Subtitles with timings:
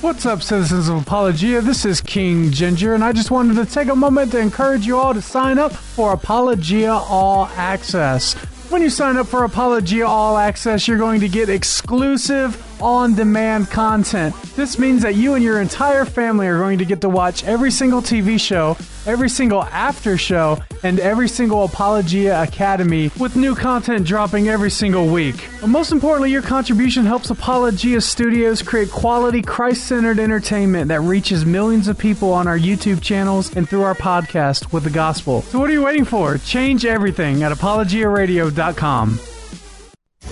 [0.00, 1.60] What's up, citizens of Apologia?
[1.60, 4.96] This is King Ginger, and I just wanted to take a moment to encourage you
[4.96, 8.34] all to sign up for Apologia All Access.
[8.70, 13.70] When you sign up for Apologia All Access, you're going to get exclusive on demand
[13.70, 14.34] content.
[14.56, 17.70] This means that you and your entire family are going to get to watch every
[17.70, 18.76] single TV show,
[19.06, 25.06] every single after show, and every single Apologia Academy with new content dropping every single
[25.06, 25.48] week.
[25.60, 31.44] But most importantly, your contribution helps Apologia Studios create quality, Christ centered entertainment that reaches
[31.44, 35.42] millions of people on our YouTube channels and through our podcast with the gospel.
[35.42, 36.38] So, what are you waiting for?
[36.38, 39.18] Change everything at apologiaradio.com.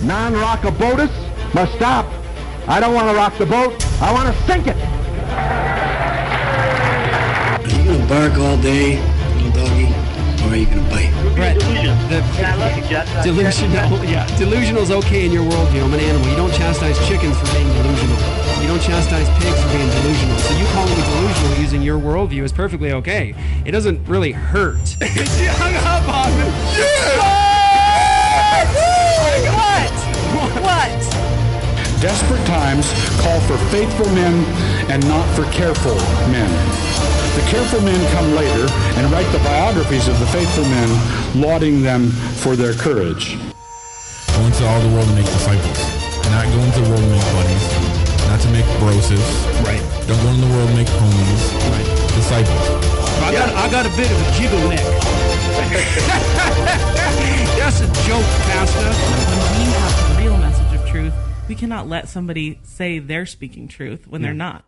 [0.03, 2.05] Non rockabotus must stop.
[2.69, 3.73] I don't want to rock the boat.
[4.01, 4.75] I want to sink it.
[7.55, 8.99] Are you gonna bark all day,
[9.35, 9.87] little doggy,
[10.43, 11.07] or are you gonna bite?
[11.33, 11.63] Brett, the
[13.23, 15.85] delusional, yeah, delusional is okay in your worldview.
[15.85, 16.27] I'm an animal.
[16.27, 18.17] You don't chastise chickens for being delusional.
[18.61, 20.37] You don't chastise pigs for being delusional.
[20.37, 23.33] So you calling me delusional using your worldview is perfectly okay.
[23.63, 24.85] It doesn't really hurt.
[24.99, 26.43] she hung up on me.
[29.55, 29.93] What?
[30.63, 31.26] What?
[32.01, 32.85] Desperate times
[33.25, 34.45] call for faithful men
[34.91, 35.95] and not for careful
[36.29, 36.45] men.
[37.33, 38.67] The careful men come later
[39.01, 40.87] and write the biographies of the faithful men,
[41.41, 43.39] lauding them for their courage.
[44.29, 45.79] Go into all the world and make disciples.
[46.29, 47.65] Not go into the world and make buddies.
[48.29, 49.25] Not to make broses.
[49.65, 49.81] Right.
[50.05, 51.49] Don't go in the world and make homies.
[51.73, 51.89] Right.
[52.13, 52.61] Disciples.
[53.25, 54.85] I got, I got a bit of a jiggle neck.
[57.57, 58.85] That's a joke, Pastor.
[58.85, 63.67] When we have the real message of truth, we cannot let somebody say they're speaking
[63.67, 64.65] truth when they're not.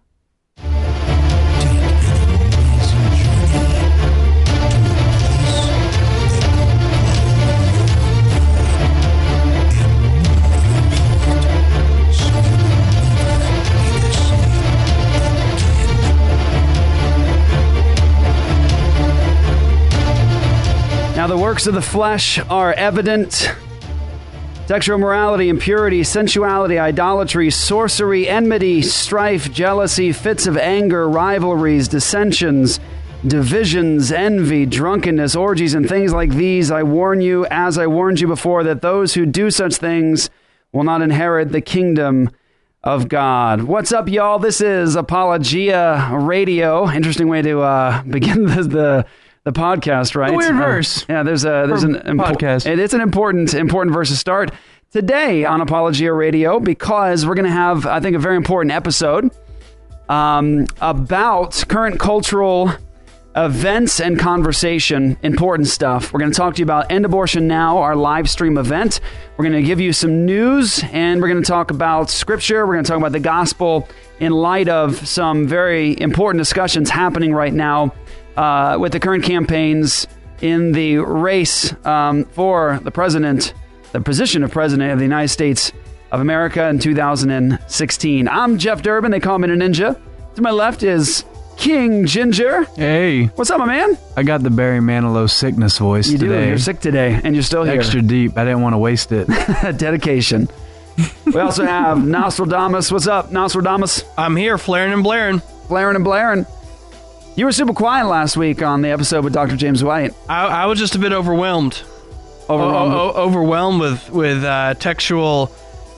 [21.16, 23.54] Now, the works of the flesh are evident
[24.70, 32.80] sexual morality, impurity, sensuality, idolatry, sorcery, enmity, strife, jealousy, fits of anger, rivalries, dissensions,
[33.26, 36.70] divisions, envy, drunkenness, orgies, and things like these.
[36.70, 40.30] I warn you, as I warned you before, that those who do such things
[40.72, 42.30] will not inherit the kingdom
[42.84, 43.64] of God.
[43.64, 44.38] What's up, y'all?
[44.38, 46.88] This is Apologia Radio.
[46.92, 49.06] Interesting way to uh, begin the, the
[49.54, 50.34] the podcast, right?
[50.34, 52.66] A weird Uh, verse yeah, there's a there's an impo- podcast.
[52.66, 54.52] It is an important important verse to start
[54.92, 59.32] today on Apologia Radio because we're going to have I think a very important episode
[60.08, 62.72] um, about current cultural
[63.36, 66.12] events and conversation, important stuff.
[66.12, 69.00] We're going to talk to you about End Abortion Now, our live stream event.
[69.38, 72.66] We're going to give you some news and we're going to talk about scripture.
[72.66, 73.88] We're going to talk about the gospel
[74.20, 77.94] in light of some very important discussions happening right now
[78.40, 80.08] uh, with the current campaigns
[80.42, 83.54] in the race um, for the president,
[83.92, 85.74] the position of president of the United States
[86.12, 88.28] of America in 2016.
[88.30, 89.12] I'm Jeff Durbin.
[89.12, 90.00] They call me a ninja.
[90.36, 91.26] To my left is
[91.58, 92.64] King Ginger.
[92.78, 93.98] Hey, What's up, my man?
[94.16, 96.30] I got the Barry Manilow sickness voice You do.
[96.30, 96.48] today.
[96.48, 97.74] You're sick today, and you're still here.
[97.74, 98.38] Extra deep.
[98.38, 99.28] I didn't want to waste it.
[99.78, 100.48] dedication.
[101.26, 102.90] we also have Nostradamus.
[102.90, 104.06] What's up, Nostradamus?
[104.18, 105.40] I'm here, flaring and blaring.
[105.68, 106.46] Flaring and blaring.
[107.40, 109.56] You were super quiet last week on the episode with Dr.
[109.56, 110.14] James White.
[110.28, 111.82] I, I was just a bit overwhelmed.
[112.50, 112.94] Overwhelmed.
[112.94, 115.48] O- o- overwhelmed with with uh, textual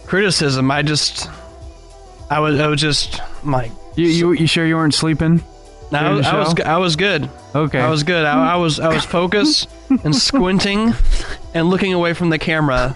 [0.06, 0.70] criticism.
[0.70, 1.28] I just,
[2.30, 5.44] I was, I was just like, You, you, you sure you weren't sleeping?
[5.92, 6.54] I, During was- the I was, show?
[6.54, 7.28] g- I was good.
[7.56, 7.80] Okay.
[7.80, 8.24] I was good.
[8.24, 9.68] I, I was, I was focused
[10.04, 10.94] and squinting
[11.56, 12.94] and looking away from the camera.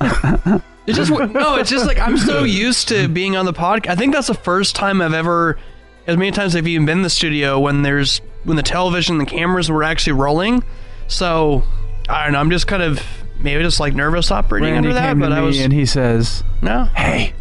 [0.85, 1.55] It's just no.
[1.55, 3.87] It's just like I'm so used to being on the podcast.
[3.89, 5.57] I think that's the first time I've ever,
[6.05, 9.27] as many times I've even been in the studio when there's when the television, and
[9.27, 10.63] the cameras were actually rolling.
[11.07, 11.63] So
[12.07, 12.39] I don't know.
[12.39, 13.01] I'm just kind of
[13.39, 15.09] maybe just like nervous operating Randy under that.
[15.09, 16.85] came But to I me was and he says, no.
[16.95, 17.33] "Hey,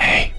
[0.00, 0.32] hey,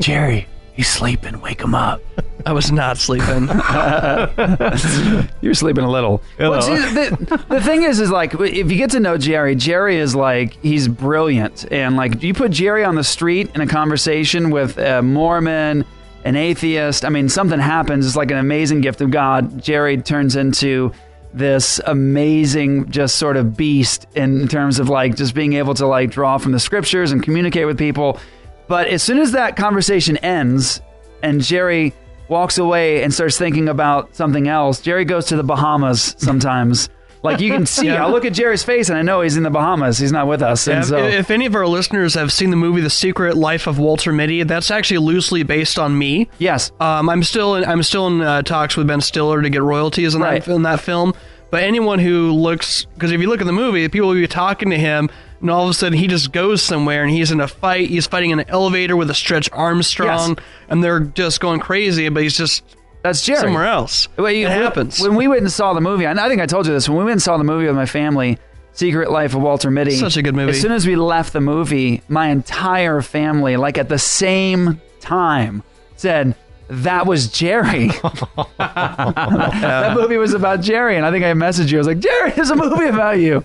[0.00, 1.40] Jerry, he's sleeping.
[1.40, 2.00] Wake him up."
[2.46, 3.48] I was not sleeping.
[5.42, 6.22] You're sleeping a little.
[6.38, 9.96] Well, see, the, the thing is, is like if you get to know Jerry, Jerry
[9.98, 14.50] is like he's brilliant, and like you put Jerry on the street in a conversation
[14.50, 15.84] with a Mormon,
[16.24, 17.04] an atheist.
[17.04, 18.06] I mean, something happens.
[18.06, 19.62] It's like an amazing gift of God.
[19.62, 20.92] Jerry turns into
[21.32, 26.10] this amazing, just sort of beast in terms of like just being able to like
[26.10, 28.18] draw from the scriptures and communicate with people.
[28.66, 30.80] But as soon as that conversation ends,
[31.22, 31.94] and Jerry
[32.30, 34.80] walks away and starts thinking about something else.
[34.80, 36.88] Jerry goes to the Bahamas sometimes
[37.22, 38.04] Like you can see, Yeah.
[38.06, 39.98] I look at Jerry's face and I know he's in the Bahamas.
[39.98, 40.66] He's not with us.
[40.66, 43.78] Yeah, so, if any of our listeners have seen the movie The Secret Life of
[43.78, 46.28] Walter Mitty, that's actually loosely based on me.
[46.38, 49.62] yes, Um, I'm still in, I'm still in uh, talks with Ben Stiller to get
[49.62, 50.42] royalties in, Right.
[50.44, 51.12] that, in that film.
[51.50, 54.70] But anyone who looks, because if you look at the movie, people will be talking
[54.70, 57.48] to him, and all of a sudden he just goes somewhere and he's in a
[57.48, 57.88] fight.
[57.88, 60.46] He's fighting in an elevator with a Stretch Armstrong, Yes.
[60.68, 62.08] and they're just going crazy.
[62.08, 62.62] But he's just
[63.02, 63.40] that's Jerry.
[63.40, 64.08] somewhere else.
[64.16, 65.00] Well, you- it happens.
[65.00, 66.98] When we went and saw the movie, and I think I told you this, when
[66.98, 68.38] we went and saw the movie with my family,
[68.72, 69.96] Secret Life of Walter Mitty.
[69.96, 70.50] Such a good movie.
[70.52, 75.62] As soon as we left the movie, my entire family, like at the same time,
[75.96, 76.34] said,
[76.68, 77.88] that was Jerry.
[78.58, 80.96] that movie was about Jerry.
[80.96, 81.78] And I think I messaged you.
[81.78, 83.42] I was like, Jerry, there's a movie about you.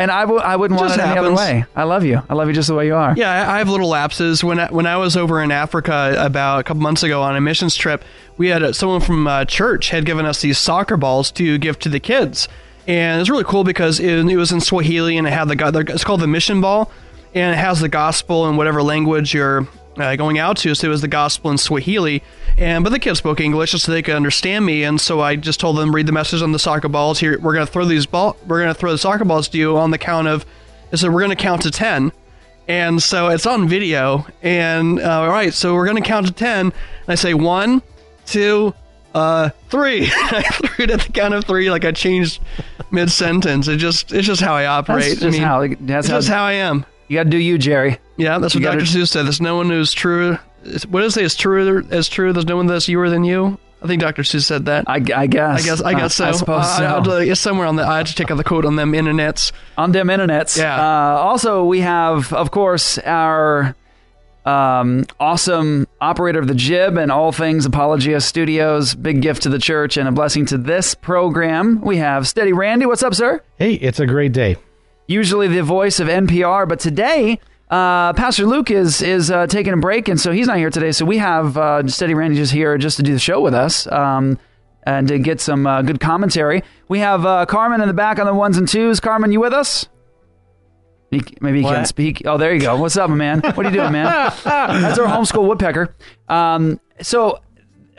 [0.00, 1.64] And I w- I wouldn't want it Just any other way.
[1.76, 2.22] I love you.
[2.28, 3.14] I love you just the way you are.
[3.16, 4.42] Yeah, I I have little lapses.
[4.42, 7.40] When I, when I was over in Africa about a couple months ago on a
[7.40, 8.02] missions trip,
[8.38, 11.78] we had uh someone from uh, church had given us these soccer balls to give
[11.80, 12.48] to the kids,
[12.86, 15.84] and it was really cool because it, it was in Swahili and it had the
[15.88, 16.90] it's called the mission ball,
[17.34, 19.68] and it has the gospel in whatever language you're
[20.00, 20.74] uh, going out to.
[20.74, 22.22] So it was the gospel in Swahili,
[22.56, 25.36] and but the kids spoke English just so they could understand me, and so I
[25.36, 27.20] just told them read the message on the soccer balls.
[27.20, 29.90] Here, we're gonna throw these ball, we're gonna throw the soccer balls to you on
[29.90, 30.44] the count of,
[30.94, 32.12] so we're gonna count to ten.
[32.70, 34.26] And so it's on video.
[34.42, 36.66] And uh, all right, so we're going to count to 10.
[36.66, 36.74] And
[37.08, 37.82] I say one,
[38.26, 38.72] two,
[39.12, 40.02] uh, three.
[40.14, 42.40] I threw it at the count of three, like I changed
[42.92, 43.66] mid sentence.
[43.66, 45.18] It just, it's just how I operate.
[45.18, 46.86] That's I mean, how, that's it's how, just how I am.
[47.10, 47.98] You got to do you, Jerry.
[48.16, 48.98] Yeah, that's You what gotta- Dr.
[48.98, 49.26] Seuss said.
[49.26, 50.38] There's no one who's true.
[50.88, 52.32] What does it say is true as true?
[52.32, 53.58] There's no one that's youer than you.
[53.82, 54.22] I think Dr.
[54.22, 54.84] Seuss said that.
[54.88, 55.62] I, I guess.
[55.62, 56.26] I guess I guess so.
[56.26, 56.84] I, suppose Uh, so.
[56.84, 57.82] I'll do- it's somewhere on the.
[57.84, 59.50] I had to check out the quote on them internets.
[59.76, 60.56] on them internets.
[60.56, 60.76] Yeah.
[60.76, 63.74] Uh, also, we have, of course, our
[64.44, 68.94] um, awesome operator of the jib and all things Apologia Studios.
[68.94, 71.80] Big gift to the church and a blessing to this program.
[71.80, 72.86] We have Steady Randy.
[72.86, 73.42] What's up, sir?
[73.56, 74.56] Hey, it's a great day.
[75.10, 77.40] Usually the voice of NPR, but today.
[77.68, 80.92] Uh, Pastor Luke is is uh, taking a break, and so he's not here today.
[80.92, 83.88] So we have uh, Steady Randy just here just to do the show with us
[83.88, 84.38] um,
[84.84, 86.62] and to get some uh, good commentary.
[86.86, 89.00] We have uh, Carmen in the back on the ones and twos.
[89.00, 89.88] Carmen, you with us?
[91.10, 91.88] He, maybe he can What?
[91.88, 92.22] speak.
[92.24, 92.76] Oh, there you go.
[92.76, 93.40] What's up, man?
[93.40, 94.04] What are you doing, man?
[94.44, 95.92] That's our homeschool woodpecker.
[96.28, 97.40] Um, so,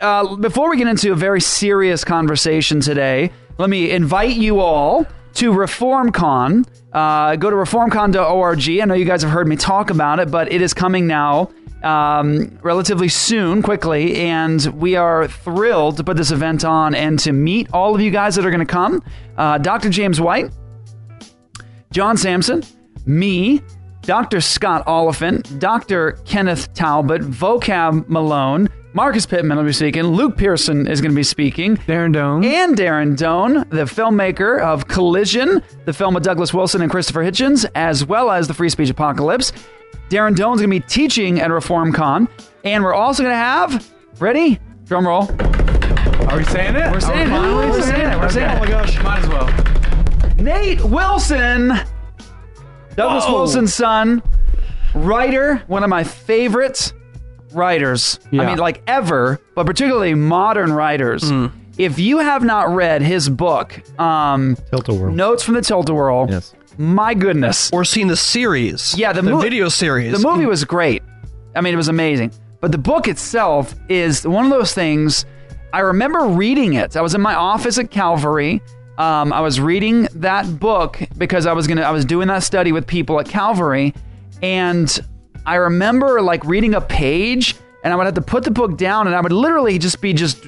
[0.00, 5.06] uh, before we get into a very serious conversation today, let me invite you all
[5.34, 6.66] to ReformCon.
[6.92, 8.68] Uh, go to reformcon.org.
[8.80, 11.50] I know you guys have heard me talk about it, but it is coming now
[11.82, 17.32] um, relatively soon, quickly, and we are thrilled to put this event on and to
[17.32, 19.02] meet all of you guys that are going to come.
[19.36, 19.88] Uh, Dr.
[19.88, 20.52] James White,
[21.90, 22.62] John Samson,
[23.06, 23.62] me,
[24.02, 24.40] Dr.
[24.40, 26.12] Scott Oliphint, Dr.
[26.24, 31.22] Kenneth Talbot, Vocab Malone, Marcus Pittman will be speaking, Luke Pearson is going to be
[31.22, 32.44] speaking, Darren Doane.
[32.44, 37.64] and Darren Doane, the filmmaker of Collision, the film with Douglas Wilson and Christopher Hitchens,
[37.74, 39.52] as well as the Free Speech Apocalypse.
[40.10, 42.28] Darren Doane's going to be teaching at ReformCon,
[42.64, 44.58] and we're also going to have, ready?
[44.84, 45.22] Drum roll.
[46.28, 46.92] Are we saying it?
[46.92, 47.32] We're saying it.
[47.32, 48.18] Are we We're saying it.
[48.18, 48.56] We're saying it.
[48.56, 49.02] Oh my gosh.
[49.02, 50.34] Might as well.
[50.36, 51.68] Nate Wilson,
[52.94, 53.32] Douglas Whoa.
[53.32, 54.22] Wilson's son,
[54.94, 56.92] writer, one of my favorite
[57.54, 58.18] writers.
[58.32, 61.30] I mean, like ever, but particularly modern writers.
[61.78, 65.12] If you have not read his book, um, Tilt-A-Whirl.
[65.12, 66.54] Notes from the Tilt-A-Whirl, Yes.
[66.76, 67.70] my goodness.
[67.72, 68.94] Or seen the series.
[68.96, 70.12] Yeah, the the mo- video series.
[70.20, 71.02] The movie was great.
[71.56, 72.32] I mean, it was amazing.
[72.60, 75.24] But the book itself is one of those things.
[75.72, 76.94] I remember reading it.
[76.96, 78.60] I was in my office at Calvary.
[78.98, 81.80] Um, I was reading that book because I was gonna.
[81.82, 83.94] I was doing that study with people at Calvary,
[84.42, 85.00] and
[85.44, 89.06] I remember like reading a page, and I would have to put the book down,
[89.06, 90.46] and I would literally just be just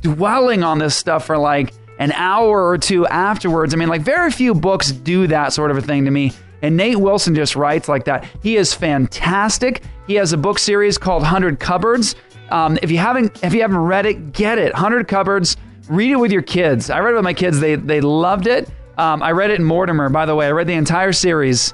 [0.00, 3.72] dwelling on this stuff for like an hour or two afterwards.
[3.72, 6.32] I mean, like very few books do that sort of a thing to me.
[6.62, 8.26] And Nate Wilson just writes like that.
[8.42, 9.82] He is fantastic.
[10.06, 12.14] He has a book series called Hundred Cupboards.
[12.50, 14.74] Um, if you haven't, if you haven't read it, get it.
[14.74, 15.56] Hundred Cupboards.
[15.88, 16.88] Read it with your kids.
[16.88, 17.60] I read it with my kids.
[17.60, 18.68] They they loved it.
[18.96, 20.46] Um, I read it in Mortimer, by the way.
[20.46, 21.72] I read the entire series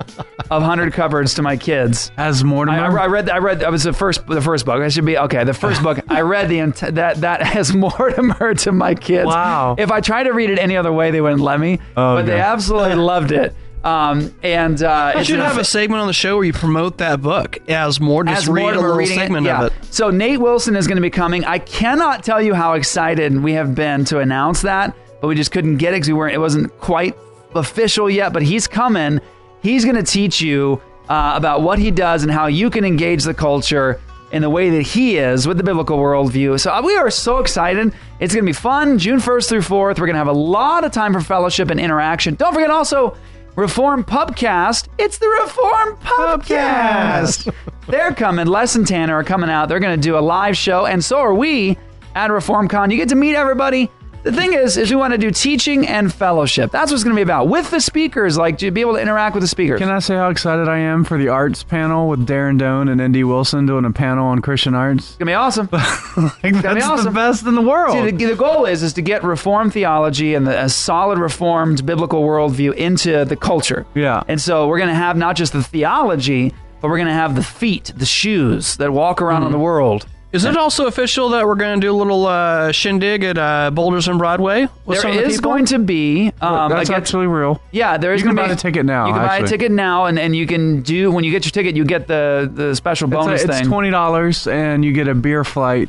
[0.50, 2.10] of Hundred Cupboards to my kids.
[2.16, 2.98] As Mortimer.
[2.98, 3.28] I, I read.
[3.28, 3.60] I read.
[3.60, 4.26] That was the first.
[4.26, 4.80] The first book.
[4.80, 5.44] I should be okay.
[5.44, 5.98] The first book.
[6.08, 9.26] I read the ent- that that as Mortimer to my kids.
[9.26, 9.76] Wow.
[9.78, 11.78] If I tried to read it any other way, they wouldn't let me.
[11.96, 13.54] Oh, but they absolutely loved it.
[13.84, 17.22] Um, and uh, You should have a segment on the show where you promote that
[17.22, 18.24] book as more.
[18.24, 19.64] Just as read a Mortimer little reading segment yeah.
[19.64, 19.94] of it.
[19.94, 21.44] So Nate Wilson is going to be coming.
[21.46, 25.52] I cannot tell you how excited we have been to announce that, but we just
[25.52, 26.34] couldn't get it because we weren't.
[26.34, 27.16] It wasn't quite
[27.54, 28.32] official yet.
[28.32, 29.20] But he's coming.
[29.62, 33.24] He's going to teach you uh, about what he does and how you can engage
[33.24, 34.00] the culture
[34.32, 36.58] in the way that he is with the biblical worldview.
[36.60, 37.92] So uh, we are so excited.
[38.20, 38.98] It's going to be fun.
[38.98, 39.98] June 1st through 4th.
[39.98, 42.36] We're going to have a lot of time for fellowship and interaction.
[42.36, 43.16] Don't forget also
[43.56, 44.88] Reform Pubcast.
[44.98, 47.52] It's the Reform Pubcast.
[47.88, 48.46] They're coming.
[48.46, 49.68] Les and Tanner are coming out.
[49.68, 51.76] They're going to do a live show, and so are we
[52.14, 52.92] at ReformCon.
[52.92, 53.90] You get to meet everybody.
[54.22, 56.70] The thing is, is we want to do teaching and fellowship.
[56.70, 59.34] That's what's going to be about with the speakers, like to be able to interact
[59.34, 59.78] with the speakers.
[59.78, 63.00] Can I say how excited I am for the arts panel with Darren Doane and
[63.00, 63.24] N.D.
[63.24, 65.10] Wilson doing a panel on Christian arts?
[65.10, 65.68] It's gonna be awesome.
[65.72, 67.14] like, that's the awesome.
[67.14, 67.92] best in the world.
[67.94, 71.86] See, the, the goal is is to get Reformed theology and the, a solid Reformed
[71.86, 73.86] biblical worldview into the culture.
[73.94, 74.22] Yeah.
[74.28, 77.36] And so we're going to have not just the theology, but we're going to have
[77.36, 79.64] the feet, the shoes that walk around in the mm-hmm.
[79.64, 80.06] world.
[80.32, 83.72] Is it also official that we're going to do a little uh, shindig at uh,
[83.72, 84.62] Boulders and Broadway?
[84.62, 85.50] With There some of the is people?
[85.50, 86.32] going to be.
[86.40, 87.60] Um, that's again- actually real.
[87.72, 89.38] Yeah, there is You can going to buy be the ticket now, You can buy
[89.38, 92.06] a ticket now, and, and you can do when you get your ticket, you get
[92.06, 93.66] the the special It's, bonus a- it's thing.
[93.68, 95.88] twenty dollars, and you get a beer flight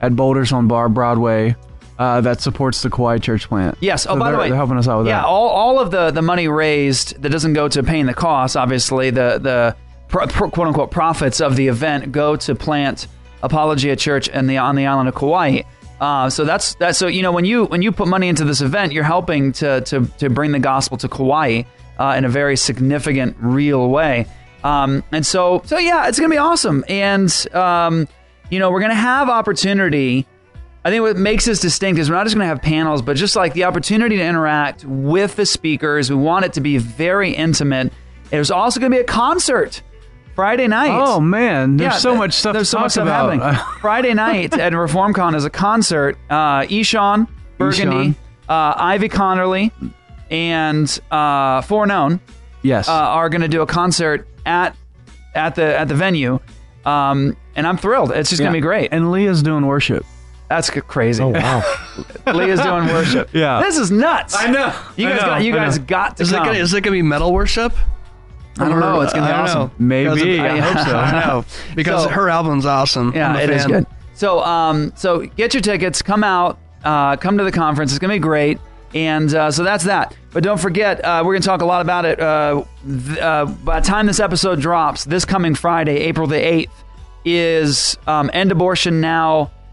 [0.00, 1.56] at Boulders on Bar Broadway
[1.98, 3.76] uh, that supports the Kauai Church plant.
[3.80, 4.06] Yes.
[4.06, 5.26] Oh, So by the way, they're helping us out with yeah, that.
[5.26, 8.54] all, all of the, the money raised that doesn't go to paying the costs.
[8.54, 13.08] Obviously, the the pro, pro, quote unquote profits of the event go to plant
[13.42, 15.62] Apologia Church and the on the island of Kauai.
[16.00, 18.60] Uh, so that's that's so you know when you when you put money into this
[18.60, 21.62] event, you're helping to to to bring the gospel to Kauai
[21.98, 24.26] uh, in a very significant, real way.
[24.64, 26.84] Um, and so so yeah, it's gonna be awesome.
[26.88, 28.08] And um,
[28.50, 30.26] you know we're gonna have opportunity.
[30.84, 33.16] I think what makes us distinct is we're not just going to have panels, but
[33.16, 36.10] just like the opportunity to interact with the speakers.
[36.10, 37.92] We want it to be very intimate.
[38.30, 39.80] There's also going to be a concert
[40.34, 40.90] Friday night.
[40.92, 42.54] Oh man, there's Yeah, so much stuff.
[42.54, 43.38] There's to so talk much stuff about.
[43.38, 43.64] happening.
[43.80, 46.16] Friday night at ReformCon is a concert.
[46.30, 48.16] Uh, Eshon Burgundy, Eshon.
[48.48, 49.70] uh, Ivy Connerly,
[50.30, 52.20] and uh, Foreknown
[52.62, 54.74] yes, uh, are going to do a concert at
[55.34, 56.40] at the at the venue,
[56.86, 58.12] um, and I'm thrilled.
[58.12, 58.88] It's just going to be great.
[58.92, 60.04] And Leah's doing worship.
[60.48, 61.22] That's crazy.
[61.22, 61.62] Oh wow.
[62.34, 63.30] Leah's doing worship.
[63.32, 63.60] Yeah.
[63.62, 64.34] This is nuts.
[64.36, 64.74] I know.
[64.96, 67.00] You guys know, got you guys got to Is it, gonna, is it gonna be
[67.02, 67.72] metal worship?
[68.58, 69.00] I don't know.
[69.00, 69.60] It's gonna be I don't awesome.
[69.60, 69.70] know.
[69.78, 70.36] Maybe.
[70.36, 70.96] Because I of- hope so.
[70.98, 71.44] I know
[71.74, 73.12] because So- her album's awesome.
[73.14, 73.70] Yeah, it is fan.
[73.70, 73.86] good.
[74.14, 76.02] So, um, so get your tickets.
[76.02, 76.58] Come out.
[76.84, 77.92] Uh, come to the conference.
[77.92, 78.58] It's gonna be great.
[78.94, 80.14] And uh, so that's that.
[80.32, 82.20] But don't forget, uh, we're gonna talk a lot about it.
[82.20, 86.72] Uh, th- uh, by the time this episode drops, this coming Friday, April the eighth,
[87.24, 88.28] is um,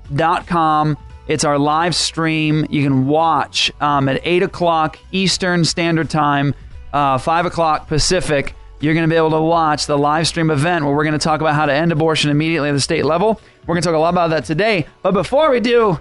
[0.10, 0.98] endabortionnow.com.
[1.28, 2.66] It's our live stream.
[2.70, 6.56] You can watch um, at 8 o'clock Eastern Standard Time,
[6.94, 8.56] uh, 5 o'clock Pacific.
[8.82, 11.24] You're going to be able to watch the live stream event where we're going to
[11.24, 13.42] talk about how to end abortion immediately at the state level.
[13.68, 14.88] We're going to talk a lot about that today.
[15.02, 16.00] But before we do,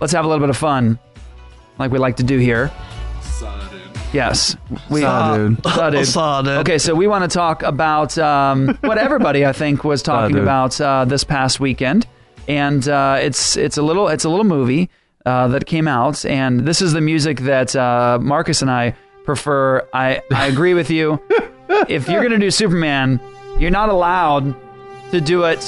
[0.00, 0.98] let's have a little bit of fun,
[1.78, 2.70] like we like to do here.
[4.12, 4.56] Yes,
[4.90, 5.62] we Saw, dude.
[5.64, 6.06] Saw, dude.
[6.06, 6.58] Saw, dude.
[6.58, 10.42] Okay, so we want to talk about um, what everybody I think was talking dude.
[10.42, 12.06] about uh, this past weekend,
[12.46, 14.90] and uh, it's it's a little it's a little movie
[15.24, 19.86] uh, that came out, and this is the music that uh, Marcus and I prefer.
[19.92, 21.20] I I agree with you.
[21.88, 23.20] if you're gonna do Superman,
[23.58, 24.54] you're not allowed
[25.10, 25.62] to do it.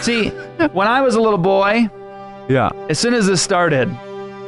[0.00, 0.28] See,
[0.72, 1.88] when I was a little boy,
[2.48, 2.70] Yeah.
[2.88, 3.90] as soon as this started,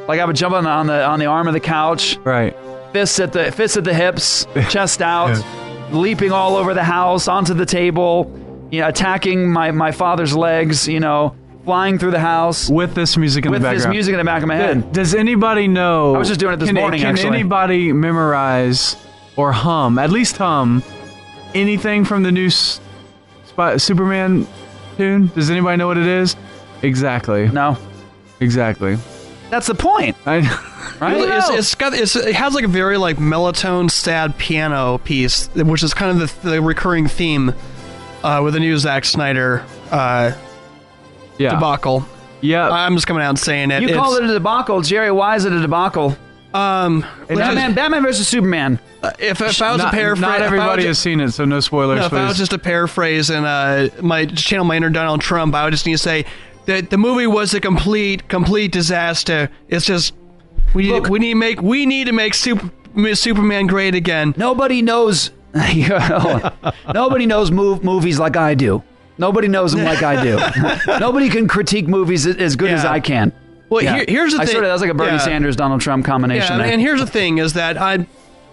[0.09, 2.57] like I would jump on the on the on the arm of the couch, Right.
[2.93, 5.37] fists at the fists at the hips, chest out,
[5.93, 8.31] leaping all over the house onto the table,
[8.71, 13.16] you know, attacking my my father's legs, you know, flying through the house With this
[13.16, 14.92] music in with the this music in the back of my head.
[14.92, 16.14] Does anybody know?
[16.14, 17.28] I was just doing it this can, morning, Can actually.
[17.38, 18.97] anybody memorize
[19.37, 20.83] or hum, at least hum,
[21.54, 22.80] anything from the new S-
[23.47, 24.47] Spy- Superman
[24.97, 25.28] tune?
[25.35, 26.37] Does anybody know what it is?
[26.83, 27.49] Exactly.
[27.49, 27.76] No,
[28.40, 28.97] Exactly.
[29.50, 30.40] that's the point, I,
[31.00, 31.16] right?
[31.16, 35.83] It's, it's got it's, it has like a very like melatonin sad piano piece, which
[35.83, 37.54] is kind of the, the recurring theme
[38.23, 40.33] uh, with the new Zack Snyder uh,
[41.38, 41.50] yeah.
[41.55, 42.07] debacle.
[42.41, 42.69] Yeah.
[42.71, 43.81] I'm just coming out and saying it.
[43.83, 45.11] you It's- called it a debacle, Jerry.
[45.11, 46.17] Why is it a debacle?
[46.53, 48.79] um, And Batman, Batman versus Superman.
[49.19, 51.61] if, if I was not, to paraphrase, not everybody was- has seen it, so no
[51.61, 54.91] spoilers, No, if I was just a paraphrase and uh, my just channel my inner
[54.91, 56.26] Donald Trump, I would just need to say
[56.67, 59.50] that the movie was a complete complete disaster.
[59.69, 60.14] It's just
[60.75, 62.71] we Look- we need to make we need to make Super,
[63.14, 64.33] Superman great again.
[64.37, 65.31] Nobody knows.
[66.95, 68.83] nobody knows move, movies like I do.
[69.18, 70.38] Nobody knows them like I do.
[71.00, 73.33] nobody can critique movies as- good as I can.
[73.71, 73.97] Well, Yeah.
[73.97, 74.52] here, here's the I thing.
[74.52, 75.18] sort of that's like a Bernie Yeah.
[75.18, 76.59] Sanders Donald Trump combination.
[76.59, 78.06] Yeah, and here's the thing: is that I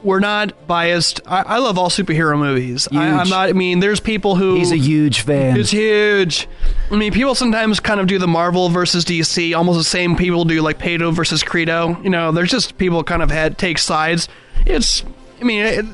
[0.04, 1.22] we're not biased.
[1.28, 2.88] I, I love all superhero movies.
[2.92, 3.50] I, I'm not.
[3.50, 5.60] I mean, there's people who He's a huge fan.
[5.60, 6.48] It's huge.
[6.90, 10.44] I mean, people sometimes kind of do the Marvel versus DC, almost the same people
[10.46, 12.02] do like Paedo versus Credo.
[12.02, 14.28] You know, there's just people kind of had take sides.
[14.66, 15.04] It's,
[15.40, 15.86] I mean, it,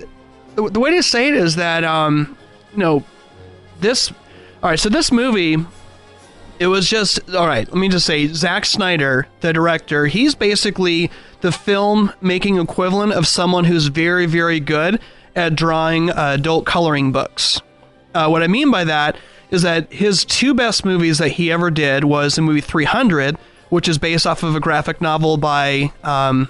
[0.55, 2.37] the, the way to say it is that, um,
[2.71, 3.03] you know,
[3.81, 4.11] this.
[4.63, 5.57] All right, so this movie,
[6.59, 7.67] it was just all right.
[7.67, 11.11] Let me just say, Zack Snyder, the director, he's basically
[11.41, 14.99] the film making equivalent of someone who's very, very good
[15.35, 17.61] at drawing uh, adult coloring books.
[18.15, 19.15] Uh, what I mean by that
[19.51, 23.37] is that his two best movies that he ever did was the movie 300,
[23.69, 26.49] which is based off of a graphic novel by um,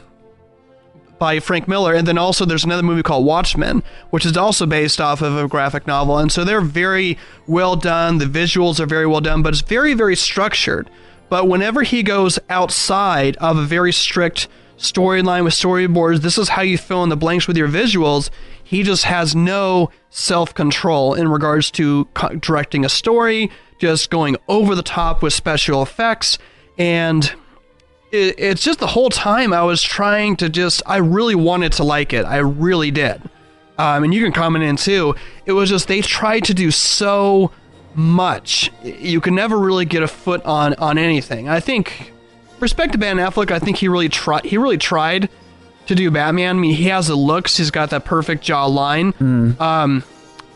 [1.19, 5.01] by Frank Miller, and then also there's another movie called Watchmen, which is also based
[5.01, 8.17] off of a graphic novel, and so they're very well done.
[8.17, 10.89] The visuals are very well done, but it's very very structured.
[11.29, 14.47] But whenever he goes outside of a very strict
[14.77, 18.29] storyline with storyboards, this is how you fill in the blanks with your visuals.
[18.63, 24.38] He just has no self control in regards to co- directing a story, just going
[24.47, 26.38] over the top with special effects,
[26.77, 27.33] and
[28.12, 31.84] it, it's just the whole time I was trying to just, I really wanted to
[31.84, 32.26] like it.
[32.26, 33.22] I really did.
[33.78, 35.16] Um, and you can comment in too.
[35.46, 37.52] It was just, they tried to do so
[37.94, 38.72] much.
[38.84, 41.48] You can never really get a foot on, on anything.
[41.48, 42.12] I think,
[42.60, 45.30] respect to Ben Affleck, I think he really tried, he really tried
[45.86, 46.58] to do Batman.
[46.58, 49.14] I mean, he has the looks, he's got that perfect jaw line.
[49.60, 50.04] Um,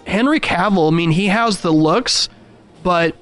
[0.08, 2.27] Henry Cavill, I mean, he has the looks,
[2.84, 3.15] but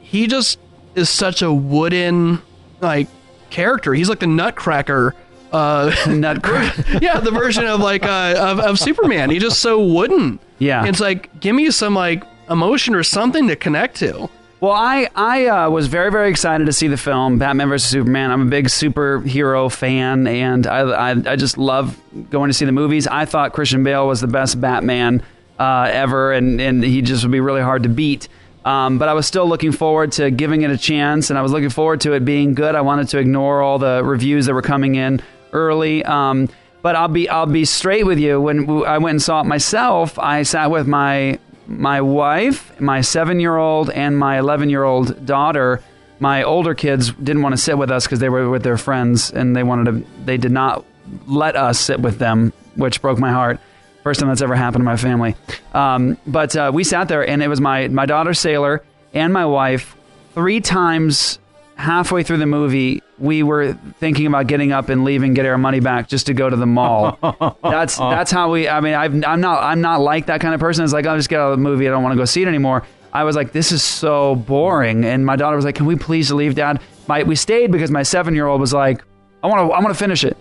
[0.00, 0.58] he just
[0.94, 2.42] is such a wooden,
[2.80, 3.08] like,
[3.50, 3.94] character.
[3.94, 5.14] He's like the Nutcracker.
[5.52, 6.98] Uh, Nutcracker.
[7.02, 9.30] yeah, the version of like uh, of, of Superman.
[9.30, 10.38] He's just so wooden.
[10.58, 10.86] Yeah.
[10.86, 14.28] it's like give me some like emotion or something to connect to.
[14.60, 18.30] Well, I I uh, was very very excited to see the film Batman vs Superman.
[18.30, 21.98] I'm a big superhero fan, and I, I I just love
[22.30, 23.06] going to see the movies.
[23.06, 25.22] I thought Christian Bale was the best Batman
[25.58, 28.28] uh, ever, and and he just would be really hard to beat.
[28.66, 31.52] Um, but I was still looking forward to giving it a chance, and I was
[31.52, 32.74] looking forward to it being good.
[32.74, 36.04] I wanted to ignore all the reviews that were coming in early.
[36.04, 36.48] Um,
[36.82, 38.40] but I'll be I'll be straight with you.
[38.40, 43.40] When I went and saw it myself, I sat with my my wife, my seven
[43.40, 45.82] year old, and my 11 year old daughter.
[46.18, 49.30] My older kids didn't want to sit with us because they were with their friends
[49.30, 50.84] and they wanted to, they did not
[51.26, 53.60] let us sit with them, which broke my heart.
[54.06, 55.34] First time that's ever happened to my family.
[55.74, 59.44] Um, but uh, we sat there and it was my, my daughter, Sailor, and my
[59.46, 59.96] wife.
[60.32, 61.40] Three times
[61.74, 65.80] halfway through the movie, we were thinking about getting up and leaving, get our money
[65.80, 67.18] back just to go to the mall.
[67.64, 68.68] that's that's how we.
[68.68, 70.84] I mean, I've, I'm not I'm not like that kind of person.
[70.84, 71.88] It's like I'll just get out of the movie.
[71.88, 72.84] I don't want to go see it anymore.
[73.12, 75.04] I was like, this is so boring.
[75.04, 76.80] And my daughter was like, can we please leave, Dad?
[77.08, 79.02] My, we stayed because my seven year old was like,
[79.42, 80.36] I want to I want to finish it.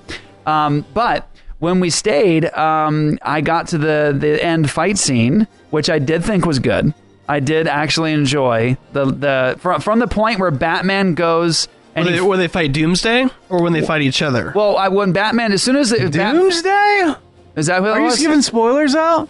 [0.46, 1.28] Um, but
[1.66, 6.24] when we stayed, um, I got to the the end fight scene, which I did
[6.24, 6.94] think was good.
[7.28, 12.14] I did actually enjoy the the from, from the point where Batman goes and When
[12.14, 14.52] he they, when they fight Doomsday or when they fight each other.
[14.56, 17.16] well, I, when Batman, as soon as it, Doomsday?
[17.56, 18.20] is that what Are you was?
[18.20, 19.28] giving spoilers out?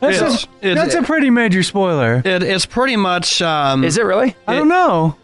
[0.00, 2.22] That's, It's- a, it- that's a pretty major spoiler.
[2.24, 3.42] It, it's pretty much.
[3.42, 4.34] Um, Is it really?
[4.48, 5.16] I don't know.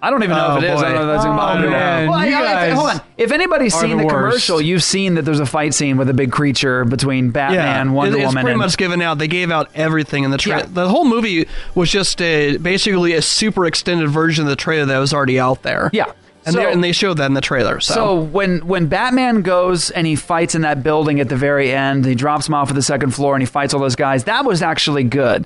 [0.00, 0.82] I don't even know Oh, if it oh, is.
[0.82, 1.30] I don't know if that's boy.
[1.30, 1.70] gonna oh, bother Oh, me.
[1.70, 3.00] man, Well, I- you I- guys hold on.
[3.16, 6.14] If anybody's seen the the, commercial, you've seen that there's a fight scene with a
[6.14, 9.18] big creature between Batman, it- Wonder it's Woman, pretty and much given out.
[9.18, 10.60] They gave out everything in the trailer.
[10.60, 10.66] Yeah.
[10.70, 14.98] The whole movie was just a, basically a super extended version of the trailer that
[14.98, 15.90] was already out there.
[15.92, 16.04] Yeah.
[16.46, 17.80] and, So- they, and they showed that in the trailer.
[17.80, 21.72] So, So when when Batman goes and he fights in that building at the very
[21.72, 24.24] end, he drops him off at the second floor and he fights all those guys.
[24.24, 25.44] That was actually good.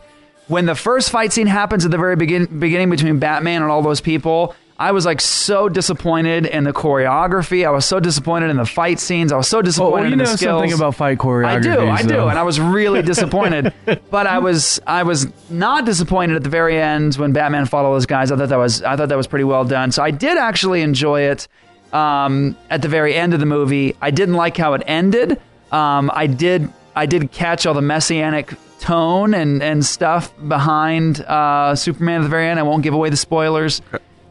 [0.48, 3.80] When the first fight scene happens at the very begin, beginning between Batman and all
[3.82, 7.64] those people, I was like so disappointed in the choreography.
[7.64, 9.30] I was so disappointed in the fight scenes.
[9.30, 10.60] I was so disappointed Well, you in the know skills.
[10.60, 11.46] something about fight choreography.
[11.46, 13.72] I do, I do, and I was really disappointed.
[14.10, 17.92] but I was, I was not disappointed at the very end when Batman fought all
[17.92, 18.32] those guys.
[18.32, 19.92] I thought that was, I thought that was pretty well done.
[19.92, 21.46] So I did actually enjoy it.
[21.92, 25.38] Um, at the very end of the movie, I didn't like how it ended.
[25.70, 31.74] Um, I did, I did catch all the messianic tone and and stuff behind uh,
[31.74, 32.58] Superman at the very end.
[32.60, 33.80] I won't give away the spoilers.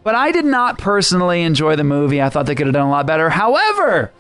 [0.04, 2.22] But I did not personally enjoy the movie.
[2.22, 3.30] I thought they could have done a lot better.
[3.30, 4.12] However,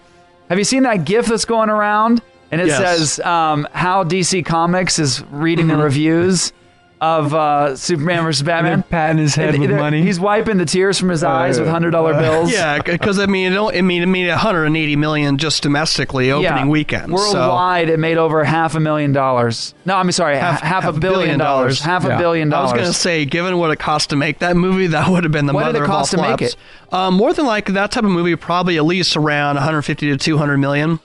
[0.49, 2.21] have you seen that GIF that's going around?
[2.51, 2.77] And it Yes.
[3.13, 5.77] says um, how DC Comics is reading Mm-hmm.
[5.77, 6.53] the reviews
[7.01, 8.83] of uh, Superman versus Batman.
[8.83, 10.03] Patting his head And with money.
[10.03, 12.53] He's wiping the tears from his eyes with hundred dollar uh, bills.
[12.53, 16.69] yeah, because I mean, it don't, I mean, it made 180 million just domestically opening
[16.69, 17.07] weekend.
[17.07, 17.15] So.
[17.33, 19.73] Worldwide, it made over half a million dollars.
[19.83, 21.79] No, I'm sorry, half, half, a billion, dollars.
[21.81, 22.71] Half a billion billion I dollars.
[22.73, 25.33] was going to say, given what it cost to make that movie, that would have
[25.33, 26.53] been the What did mother it of all cost to make flops.
[26.53, 26.93] it?
[26.93, 30.57] Um, more than likely, that type of movie probably at least around 150 to 200
[30.59, 30.99] million.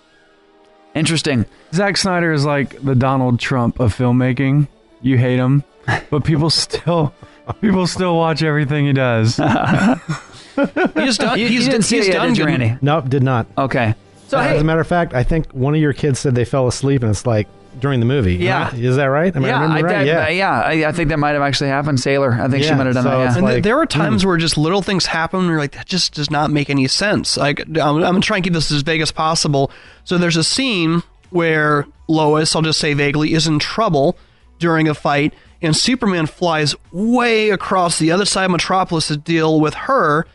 [0.95, 1.47] Interesting.
[1.73, 4.69] Zack Snyder is like the Donald Trump of filmmaking.
[5.03, 5.63] You hate him,
[6.11, 7.15] but people still
[7.61, 9.37] people still watch everything he does.
[10.97, 11.39] He's done.
[11.39, 12.79] You, he's, you didn't see he's it yet, done did you, Randy?
[12.81, 13.47] Nope, did not.
[13.59, 13.95] Okay.
[14.29, 16.47] So As hey, a matter of fact, I think one of your kids said they
[16.47, 17.47] fell asleep, and it's like
[17.79, 18.37] during the movie.
[18.37, 18.65] Yeah.
[18.65, 18.75] Right?
[18.75, 19.35] Is that right?
[19.35, 19.97] Am I yeah, remember I, right?
[19.99, 20.29] I- yeah.
[20.29, 20.87] yeah.
[20.87, 22.01] I, I think that might have actually happened.
[22.01, 23.27] Sailor, I think she Yeah, might have done so that.
[23.27, 23.39] it's Yeah.
[23.39, 24.29] And th- like, there were times hmm.
[24.29, 27.37] where just little things happen and you're like, that just does not make any sense.
[27.37, 29.71] Like, I'm, I'm going to try and keep this as vague as possible.
[30.05, 34.17] So there's a scene where Lois, I'll just say vaguely, is in trouble
[34.59, 39.61] during a fight, and Superman flies way across the other side of Metropolis to deal
[39.61, 40.27] with her.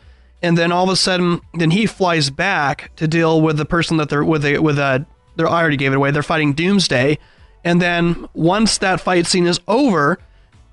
[0.42, 3.96] And then all of a sudden, then he flies back to deal with the person
[3.98, 4.44] that they're with.
[4.44, 5.06] A, with a,
[5.36, 6.10] they're I already gave it away.
[6.10, 7.18] They're fighting Doomsday,
[7.64, 10.18] and then once that fight scene is over,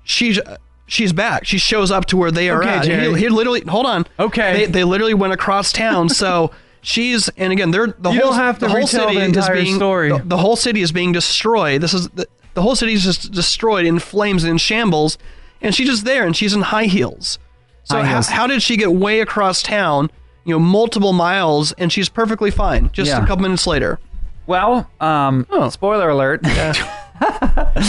[0.02, 0.40] she's
[0.86, 1.46] she's back.
[1.46, 2.84] She shows up to where they are Okay, at.
[2.84, 4.06] He, he literally hold on.
[4.18, 4.52] Okay.
[4.52, 6.08] they, they literally went across town.
[6.08, 6.50] So
[6.82, 9.54] she's and again they're the You whole don't have to the whole city the entire
[9.54, 10.08] is being story.
[10.08, 11.80] The, the whole city is being destroyed.
[11.80, 15.18] This is the, the whole city is just destroyed in flames and in shambles,
[15.60, 17.38] and she's just there and she's in high heels.
[17.84, 18.28] So High how, heels.
[18.28, 20.10] how did she get way across town?
[20.44, 22.90] You know, multiple miles, and she's perfectly fine.
[22.92, 23.22] Just Yeah.
[23.22, 23.98] a couple minutes later.
[24.46, 26.40] Well, um, spoiler alert.
[26.44, 26.72] uh,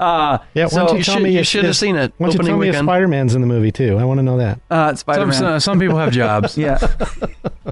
[0.00, 2.38] Yeah, so you, You tell should- me you should have seen it Why don't you
[2.40, 2.86] opening tell me if weekend.
[2.86, 3.96] Spider Man's in the movie too?
[3.98, 4.60] I want to know that.
[4.70, 5.32] uh, Spider-Man.
[5.34, 6.56] Some, some, some people have jobs.
[6.60, 6.78] Yeah.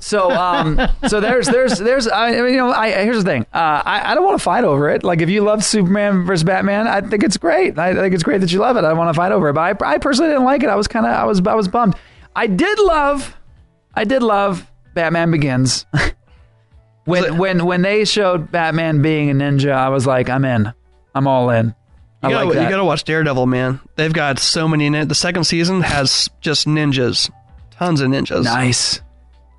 [0.00, 3.42] So, um, so there's, there's, there's, I, I mean, you know, I, here's the thing.
[3.52, 5.02] Uh, I, I don't want to fight over it.
[5.02, 7.78] Like, if you love Superman versus Batman, I think it's great.
[7.78, 8.84] I think it's great that you love it.
[8.84, 10.68] I don't want to fight over it, but I, I personally didn't like it.
[10.68, 11.96] I was kind of, I was, I was bummed.
[12.36, 13.36] I did love,
[13.94, 15.84] I did love Batman Begins.
[17.04, 20.72] when, when, when they showed Batman being a ninja, I was like, I'm in.
[21.14, 21.74] I'm all in.
[22.22, 22.62] I You gotta, like that.
[22.64, 23.80] you gotta watch Daredevil, man.
[23.96, 24.88] They've got so many.
[25.04, 27.30] The second season has just ninjas,
[27.70, 28.44] tons of ninjas.
[28.44, 29.00] Nice.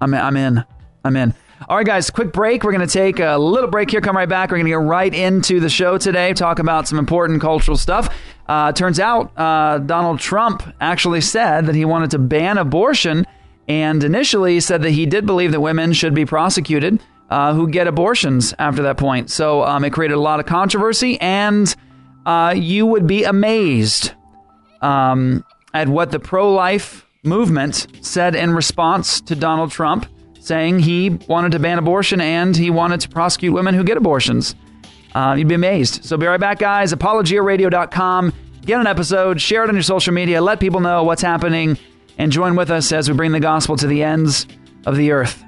[0.01, 0.63] I'm I'm in.
[1.03, 1.33] I'm in.
[1.67, 2.63] All right, guys, quick break.
[2.63, 4.49] We're going to take a little break here, come right back.
[4.49, 8.15] We're going to get right into the show today, talk about some important cultural stuff.
[8.47, 13.27] Uh, turns out uh, Donald Trump actually said that he wanted to ban abortion
[13.67, 17.87] and initially said that he did believe that women should be prosecuted uh, who get
[17.87, 19.29] abortions after that point.
[19.29, 21.73] So um, it created a lot of controversy, and
[22.25, 24.11] uh, you would be amazed
[24.81, 30.05] um, at what the pro life movement said in response to Donald Trump,
[30.39, 34.55] saying he wanted to ban abortion and he wanted to prosecute women who get abortions.
[35.13, 36.05] Uh, you'd be amazed.
[36.05, 36.93] So be right back, guys.
[36.93, 38.33] ApologiaRadio.com.
[38.61, 41.77] Get an episode, share it on your social media, let people know what's happening,
[42.17, 44.45] and join with us as we bring the gospel to the ends
[44.85, 45.43] of the earth.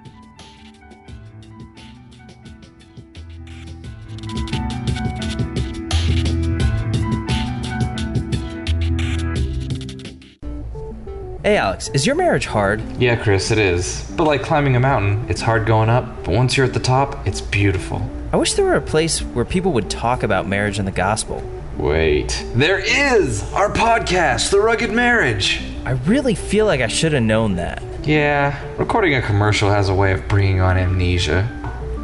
[11.43, 12.83] Hey Alex, is your marriage hard?
[13.01, 14.07] Yeah, Chris, it is.
[14.15, 17.27] But like climbing a mountain, it's hard going up, but once you're at the top,
[17.27, 18.07] it's beautiful.
[18.31, 21.41] I wish there were a place where people would talk about marriage and the gospel.
[21.77, 22.45] Wait.
[22.53, 23.41] There is!
[23.53, 25.63] Our podcast, The Rugged Marriage!
[25.83, 27.81] I really feel like I should have known that.
[28.03, 31.49] Yeah, recording a commercial has a way of bringing on amnesia.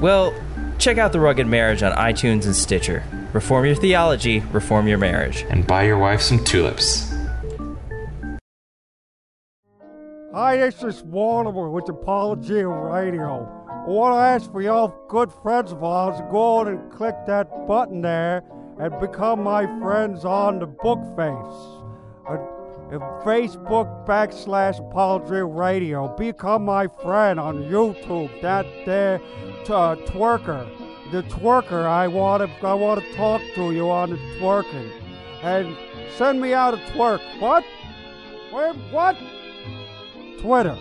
[0.02, 0.34] Well,
[0.80, 3.04] check out The Rugged Marriage on iTunes and Stitcher.
[3.34, 5.46] Reform your theology, reform your marriage.
[5.48, 7.14] And buy your wife some tulips.
[10.38, 13.66] Hi, this is Warner with Apology Radio.
[13.72, 17.16] I want to ask for y'all good friends of ours to go on and click
[17.26, 18.44] that button there
[18.80, 21.58] and become my friends on the book face.
[22.30, 22.38] Uh,
[23.26, 26.16] Facebook backslash Apologia Radio.
[26.16, 28.30] Become my friend on YouTube.
[28.44, 29.18] That there
[29.66, 30.70] t- uh, twerker.
[31.12, 31.84] The twerker.
[31.84, 34.92] I want to I want to talk to you on the twerking.
[35.42, 35.76] And
[36.16, 37.22] send me out a twerk.
[37.40, 37.66] What?
[38.52, 38.74] Where?
[38.92, 39.18] What?
[40.48, 40.78] Twitter.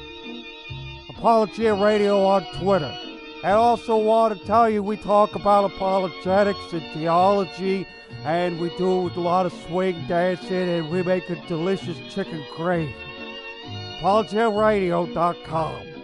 [1.08, 2.96] Apologia Radio on Twitter.
[3.42, 7.84] And also want to tell you we talk about apologetics and theology,
[8.24, 12.94] and we do a lot of swing dancing, and we make a delicious chicken gravy.
[13.98, 15.95] ApologiaRadio.com.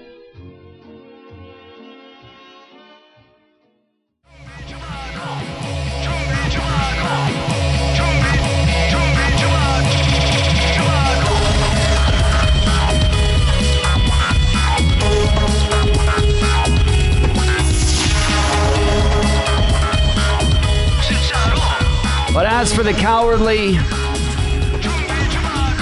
[22.33, 23.73] But as for the cowardly,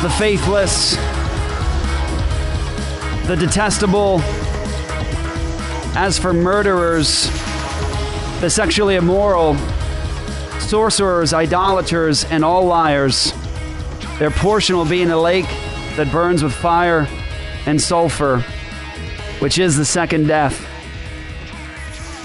[0.00, 0.96] the faithless,
[3.28, 4.20] the detestable,
[5.94, 7.30] as for murderers,
[8.40, 9.54] the sexually immoral,
[10.58, 13.32] sorcerers, idolaters, and all liars,
[14.18, 15.46] their portion will be in a lake
[15.94, 17.06] that burns with fire
[17.66, 18.40] and sulfur,
[19.38, 20.66] which is the second death.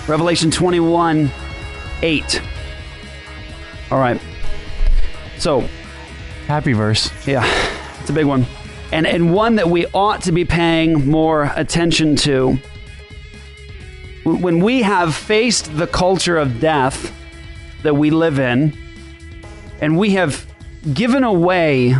[0.09, 1.29] Revelation 21
[2.01, 2.41] 8.
[3.91, 4.19] All right.
[5.37, 5.61] So,
[6.47, 7.11] happy verse.
[7.27, 7.45] Yeah,
[7.99, 8.45] it's a big one.
[8.91, 12.57] And and one that we ought to be paying more attention to.
[14.23, 17.13] When we have faced the culture of death,
[17.83, 18.75] that we live in,
[19.81, 20.47] and we have
[20.93, 21.95] given away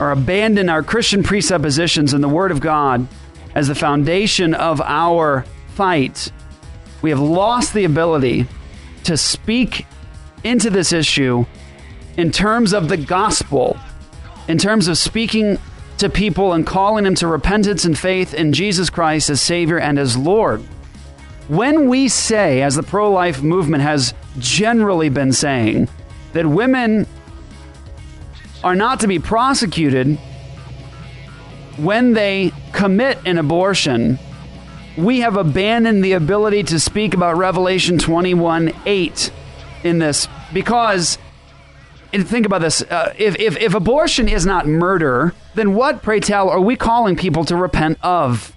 [0.00, 3.06] or abandoned our Christian presuppositions in the Word of God
[3.54, 6.32] as the foundation of our fight,
[7.02, 8.46] we have lost the ability
[9.04, 9.86] to speak
[10.44, 11.46] into this issue
[12.16, 13.78] in terms of the gospel,
[14.48, 15.58] in terms of speaking
[15.98, 19.98] to people and calling them to repentance and faith in Jesus Christ as Savior and
[19.98, 20.62] as Lord.
[21.48, 25.88] When we say, as the pro life movement has generally been saying,
[26.32, 27.06] that women
[28.62, 30.18] are not to be prosecuted
[31.76, 34.18] when they commit an abortion,
[34.96, 39.32] we have abandoned the ability to speak about Revelation 21 8
[39.84, 41.18] in this because
[42.12, 46.20] and think about this uh, if, if, if abortion is not murder, then what, pray
[46.20, 48.54] tell, are we calling people to repent of?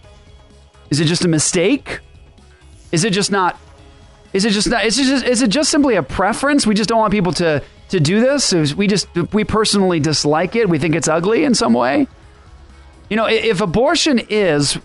[0.90, 2.00] Is it just a mistake?
[2.92, 3.60] Is it just not?
[4.34, 4.86] Is it just not?
[4.86, 5.26] Is it just?
[5.26, 6.68] Is it just simply a preference?
[6.68, 8.54] We just don't want people to to do this.
[8.76, 10.70] We just we personally dislike it.
[10.70, 12.08] We think it's ugly in some way.
[13.10, 14.78] You know, if abortion is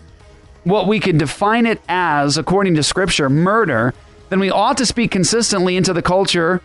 [0.63, 3.93] what we could define it as, according to Scripture, murder,
[4.29, 6.61] then we ought to speak consistently into the culture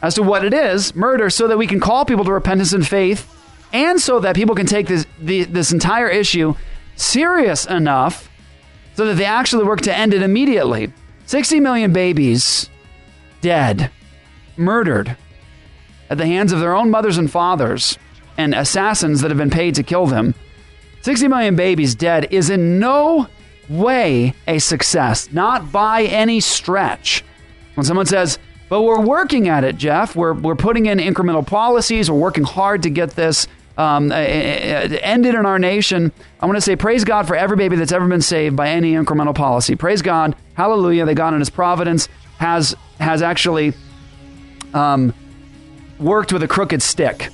[0.00, 2.86] as to what it is, murder, so that we can call people to repentance and
[2.86, 3.28] faith,
[3.72, 6.54] and so that people can take this the, this entire issue
[6.96, 8.28] serious enough
[8.94, 10.92] so that they actually work to end it immediately.
[11.26, 12.68] 60 million babies
[13.40, 13.90] dead,
[14.56, 15.16] murdered
[16.10, 17.96] at the hands of their own mothers and fathers
[18.36, 20.34] and assassins that have been paid to kill them.
[21.02, 23.28] 60 million babies dead is in no
[23.72, 27.24] way a success, not by any stretch.
[27.74, 32.10] When someone says, but we're working at it, Jeff, we're, we're putting in incremental policies,
[32.10, 36.12] we're working hard to get this um, ended in our nation.
[36.40, 38.92] I want to say, praise God for every baby that's ever been saved by any
[38.92, 39.76] incremental policy.
[39.76, 42.08] Praise God, hallelujah, that God in His providence
[42.38, 43.72] has has actually
[44.74, 45.14] um,
[45.98, 47.28] worked with a crooked stick.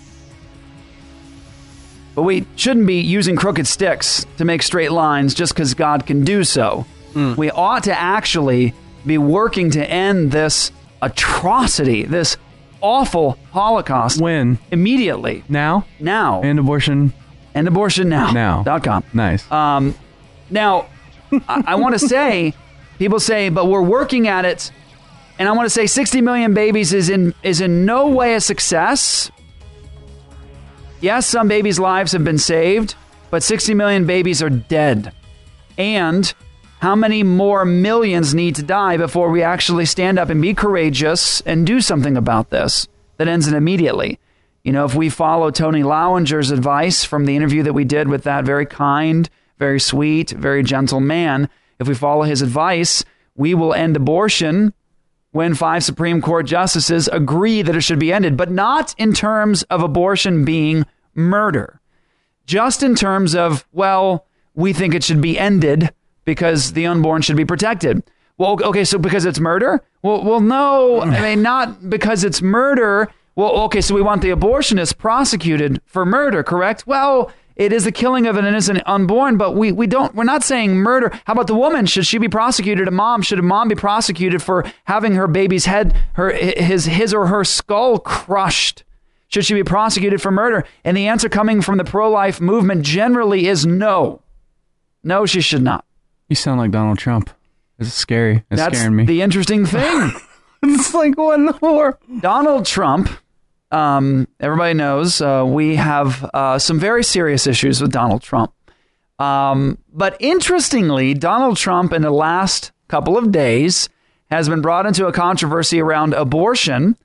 [2.18, 6.24] But we shouldn't be using crooked sticks to make straight lines just because God can
[6.24, 6.85] do so.
[7.14, 8.74] We ought to actually
[9.07, 12.37] be working to end this atrocity, this
[12.81, 14.20] awful Holocaust.
[14.20, 14.59] When?
[14.72, 15.44] Immediately.
[15.48, 15.87] Now?
[16.00, 16.42] Now.
[16.42, 17.12] And abortion.
[17.54, 18.33] And abortion now.
[18.33, 18.64] Now.
[18.64, 19.04] Dot com.
[19.12, 19.48] Nice.
[19.52, 19.94] Um,
[20.50, 20.88] now,
[21.31, 22.52] I, I want to say,
[22.98, 24.72] people say, but we're working at it,
[25.38, 28.40] and I want to say, 60 million babies is in is in no way a
[28.40, 29.31] success.
[31.00, 32.96] Yes, some babies' lives have been saved,
[33.30, 35.12] but 60 million babies are dead.
[35.76, 36.32] And
[36.80, 41.40] how many more millions need to die before we actually stand up and be courageous
[41.42, 44.18] and do something about this that ends it immediately?
[44.64, 48.24] You know, if we follow Tony Lauinger's advice from the interview that we did with
[48.24, 53.04] that very kind, very sweet, very gentle man, if we follow his advice,
[53.37, 54.74] we will end abortion
[55.32, 59.62] when five Supreme Court justices agree that it should be ended, but not in terms
[59.64, 61.80] of abortion being murder,
[62.46, 65.90] just in terms of, well, we think it should be ended
[66.24, 68.02] because the unborn should be protected.
[68.38, 69.82] Well, okay, so because it's murder?
[70.02, 73.08] Well, well, no, I mean, not because it's murder.
[73.34, 76.86] Well, okay, so we want the abortionist prosecuted for murder, correct?
[76.86, 80.44] Well, it is the killing of an innocent unborn, but we, we don't we're not
[80.44, 81.11] saying murder.
[81.25, 81.87] How about the woman?
[81.87, 82.87] Should she be prosecuted?
[82.87, 87.12] A mom should a mom be prosecuted for having her baby's head, her his his
[87.12, 88.85] or her skull crushed?
[89.27, 90.64] Should she be prosecuted for murder?
[90.85, 94.23] And the answer coming from the pro-life movement generally is no.
[95.03, 95.85] No, she should not.
[96.29, 97.29] You sound like Donald Trump.
[97.79, 98.44] It's scary.
[98.51, 99.05] It's That's scaring me.
[99.05, 100.12] the interesting thing.
[100.62, 101.99] it's like what more?
[102.21, 103.11] Donald Trump.
[103.70, 108.52] Um, everybody knows uh, we have uh, some very serious issues with Donald Trump.
[109.18, 113.88] Um, but interestingly, Donald Trump in the last couple of days
[114.31, 116.96] has been brought into a controversy around abortion,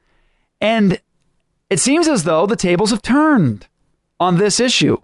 [0.61, 0.99] and
[1.69, 3.67] it seems as though the tables have turned
[4.19, 4.97] on this issue.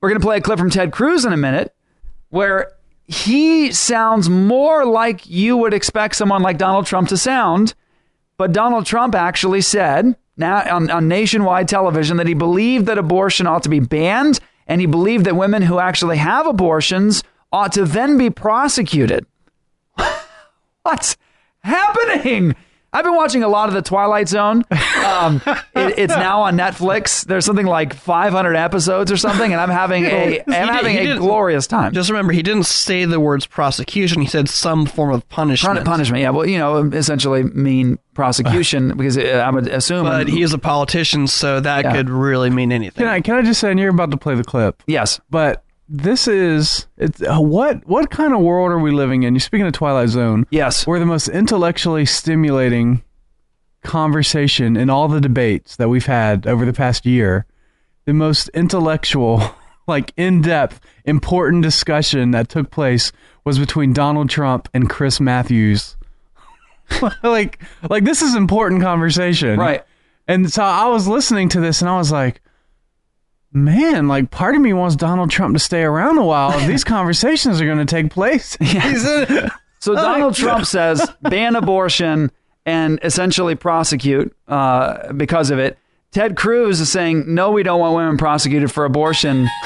[0.00, 1.74] We're going to play a clip from Ted Cruz in a minute
[2.30, 2.72] where
[3.06, 7.74] he sounds more like you would expect someone like Donald Trump to sound.
[8.40, 13.46] But Donald Trump actually said now on, on nationwide television that he believed that abortion
[13.46, 17.22] ought to be banned and he believed that women who actually have abortions
[17.52, 19.26] ought to then be prosecuted.
[20.84, 21.18] What's
[21.58, 22.56] happening?
[22.92, 24.64] I've been watching a lot of the Twilight Zone.
[25.06, 27.24] Um, it, it's now on Netflix.
[27.24, 30.96] There's something like 500 episodes or something, and I'm having a I'm He did- having
[30.98, 31.92] a glorious time.
[31.92, 34.20] Just remember, he didn't say the words prosecution.
[34.20, 35.76] He said some form of punishment.
[35.78, 36.30] Pun- punishment, yeah.
[36.30, 40.04] Well, you know, essentially mean prosecution because uh, I would assume.
[40.04, 41.92] But he is a politician, so that Yeah.
[41.92, 43.04] could really mean anything.
[43.04, 44.82] Can I can I just say, and you're about to play the clip?
[44.86, 45.20] Yes.
[45.30, 49.34] But this is it's uh, what what kind of world are we living in?
[49.34, 50.46] You're speaking of Twilight Zone.
[50.50, 53.02] Yes, where the most intellectually stimulating
[53.82, 57.44] conversation in all the debates that we've had over the past year,
[58.04, 59.42] the most intellectual,
[59.88, 63.10] like in depth, important discussion that took place
[63.44, 65.96] was between Donald Trump and Chris Matthews.
[67.22, 69.84] like, like this is important conversation, Right.
[70.28, 72.40] And so I was listening to this, and I was like,
[73.52, 76.58] man, like part of me wants Donald Trump to stay around a while.
[76.58, 78.56] if These conversations are going to take place.
[78.60, 82.30] In- So Donald Trump says ban abortion
[82.66, 85.78] and essentially prosecute uh, because of it.
[86.12, 89.48] Ted Cruz is saying no, we don't want women prosecuted for abortion.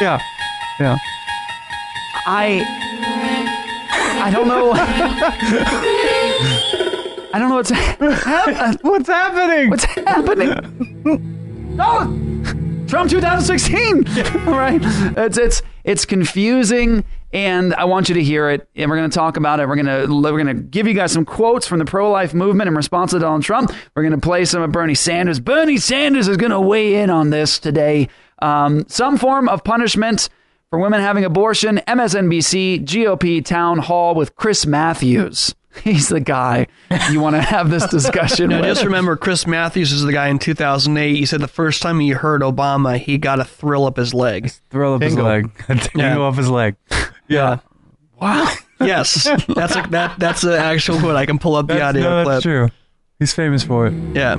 [0.00, 0.20] Yeah,
[0.80, 0.96] yeah.
[2.26, 2.64] I
[4.20, 4.72] I don't know.
[7.32, 9.70] I don't know what's hap- what's happening.
[9.70, 11.76] What's happening?
[11.76, 12.04] No,
[12.88, 14.06] Trump 2016.
[14.46, 14.80] All right,
[15.16, 18.68] it's it's it's confusing, and I want you to hear it.
[18.74, 19.68] And we're going to talk about it.
[19.68, 22.34] We're going to we're going to give you guys some quotes from the pro life
[22.34, 23.72] movement in response to Donald Trump.
[23.94, 25.40] We're going to play some of Bernie Sanders.
[25.40, 28.08] Bernie Sanders is going to weigh in on this today.
[28.40, 30.28] Um, some form of punishment
[30.70, 31.80] for women having abortion.
[31.86, 35.54] MSNBC GOP town hall with Chris Matthews.
[35.82, 36.66] He's the guy
[37.10, 38.66] you want to have this discussion Now, with.
[38.66, 41.16] just remember, Chris Matthews is the guy in 2008.
[41.16, 44.50] He said the first time he heard Obama, he got a thrill up his leg.
[44.70, 45.50] Thrill up his leg.
[45.68, 46.18] A tingle Yeah.
[46.18, 46.76] off his leg.
[47.28, 47.58] Yeah.
[48.20, 48.52] Wow.
[48.80, 50.18] Yes, that's a, that.
[50.18, 51.16] That's an actual quote.
[51.16, 52.34] I can pull up the That's, audio no, clip.
[52.34, 52.68] that's true.
[53.18, 53.94] He's famous for it.
[54.14, 54.36] Yeah.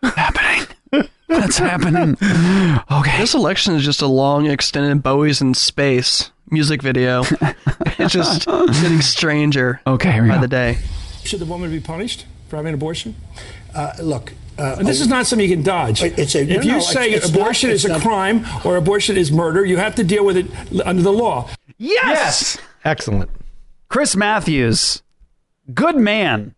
[0.00, 0.66] What's happening?
[2.90, 3.18] Okay.
[3.18, 7.22] This election is just a long, extended Bowie's in space music video.
[7.98, 9.80] it's just getting stranger.
[9.86, 10.40] Okay, here by go.
[10.40, 10.78] the day.
[11.24, 13.14] Should the woman be punished for having an abortion?
[13.74, 16.02] Uh, look, uh, And this is not something you can dodge.
[16.02, 18.00] It's a- if no, you no, say it's- it's not- abortion it's is a not-
[18.02, 20.46] crime or abortion is murder, you have to deal with it
[20.86, 21.48] under the law.
[21.76, 22.56] Yes.
[22.84, 23.30] Excellent.
[23.88, 25.02] Chris Matthews,
[25.74, 26.54] good man,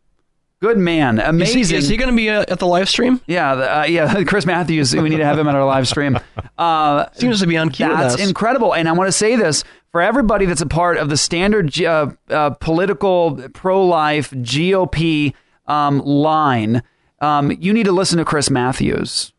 [0.60, 1.78] good man, Is he, amazing.
[1.78, 3.20] is he going to be uh, at the live stream?
[3.26, 4.22] Yeah, uh, yeah.
[4.26, 4.94] Chris Matthews.
[4.94, 6.18] We need to have him at our live stream.
[6.58, 8.74] Uh, Seems to be on cue That's incredible.
[8.74, 12.10] And I want to say this for everybody that's a part of the standard uh,
[12.28, 15.32] uh, political pro-life GOP
[15.66, 16.82] um, line.
[17.20, 19.32] Um, you need to listen to Chris Matthews.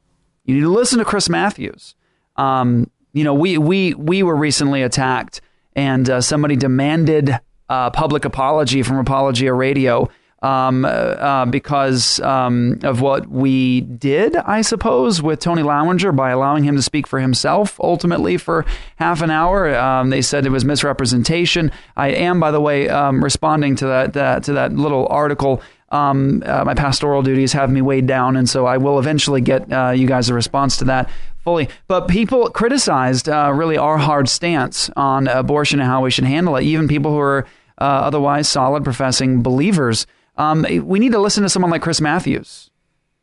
[0.46, 1.94] You need to listen to Chris Matthews.
[2.38, 5.42] Um, you know, we we we were recently attacked,
[5.76, 10.10] and uh, somebody demanded uh, public apology from Apologia Radio
[10.42, 16.32] um, uh, uh, because um, of what we did, I suppose, with Tony Lauinger by
[16.32, 19.76] allowing him to speak for himself ultimately for half an hour.
[19.76, 21.72] Um, they said it was misrepresentation.
[21.96, 25.62] I am, by the way, um, responding to that, that to that little article.
[25.90, 29.72] Um, uh, my pastoral duties have me weighed down, and so I will eventually get
[29.72, 31.10] uh, you guys a response to that
[31.44, 31.70] fully.
[31.88, 36.56] But people criticized uh, really our hard stance on abortion and how we should handle
[36.56, 36.64] it.
[36.64, 37.46] Even people who are
[37.78, 40.08] uh, otherwise solid professing believers.
[40.38, 42.70] Um, we need to listen to someone like Chris Matthews,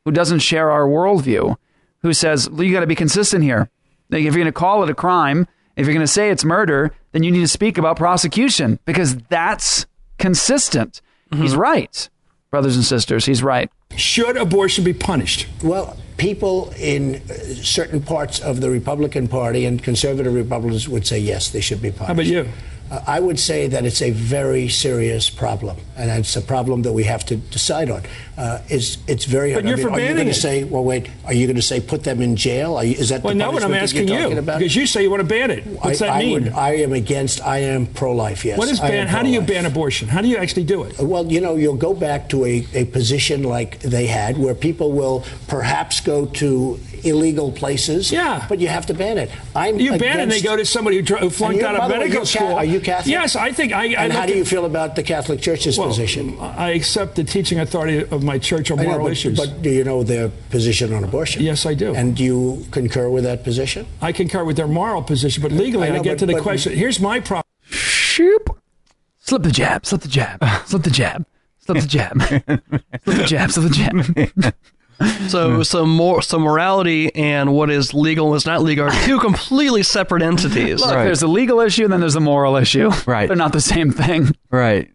[0.04, 1.56] who doesn't share our worldview,
[2.02, 3.70] who says well, you got to be consistent here.
[4.10, 6.44] Like, if you're going to call it a crime, if you're going to say it's
[6.44, 9.86] murder, then you need to speak about prosecution because that's
[10.18, 11.00] consistent.
[11.30, 12.08] He's right,
[12.50, 13.26] brothers and sisters.
[13.26, 13.70] He's right.
[13.96, 15.46] Should abortion be punished?
[15.62, 21.18] Well, people in uh, certain parts of the Republican Party and conservative Republicans would say
[21.18, 22.06] yes, they should be punished.
[22.06, 22.48] How about you?
[22.90, 26.92] Uh, I would say that it's a very serious problem, and it's a problem that
[26.92, 28.02] we have to decide on.
[28.36, 29.78] Uh, it's it's very But hard.
[29.78, 31.80] you're I mean, are you going to say, well, wait, are you going to say
[31.80, 32.76] put them in jail?
[32.76, 34.58] Are you, is that Well, the no, what I'm asking you're talking about?
[34.58, 35.66] because you say you want to ban it.
[35.66, 36.44] What's I, that I mean?
[36.44, 37.40] would- I am against.
[37.42, 38.44] I am pro-life.
[38.44, 38.56] Yes.
[38.58, 39.06] what is ban?
[39.06, 40.08] How do you ban abortion?
[40.08, 40.98] How do you actually do it?
[40.98, 44.92] Well, you know, you'll go back to a, a position like they had where people
[44.92, 48.10] will perhaps go to illegal places.
[48.12, 48.44] Yeah.
[48.48, 49.30] But you have to ban it.
[49.54, 51.88] I'm You ban it and they go to somebody who, dr- who flunked out of
[51.88, 52.54] the way, medical Ca- school.
[52.54, 53.10] are you Catholic?
[53.12, 53.84] Yes, I think I.
[53.94, 56.38] I And how do you at- feel about the Catholic Church's Well, position?
[56.40, 59.36] I accept the teaching authority of my church on I know, moral but, issues.
[59.38, 61.42] But do you know their position on abortion?
[61.42, 61.94] Yes, I do.
[61.94, 63.86] And do you concur with that position?
[64.00, 66.42] I concur with their moral position, but legally, I I, get but- to the but-
[66.42, 66.72] question.
[66.74, 67.44] Here's my problem.
[67.70, 68.56] Shoop.
[69.20, 69.84] Slip the jab.
[69.86, 70.42] Slip the jab.
[70.66, 71.26] Slip the jab.
[71.60, 72.18] Slip the jab.
[73.04, 73.50] slip the jab.
[73.52, 74.54] Slip the jab.
[75.28, 79.20] So, so more, so morality and what is legal and what's not legal are two
[79.20, 80.80] completely separate entities.
[80.80, 82.90] Look, there's a legal issue and then there's a moral issue.
[83.06, 83.28] Right.
[83.28, 84.34] They're not the same thing.
[84.50, 84.90] Right.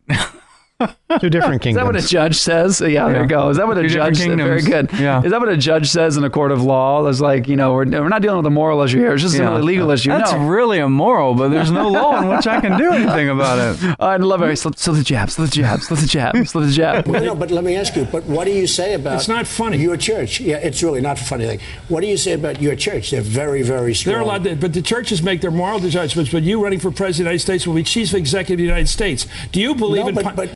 [1.20, 1.66] Two different kingdoms.
[1.68, 2.82] Is that what a judge says?
[2.82, 3.22] Yeah, there Yeah.
[3.22, 3.50] you go.
[3.50, 4.36] Is that what a Two different judge says?
[4.36, 4.90] Very good.
[5.00, 5.24] Yeah.
[5.24, 7.06] Is that what a judge says in a court of law?
[7.08, 9.14] It's like, you know, we're, we're not dealing with a moral issue here.
[9.14, 9.58] It's just Yeah.
[9.58, 10.10] a legal issue.
[10.10, 10.46] That's no.
[10.46, 13.96] really immoral, but there's no law in which I can do anything about it.
[14.00, 14.56] I love it.
[14.58, 17.08] Slip, slip the jab, slip the jab, slip the jab, slip the jab.
[17.08, 18.06] Well, no, but let me ask you.
[18.06, 19.16] But what do you say about?
[19.16, 19.78] It's not funny.
[19.78, 20.42] Your church.
[20.42, 21.60] Yeah, it's really not a funny thing.
[21.88, 23.12] What do you say about your church?
[23.12, 24.14] They're very, very strong.
[24.16, 26.32] They're allowed to, but the churches make their moral judgments.
[26.32, 28.64] But you running for president of the United States will be chief executive of the
[28.64, 29.28] United States.
[29.54, 30.16] Do you believe No, in?
[30.16, 30.56] but, pun- but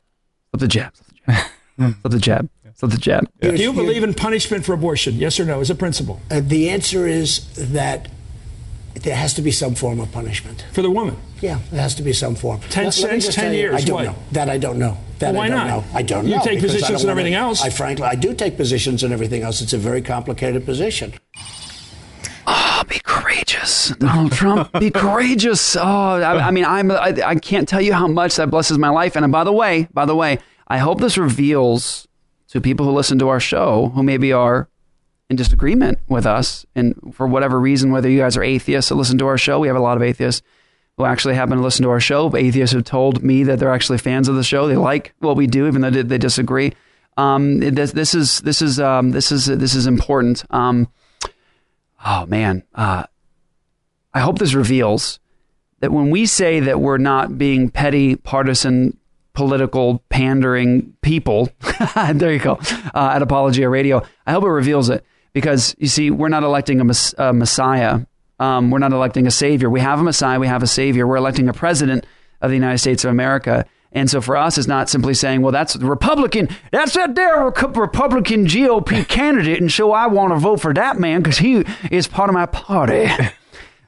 [0.57, 3.55] Slip the jab, slip the jab, slip the jab, slip the jab.
[3.57, 5.13] do you believe in punishment for abortion?
[5.15, 5.59] Yes or no?
[5.59, 8.07] As a principle uh, the answer is that
[8.95, 10.65] there has to be some form of punishment.
[10.71, 11.15] for the woman.
[11.39, 12.59] Yeah, there has to be some form.
[12.61, 14.05] Ten Let- let cents, just 10 you, years, I don't what?
[14.05, 14.15] know.
[14.31, 14.97] That I don't know.
[15.19, 15.67] That Well, why I don't not?
[15.67, 15.83] know.
[15.93, 16.43] I don't You know.
[16.43, 17.61] take positions don't and everything wanna- else.
[17.61, 19.61] I frankly, I do take positions and everything else.
[19.61, 21.13] It's a very complicated position.
[22.87, 24.71] Be courageous, Donald Trump.
[24.79, 25.75] Be courageous.
[25.87, 26.91] Oh, I, I mean, I'm.
[26.91, 29.15] I, I can't tell you how much that blesses my life.
[29.15, 32.07] And by the way, by the way, I hope this reveals
[32.49, 34.69] to people who listen to our show who maybe are
[35.29, 39.17] in disagreement with us, and for whatever reason, whether you guys are atheists that listen
[39.19, 40.41] to our show, we have a lot of atheists
[40.97, 42.35] who actually happen to listen to our show.
[42.35, 44.67] Atheists have told me that they're actually fans of the show.
[44.67, 46.73] They like what we do, even though they, they disagree.
[47.17, 50.43] Um, this, this is this is um, this is this is important.
[50.49, 50.87] Um,
[52.05, 53.03] oh man, uh,
[54.13, 55.19] I hope this reveals
[55.79, 58.97] that when we say that we're not being petty, partisan,
[59.33, 61.49] political, pandering people,
[62.13, 62.59] there you go,
[62.95, 66.81] uh, at Apologia Radio, I hope it reveals it because you see, we're not electing
[66.81, 67.99] a, mess- a Messiah.
[68.39, 69.69] Um, we're not electing a savior.
[69.69, 70.39] We have a Messiah.
[70.39, 71.05] We have a savior.
[71.05, 72.05] We're electing a president
[72.41, 73.65] of the United States of America.
[73.97, 77.45] And so for us, it's not simply saying, well, that's the Republican, that's that there
[77.45, 79.59] Republican GOP candidate.
[79.59, 82.45] And so I want to vote for that man because he is part of my
[82.45, 83.09] party.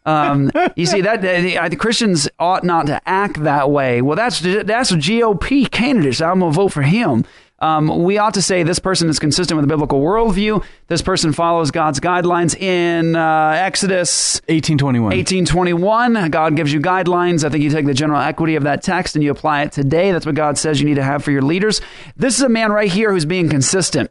[0.06, 4.02] Um, you see that the Christians ought not to act that way.
[4.02, 7.26] Well, that's that's a GOP candidate, so I'm gonna vote for him.
[7.62, 10.64] Um, we ought to say this person is consistent with the biblical worldview.
[10.88, 15.04] This person follows God's guidelines in uh, Exodus 1821.
[15.04, 16.30] 1821.
[16.30, 17.44] God gives you guidelines.
[17.44, 20.12] I think you take the general equity of that text and you apply it today.
[20.12, 21.82] That's what God says you need to have for your leaders.
[22.16, 24.10] This is a man right here who's being consistent.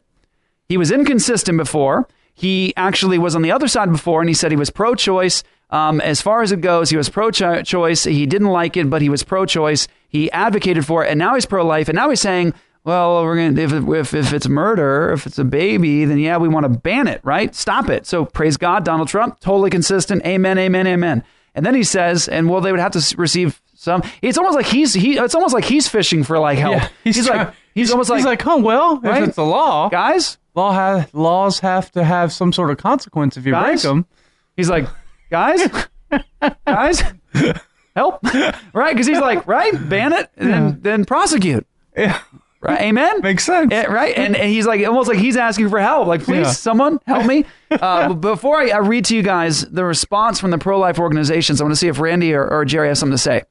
[0.68, 2.06] He was inconsistent before.
[2.34, 5.42] He actually was on the other side before, and he said he was pro choice.
[5.70, 8.04] Um, as far as it goes, he was pro choice.
[8.04, 9.88] He didn't like it, but he was pro choice.
[10.08, 11.88] He advocated for it, and now he's pro life.
[11.88, 12.54] And now he's saying,
[12.84, 16.48] well, we're gonna if, if if it's murder, if it's a baby, then yeah, we
[16.48, 17.54] want to ban it, right?
[17.54, 18.06] Stop it.
[18.06, 20.24] So praise God, Donald Trump, totally consistent.
[20.24, 21.24] Amen, amen, amen.
[21.54, 24.02] And then he says, and well, they would have to receive some.
[24.22, 25.18] It's almost like he's he.
[25.18, 26.76] It's almost like he's fishing for like help.
[26.76, 29.22] Yeah, he's, he's like trying- he's, almost like he's like, oh well, Right?
[29.22, 33.36] if it's a law, guys, law ha- laws have to have some sort of consequence
[33.36, 33.82] if you Guys?
[33.82, 34.06] break them.
[34.56, 34.88] He's like,
[35.30, 35.60] guys,
[36.66, 37.02] guys,
[37.96, 38.22] help,
[38.72, 38.92] right?
[38.94, 41.66] Because he's like, right, ban it and then then prosecute.
[41.96, 42.18] Yeah.
[42.60, 43.20] Right, amen.
[43.20, 44.16] Makes sense, right?
[44.18, 46.08] And, and he's like, almost like he's asking for help.
[46.08, 46.50] Like, please, Yeah.
[46.50, 47.44] someone help me.
[47.70, 51.60] Uh, but before I, I read to you guys the response from the pro-life organizations,
[51.60, 53.42] I want to see if Randy or, or Jerry has something to say.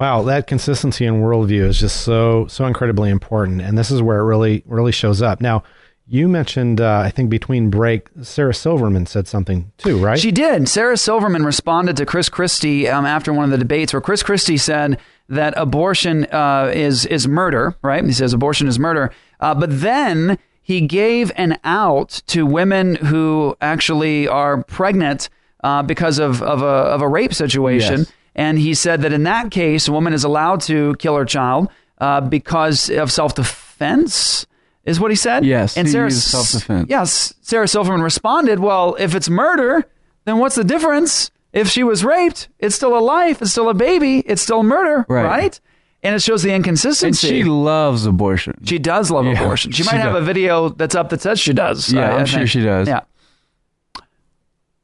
[0.00, 4.18] Wow, that consistency in worldview is just so so incredibly important, and this is where
[4.18, 5.40] it really really shows up.
[5.40, 5.62] Now,
[6.06, 10.18] you mentioned uh, I think between break, Sarah Silverman said something too, right?
[10.18, 10.68] She did.
[10.68, 14.58] Sarah Silverman responded to Chris Christie um, after one of the debates where Chris Christie
[14.58, 14.98] said
[15.28, 17.74] that abortion uh, is is murder.
[17.82, 18.04] Right?
[18.04, 19.10] He says abortion is murder.
[19.40, 25.28] Uh, but then he gave an out to women who actually are pregnant
[25.62, 28.00] uh, because of of a of a rape situation.
[28.00, 28.12] Yes.
[28.34, 31.70] And he said that in that case, a woman is allowed to kill her child
[31.98, 34.46] uh, because of self defense.
[34.84, 35.44] Is what he said.
[35.46, 36.88] Yes, and Sarah self-defense.
[36.90, 39.84] Yes, Sarah Silverman responded, "Well, if it's murder,
[40.26, 41.30] then what's the difference?
[41.54, 45.06] If she was raped, it's still a life, it's still a baby, it's still murder,
[45.08, 45.24] Right.
[45.24, 45.60] right?"
[46.02, 47.28] And it shows the And inconsistency.
[47.28, 48.58] she loves abortion.
[48.64, 49.72] She does love Yeah, abortion.
[49.72, 51.90] She, she might have a video that's up that says she does.
[51.90, 52.86] Yeah, I- I I'm sure she does.
[52.88, 53.00] Yeah.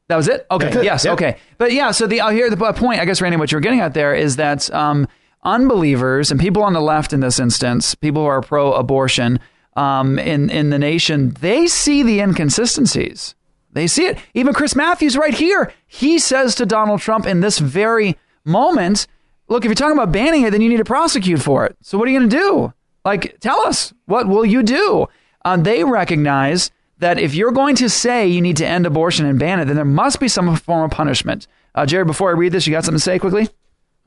[0.07, 0.45] That was it.
[0.51, 0.67] Okay.
[0.79, 0.83] It.
[0.83, 1.05] Yes.
[1.05, 1.13] Yep.
[1.13, 1.37] Okay.
[1.57, 1.91] But yeah.
[1.91, 2.99] So the I'll hear the point.
[2.99, 5.07] I guess Randy, what you're getting at there is that um,
[5.43, 9.39] unbelievers and people on the left in this instance, people who are pro-abortion
[9.75, 13.35] um, in in the nation, they see the inconsistencies.
[13.71, 14.17] They see it.
[14.33, 19.07] Even Chris Matthews, right here, he says to Donald Trump in this very moment,
[19.47, 21.75] "Look, if you're talking about banning it, then you need to prosecute for it.
[21.81, 22.73] So what are you going to do?
[23.05, 25.07] Like, tell us what will you do?"
[25.43, 26.69] Uh, they recognize
[26.99, 29.75] that if you're going to say you need to end abortion and ban it, then
[29.75, 31.47] there must be some form of punishment.
[31.73, 33.49] Uh, Jared, before I read this, you got something to say quickly?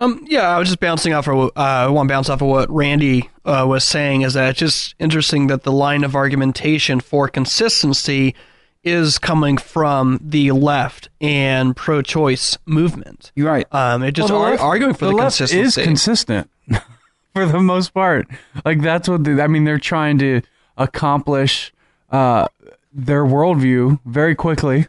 [0.00, 2.48] Um, yeah, I was just bouncing off of uh, I want to bounce off of
[2.48, 4.22] what Randy uh, was saying.
[4.22, 8.34] Is that it's just interesting that the line of argumentation for consistency
[8.82, 13.32] is coming from the left and pro-choice movement.
[13.34, 13.66] You're right.
[13.72, 16.50] Um, it just Well, the ar- left- arguing for the, left consistency is consistent.
[17.32, 18.26] for the most part.
[18.64, 19.64] Like that's what they, I mean.
[19.64, 20.42] They're trying to
[20.76, 21.72] accomplish
[22.10, 22.48] uh,
[22.92, 24.88] their worldview very quickly,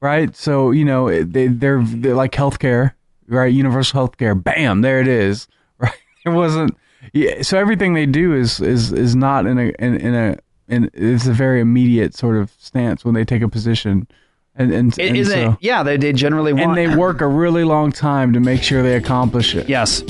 [0.00, 0.34] right?
[0.36, 2.92] So you know they they're, they're like healthcare,
[3.28, 3.52] right?
[3.52, 4.40] Universal healthcare.
[4.40, 5.46] Bam, there it is.
[5.78, 5.92] Right?
[6.24, 6.76] It wasn't.
[7.12, 7.42] Yeah.
[7.42, 10.36] So everything they do is is is not in a in, in a
[10.68, 14.06] in it's a very immediate sort of stance when they take a position.
[14.54, 15.58] And and, It- and so, it?
[15.60, 16.64] Yeah, they, they generally want.
[16.64, 19.68] and they work a really long time to make sure they accomplish it.
[19.68, 20.02] Yes,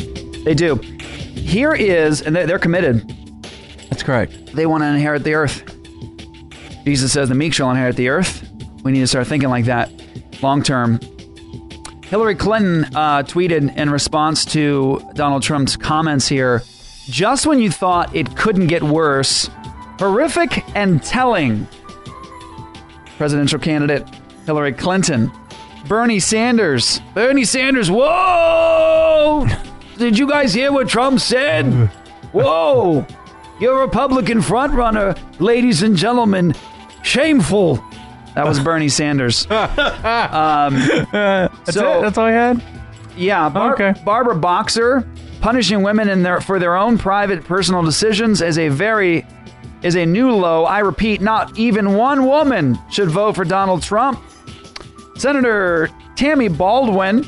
[0.45, 0.77] they do.
[0.77, 3.09] Here is, and they're, they're committed.
[3.91, 4.55] That's correct.
[4.55, 5.65] They want to inherit the earth.
[6.85, 8.47] Jesus says the meek shall inherit the earth.
[8.85, 9.91] We need to start thinking like that
[10.43, 11.01] long term.
[12.15, 16.62] Hillary Clinton uh, tweeted in response to Donald Trump's comments here
[17.07, 19.51] just when you thought it couldn't get worse,
[19.99, 21.67] horrific and telling.
[23.17, 24.09] Presidential candidate
[24.47, 25.29] Hillary Clinton.
[25.89, 27.01] Bernie Sanders.
[27.15, 29.49] Bernie Sanders, whoa!
[29.99, 31.67] Did you guys hear what Trump said?
[32.31, 33.05] Whoa!
[33.59, 36.55] Your Republican frontrunner, ladies and gentlemen,
[37.03, 37.85] shameful.
[38.35, 39.47] That was Bernie Sanders.
[39.51, 40.74] um,
[41.12, 42.03] That's so- it.
[42.03, 42.62] That's all I had.
[43.16, 45.09] yeah, Bar- Barbara Boxer
[45.41, 49.26] punishing women in their for their own private personal decisions is a very
[49.82, 50.64] is a new low.
[50.64, 54.18] I repeat, not even one woman should vote for Donald Trump.
[55.16, 57.22] Senator Tammy Baldwin,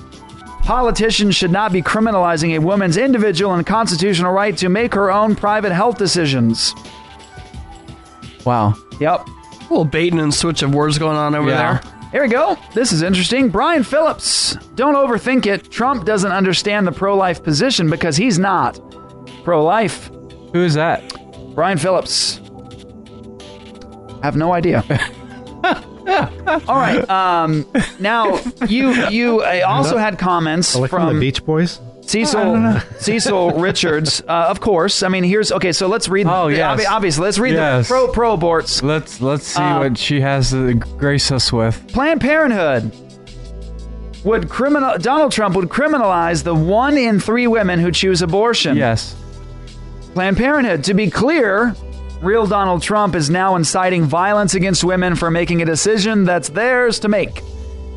[0.63, 5.37] politicians should not be criminalizing a woman's individual and constitutional right to make her own
[5.37, 6.75] private health decisions.
[8.45, 8.75] Wow.
[9.01, 9.27] Yep.
[9.67, 11.81] A little baiting and switch of words going on over Yeah.
[11.81, 11.93] there.
[12.13, 12.57] Here we go.
[12.73, 13.49] This is interesting.
[13.51, 14.57] Brian Phillips.
[14.77, 15.71] Don't overthink it.
[15.71, 18.79] Trump doesn't understand the pro life position because he's not
[19.45, 20.09] pro life.
[20.53, 21.03] Who is that?
[21.55, 22.41] Brian Phillips.
[24.23, 24.85] I have no idea.
[26.69, 27.09] All right.
[27.11, 27.67] Um,
[27.99, 28.39] now
[28.69, 31.81] you you uh, also had comments Are from from the Beach Boys?
[32.07, 34.23] Cecile Cecile Richards.
[34.27, 35.03] Uh, of course.
[35.03, 35.73] I mean, here's okay.
[35.73, 36.27] So let's read.
[36.29, 36.81] Oh, the- yes.
[36.81, 37.89] obvi- Obviously, let's read Yes.
[37.89, 38.83] the pro pro aborts.
[38.83, 41.93] Let's let's see Uh, what she has to grace us with.
[41.93, 42.93] Planned Parenthood
[44.25, 48.77] would criminal Donald Trump would criminalize the one in three women who choose abortion.
[48.77, 49.15] Yes.
[50.15, 50.85] Planned Parenthood.
[50.85, 51.75] To be clear,
[52.23, 57.01] real Donald Trump is now inciting violence against women for making a decision that's theirs
[57.01, 57.43] to make.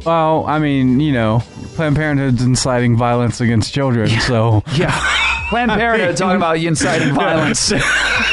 [0.06, 1.43] Well, I mean, you know,
[1.76, 4.97] Planned Parenthood's inciting violence against children, so Yeah.
[5.50, 7.72] Planned Parenthood talking about inciting violence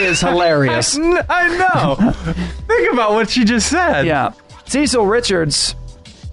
[0.00, 0.98] is hilarious.
[0.98, 2.12] I know.
[2.66, 4.04] Think about what she just said.
[4.06, 4.32] Yeah.
[4.66, 5.74] Cecile Richards.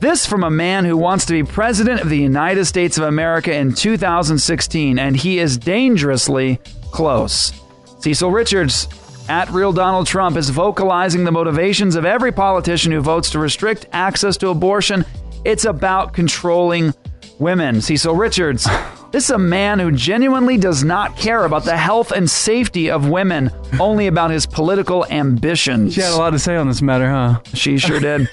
[0.02, 3.56] This from a man who wants to be president of the United States of America
[3.56, 6.60] in 2016, and he is dangerously
[6.92, 7.54] close.
[8.00, 8.90] Cecile Richards,
[9.30, 13.86] at Real Donald Trump, is vocalizing the motivations of every politician who votes to restrict
[13.94, 15.06] access to abortion.
[15.46, 16.94] It's about controlling
[17.40, 17.82] women.
[17.82, 18.68] Cecile Richards.
[19.14, 23.10] This is a man who genuinely does not care about the health and safety of
[23.10, 25.94] women, only about his political ambitions.
[25.94, 27.40] She had a lot to say on this matter, huh?
[27.54, 28.28] She sure did.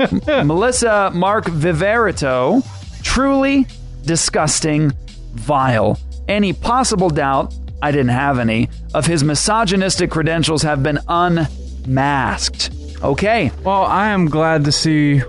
[0.26, 2.66] Melissa Mark Viverito,
[3.04, 3.68] truly
[4.04, 4.90] disgusting,
[5.34, 6.00] vile.
[6.26, 12.70] Any possible doubt, I didn't have any, of his misogynistic credentials have been unmasked.
[13.04, 13.52] Okay.
[13.62, 15.22] Well, I am glad to see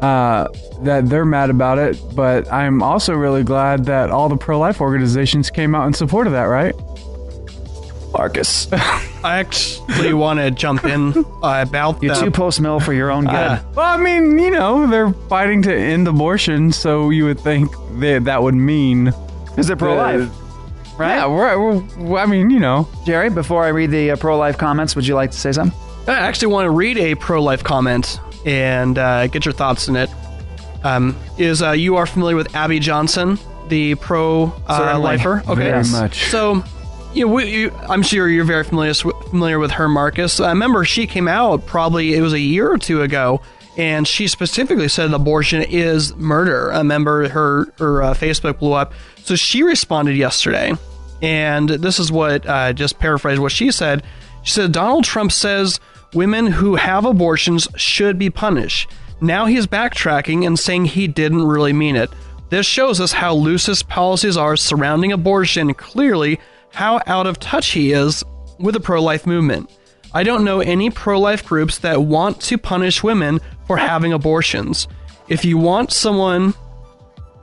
[0.00, 0.48] uh,
[0.82, 5.50] that they're mad about it, but I'm also really glad that all the pro-life organizations
[5.50, 6.74] came out in support of that, right?
[8.12, 8.72] Marcus.
[8.72, 13.10] I actually want to jump in uh, about You're the, too post mill for your
[13.10, 13.34] own good.
[13.34, 17.70] Uh, well, I mean, you know, they're fighting to end abortion, so you would think
[17.98, 19.12] that that would mean
[19.56, 20.30] is they're pro-life,
[20.96, 21.16] right?
[21.16, 24.56] Yeah, we're, we're, I mean, you know, Jerry, before I read the uh, pro life
[24.56, 25.78] comments, would you like to say something?
[26.06, 29.96] I actually want to read a pro life comment and uh, get your thoughts in
[29.96, 30.08] it.
[30.82, 33.38] Um, is uh, you are familiar with Abby Johnson,
[33.68, 35.42] the pro uh, lifer?
[35.92, 36.30] Very much.
[36.30, 36.64] So,
[37.12, 40.40] you know, we, you, I'm sure you're very familiar familiar with her, Marcus.
[40.40, 43.42] I remember she came out probably it was a year or two ago,
[43.76, 46.72] and she specifically said abortion is murder.
[46.72, 48.94] I remember her her uh, Facebook blew up,
[49.24, 50.72] so she responded yesterday,
[51.20, 54.04] and this is what uh, just paraphrase what she said.
[54.42, 55.80] She said Donald Trump says
[56.14, 58.90] women who have abortions should be punished.
[59.20, 62.10] Now he's backtracking and saying he didn't really mean it.
[62.50, 66.40] This shows us how loose his policies are surrounding abortion, clearly
[66.72, 68.24] how out of touch he is
[68.58, 69.70] with the pro life movement.
[70.14, 74.88] I don't know any pro life groups that want to punish women for having abortions.
[75.28, 76.54] If you want someone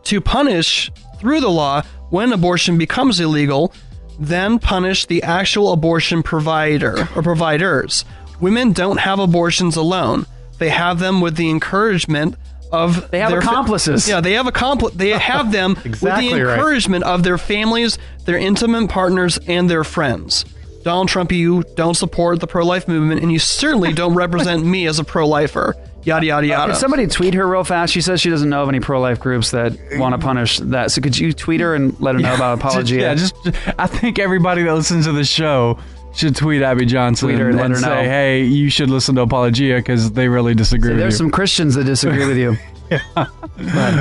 [0.05, 3.73] to punish through the law when abortion becomes illegal,
[4.19, 8.05] then punish the actual abortion provider or providers.
[8.39, 10.25] Women don't have abortions alone.
[10.57, 12.35] They have them with the encouragement
[12.71, 14.07] of They have their fa- accomplices.
[14.09, 14.93] yeah, they have accomplice.
[14.95, 16.53] They have them Exactly with the right.
[16.57, 20.45] encouragement of their families, their intimate partners, and their friends.
[20.83, 24.99] Donald Trump, you don't support the pro-life movement, and you certainly don't represent me as
[24.99, 25.75] a pro-lifer.
[26.03, 26.71] Yada yada yada.
[26.73, 27.91] Could somebody tweet her real fast?
[27.91, 30.91] She says she doesn't know of any pro life groups that want to punish that.
[30.91, 33.01] So could you tweet her and let her know about apologia?
[33.01, 33.33] Yeah, just
[33.79, 35.79] I think everybody that listens to the show
[36.15, 38.03] should tweet Abby Johnson Tweet her and her say, know.
[38.03, 41.17] "Hey, you should listen to Apologia because they really disagree." with There's you.
[41.17, 42.57] some Christians that disagree with you.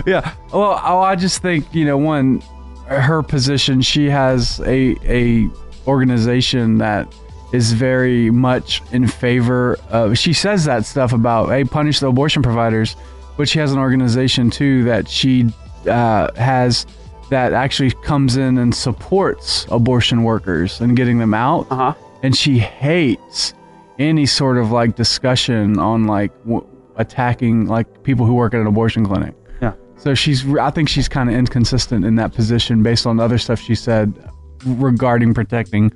[0.07, 0.35] yeah.
[0.53, 2.41] Well, oh, I just think you know, one,
[2.87, 3.81] her position.
[3.83, 5.49] She has a a
[5.87, 7.12] organization that
[7.53, 10.19] is very much in favor of.
[10.19, 12.97] She says that stuff about hey, punish the abortion providers,
[13.37, 15.51] but she has an organization too that she
[15.89, 16.87] uh, has
[17.31, 21.66] that actually comes in and supports abortion workers and getting them out.
[21.70, 21.95] Uh-huh.
[22.22, 23.55] And she hates
[23.99, 26.66] any sort of like discussion on like w-
[26.97, 29.35] attacking like people who work at an abortion clinic.
[29.61, 29.72] Yeah.
[29.97, 33.61] So she's, I think she's kind of inconsistent in that position based on other stuff
[33.61, 34.12] she said
[34.64, 35.93] regarding protecting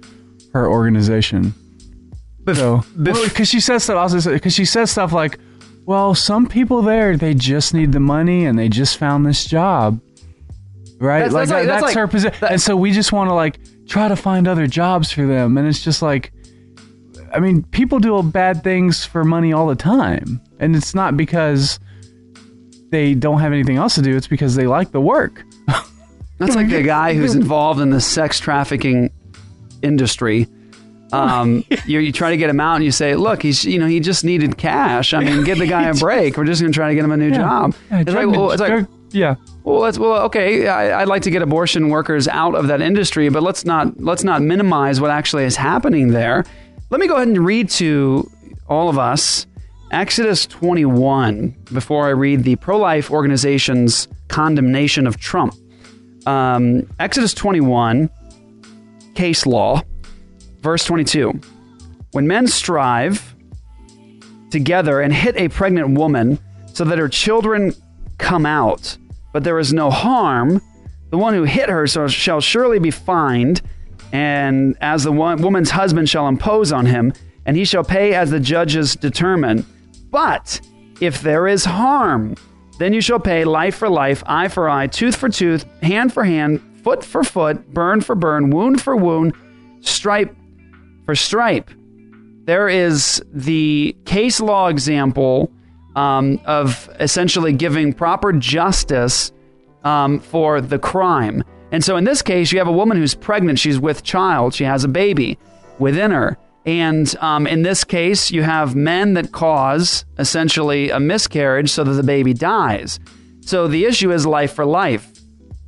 [0.52, 1.54] her organization.
[2.54, 5.38] so, because she says stuff, because she says stuff like,
[5.84, 10.00] "Well, some people there they just need the money and they just found this job."
[11.00, 13.30] Right, That's- like, that's like- that's that's like- her position, and so we just want
[13.30, 16.32] to like try to find other jobs for them, and it's just like,
[17.32, 21.78] I mean, people do bad things for money all the time, and it's not because
[22.90, 25.44] they don't have anything else to do; it's because they like the work.
[26.38, 29.10] That's like the guy who's involved in the sex trafficking
[29.82, 30.46] industry.
[31.12, 33.86] Um, you, you try to get him out, and you say, "Look, he's you know
[33.86, 35.14] he just needed cash.
[35.14, 36.36] I mean, give the guy a break.
[36.36, 37.36] We're just going to try to get him a new Yeah.
[37.38, 39.34] job." Yeah, It's like, well, it's like, drug- yeah.
[39.68, 40.66] Well, let's well, okay.
[40.66, 44.24] I, I'd like to get abortion workers out of that industry, but let's not let's
[44.24, 46.46] not minimize what actually is happening there.
[46.88, 48.30] Let me go ahead and read to
[48.66, 49.46] all of us
[49.90, 55.54] Exodus 21 before I read the pro-life organization's condemnation of Trump.
[56.24, 58.08] Um, Exodus 21,
[59.14, 59.82] case law,
[60.62, 61.38] verse 22.
[62.12, 63.34] When men strive
[64.50, 66.38] together and hit a pregnant woman
[66.72, 67.74] so that her children
[68.16, 68.96] come out,
[69.32, 70.62] but there is no harm,
[71.10, 73.62] the one who hit her shall surely be fined,
[74.12, 77.12] and as the woman's husband shall impose on him,
[77.46, 79.64] and he shall pay as the judges determine.
[80.10, 80.60] But
[81.00, 82.34] if there is harm,
[82.78, 86.24] then you shall pay life for life, eye for eye, tooth for tooth, hand for
[86.24, 89.34] hand, foot for foot, burn for burn, wound for wound,
[89.80, 90.34] stripe
[91.04, 91.70] for stripe
[92.48, 95.52] there is the case law example
[95.98, 99.32] um, of essentially giving proper justice
[99.82, 101.42] um, for the crime.
[101.72, 103.58] And so in this case, you have a woman who's pregnant.
[103.58, 104.54] She's with child.
[104.54, 105.38] She has a baby
[105.80, 106.38] within her.
[106.64, 111.92] And um, in this case, you have men that cause essentially a miscarriage so that
[111.92, 113.00] the baby dies.
[113.40, 115.10] So the issue is life for life.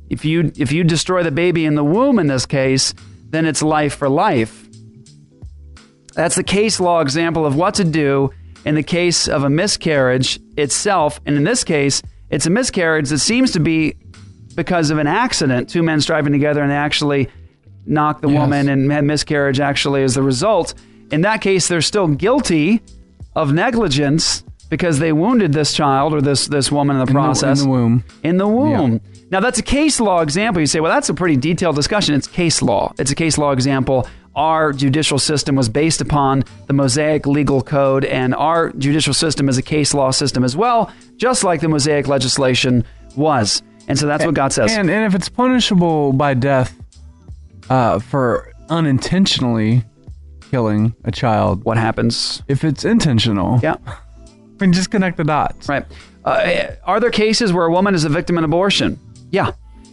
[0.09, 2.93] If you if you destroy the baby in the womb in this case,
[3.29, 4.65] then it's life for life.
[6.13, 8.31] That's the case law example of what to do
[8.65, 11.19] in the case of a miscarriage itself.
[11.25, 13.95] And in this case, it's a miscarriage that seems to be
[14.55, 17.29] because of an accident, two men striving together and they actually
[17.85, 20.73] knock the woman and had miscarriage actually as the result.
[21.11, 22.81] In that case, they're still guilty
[23.35, 27.19] of negligence because they wounded this child or this this woman in the In the-
[27.19, 28.03] process in the womb.
[28.23, 29.01] in the womb.
[29.31, 30.59] Now that's a case law example.
[30.61, 32.13] You say, well, that's a pretty detailed discussion.
[32.15, 32.93] It's case law.
[32.99, 34.07] It's a case law example.
[34.35, 39.57] Our judicial system was based upon the Mosaic legal code, and our judicial system is
[39.57, 43.61] a case law system as well, just like the Mosaic legislation was.
[43.87, 44.71] And so that's what God says.
[44.71, 46.73] And and if it's punishable by death,
[47.69, 49.83] uh, for unintentionally
[50.49, 52.41] killing a child, what happens?
[52.47, 53.75] If it's intentional, yeah.
[53.85, 53.97] I
[54.59, 55.67] mean, just connect the dots.
[55.67, 55.85] Right.
[56.23, 58.99] Uh, are there cases where a woman is a victim in abortion?
[59.31, 59.51] Yeah.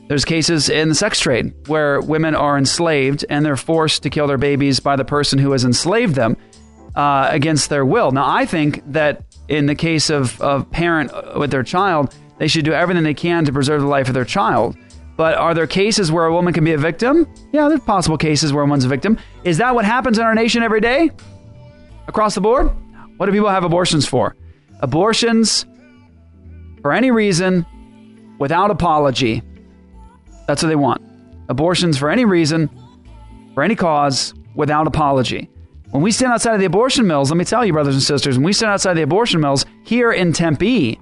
[0.09, 4.27] There's cases in the sex trade where women are enslaved and they're forced to kill
[4.27, 6.37] their babies by the person who has enslaved them
[6.97, 8.11] uh, against their will.
[8.11, 12.65] Now, I think that in the case of a parent with their child, they should
[12.65, 14.77] do everything they can to preserve the life of their child.
[15.17, 17.27] But are there cases where a woman can be a victim?
[17.53, 19.19] Yeah, there's possible cases where woman's a victim.
[19.45, 21.11] Is that what happens in our nation every day?
[22.07, 22.71] Across the board?
[23.19, 24.37] What do people have abortions for?
[24.81, 25.67] Abortions
[26.83, 27.67] for any reason
[28.39, 29.43] without apology.
[30.49, 31.03] That's what they want.
[31.51, 32.71] Abortions for any reason,
[33.53, 35.51] for any cause, without apology.
[35.91, 38.37] When we stand outside of the abortion mills, let me tell you, brothers and sisters,
[38.37, 40.99] when we stand outside the abortion mills here in Tempe,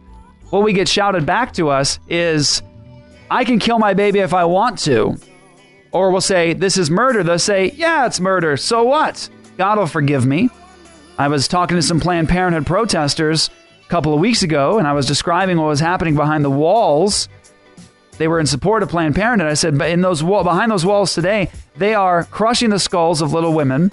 [0.51, 2.63] what we get shouted back to us is,
[3.31, 5.17] I can kill my baby if I want to.
[5.93, 7.23] Or we'll say, This is murder.
[7.23, 8.57] They'll say, Yeah, it's murder.
[8.57, 9.29] So what?
[9.57, 10.51] God will forgive me.
[11.19, 13.49] I was talking to some Planned Parenthood protesters
[13.85, 17.29] a couple of weeks ago, and I was describing what was happening behind the walls.
[18.19, 19.51] They were in support of Planned Parenthood.
[19.51, 23.21] I said, but in those wall, behind those walls today, they are crushing the skulls
[23.21, 23.91] of little women.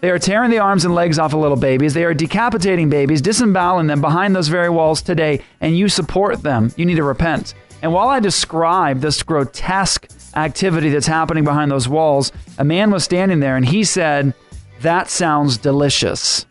[0.00, 1.94] They are tearing the arms and legs off of little babies.
[1.94, 6.72] They are decapitating babies, disemboweling them behind those very walls today, and you support them.
[6.76, 7.54] You need to repent.
[7.82, 13.04] And while I describe this grotesque activity that's happening behind those walls, a man was
[13.04, 14.34] standing there and he said,
[14.80, 16.46] That sounds delicious.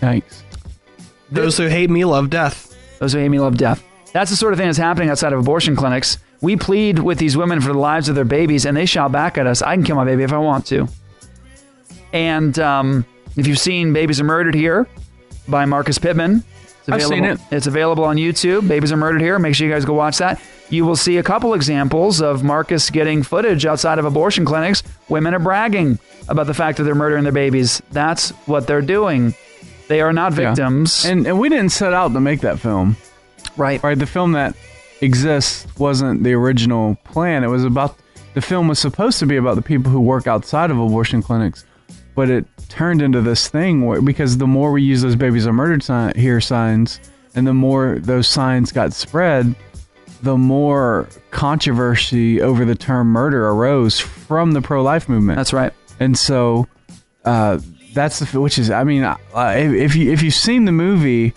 [0.00, 0.42] Yikes.
[1.30, 2.76] Those who hate me love death.
[2.98, 3.85] Those who hate me love death.
[4.16, 6.16] That's the sort of thing that's happening outside of abortion clinics.
[6.40, 9.36] We plead with these women for the lives of their babies, and they shout back
[9.36, 10.88] at us, I can kill my baby if I want to.
[12.14, 13.04] And um,
[13.36, 14.86] if you've seen Babies Are Murdered Here
[15.48, 16.44] by Marcus Pittman,
[16.78, 17.38] it's I've seen it.
[17.50, 18.66] It's available on YouTube.
[18.66, 19.38] Babies Are Murdered Here.
[19.38, 20.40] Make sure you guys go watch that.
[20.70, 24.82] You will see a couple examples of Marcus getting footage outside of abortion clinics.
[25.10, 27.82] Women are bragging about the fact that they're murdering their babies.
[27.92, 29.34] That's what they're doing.
[29.88, 30.54] They are not Yeah.
[30.54, 31.04] victims.
[31.04, 32.96] And and we didn't set out to make that film.
[33.56, 33.82] Right.
[33.82, 33.98] Right.
[33.98, 34.56] The film that
[35.00, 37.44] exists wasn't the original plan.
[37.44, 37.98] It was about
[38.34, 41.64] the film was supposed to be about the people who work outside of abortion clinics,
[42.14, 45.52] but it turned into this thing where because the more we use those babies are
[45.52, 47.00] murdered sign, here signs,
[47.34, 49.54] and the more those signs got spread,
[50.22, 55.36] the more controversy over the term murder arose from the pro-life movement.
[55.36, 55.72] That's right.
[56.00, 56.66] And so
[57.24, 57.58] uh,
[57.94, 59.16] that's the which is I mean uh,
[59.56, 61.32] if if you if you've seen the movie,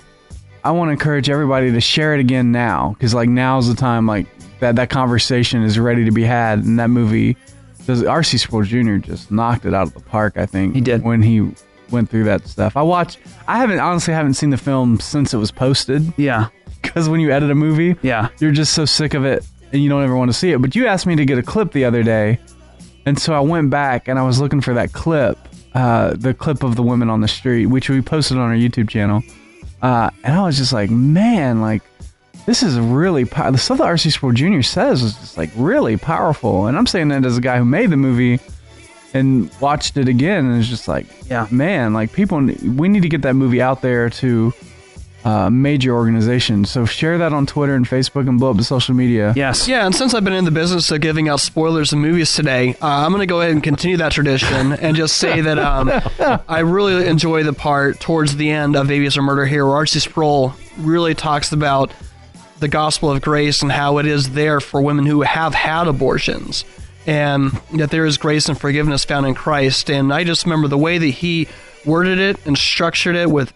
[0.63, 4.05] I want to encourage everybody to share it again now because like now's the time
[4.05, 4.27] like
[4.59, 7.37] that that conversation is ready to be had and that movie
[7.85, 8.97] does RC Sproul Jr.
[8.97, 11.03] just knocked it out of the park I think he did.
[11.03, 11.51] when he
[11.89, 12.75] went through that stuff.
[12.77, 16.13] I watched I haven't honestly haven't seen the film since it was posted.
[16.17, 16.49] Yeah.
[16.81, 18.29] Because when you edit a movie yeah.
[18.39, 20.61] you're just so sick of it and you don't ever want to see it.
[20.61, 22.39] But you asked me to get a clip the other day
[23.05, 25.37] and so I went back and I was looking for that clip,
[25.73, 28.89] uh, the clip of the women on the street, which we posted on our YouTube
[28.89, 29.23] channel.
[29.81, 31.81] Uh, and I was just like, man, like
[32.45, 34.61] this is really pow- the stuff that RC Sproul Jr.
[34.61, 36.67] says is just like really powerful.
[36.67, 38.39] And I'm saying that as a guy who made the movie
[39.13, 43.09] and watched it again, and it's just like, yeah, man, like people, we need to
[43.09, 44.53] get that movie out there to
[45.23, 46.65] uh, major organization.
[46.65, 49.33] So share that on Twitter and Facebook and blow up the social media.
[49.35, 49.67] Yes.
[49.67, 52.75] Yeah, and since I've been in the business of giving out spoilers of movies today,
[52.81, 55.91] uh, I'm going to go ahead and continue that tradition and just say that um,
[56.47, 60.01] I really enjoy the part towards the end of Babies Are Murder Here where RC
[60.01, 61.91] Sproul really talks about
[62.59, 66.65] the gospel of grace and how it is there for women who have had abortions
[67.07, 69.89] and that there is grace and forgiveness found in Christ.
[69.89, 71.47] And I just remember the way that he
[71.85, 73.53] worded it and structured it with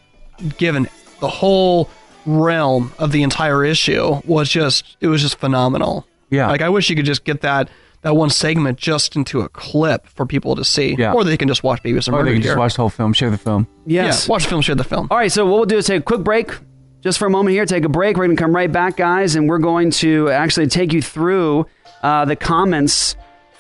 [0.57, 0.87] given
[1.23, 1.89] the whole
[2.25, 6.05] realm of the entire issue was just it was just phenomenal.
[6.29, 6.49] Yeah.
[6.49, 7.69] Like I wish you could just get that
[8.01, 10.95] that one segment just into a clip for people to see.
[10.99, 11.13] Yeah.
[11.13, 12.57] Or they can just watch Babies and Or they Murder can just Here.
[12.59, 13.65] watch the whole film, share the film.
[13.85, 14.27] Yes.
[14.27, 15.07] Yeah, watch the film, share the film.
[15.09, 16.51] All right, so what we'll do is take a quick break
[16.99, 18.17] just for a moment here, take a break.
[18.17, 21.65] We're going to come right back, guys, and we're going to actually take you through
[22.01, 23.15] uh, the comments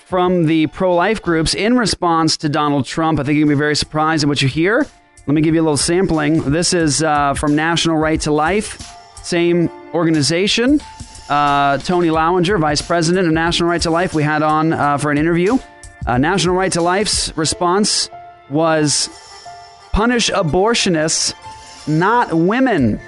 [0.05, 3.19] from the pro life groups in response to Donald Trump.
[3.19, 4.85] I think you're going to be very surprised at what you hear.
[5.25, 6.51] Let me give you a little sampling.
[6.51, 8.93] This is uh, from National Right to Life,
[9.23, 10.81] same organization.
[11.29, 15.11] Uh, Tony Lauinger, Vice President of National Right to Life, we had on uh, for
[15.11, 15.57] an interview.
[16.05, 18.09] Uh, National Right to Life's response
[18.49, 19.07] was
[19.93, 21.33] punish abortionists,
[21.87, 22.99] not women.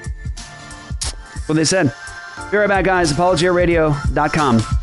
[1.02, 1.94] That's what they said.
[2.50, 3.12] Be right back, guys.
[3.12, 4.75] ApologiaRadio.com.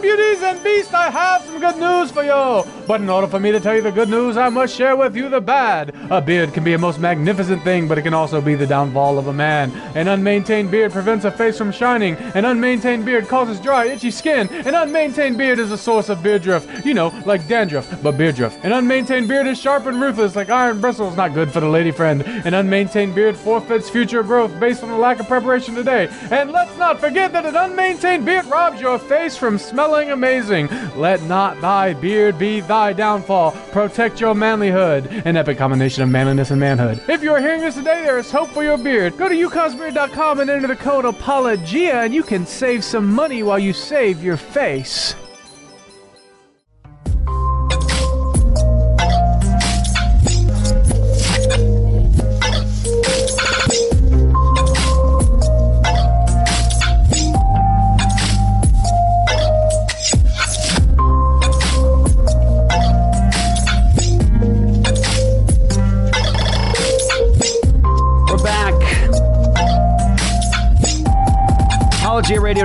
[0.00, 2.64] beauties and beasts, I have some good news for you.
[2.86, 5.14] But in order for me to tell you the good news, I must share with
[5.14, 5.94] you the bad.
[6.10, 9.18] A beard can be a most magnificent thing, but it can also be the downfall
[9.18, 9.70] of a man.
[9.94, 12.16] An unmaintained beard prevents a face from shining.
[12.34, 14.48] An unmaintained beard causes dry, itchy skin.
[14.48, 16.86] An unmaintained beard is a source of beard drift.
[16.86, 18.64] You know, like dandruff, but beard drift.
[18.64, 21.90] An unmaintained beard is sharp and ruthless, like iron bristles, not good for the lady
[21.90, 22.22] friend.
[22.22, 26.08] An unmaintained beard forfeits future growth based on the lack of preparation today.
[26.30, 30.68] And let's not forget that an unmaintained beard robs your face from smelling amazing.
[30.96, 33.52] Let not thy beard be thy downfall.
[33.72, 35.24] Protect your manlyhood.
[35.24, 37.02] An epic combination of manliness and manhood.
[37.08, 39.16] If you are hearing this today, there is hope for your beard.
[39.16, 43.58] Go to ucosbeard.com and enter the code APOLOGIA, and you can save some money while
[43.58, 45.14] you save your face.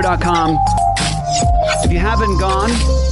[0.08, 2.70] If you haven't gone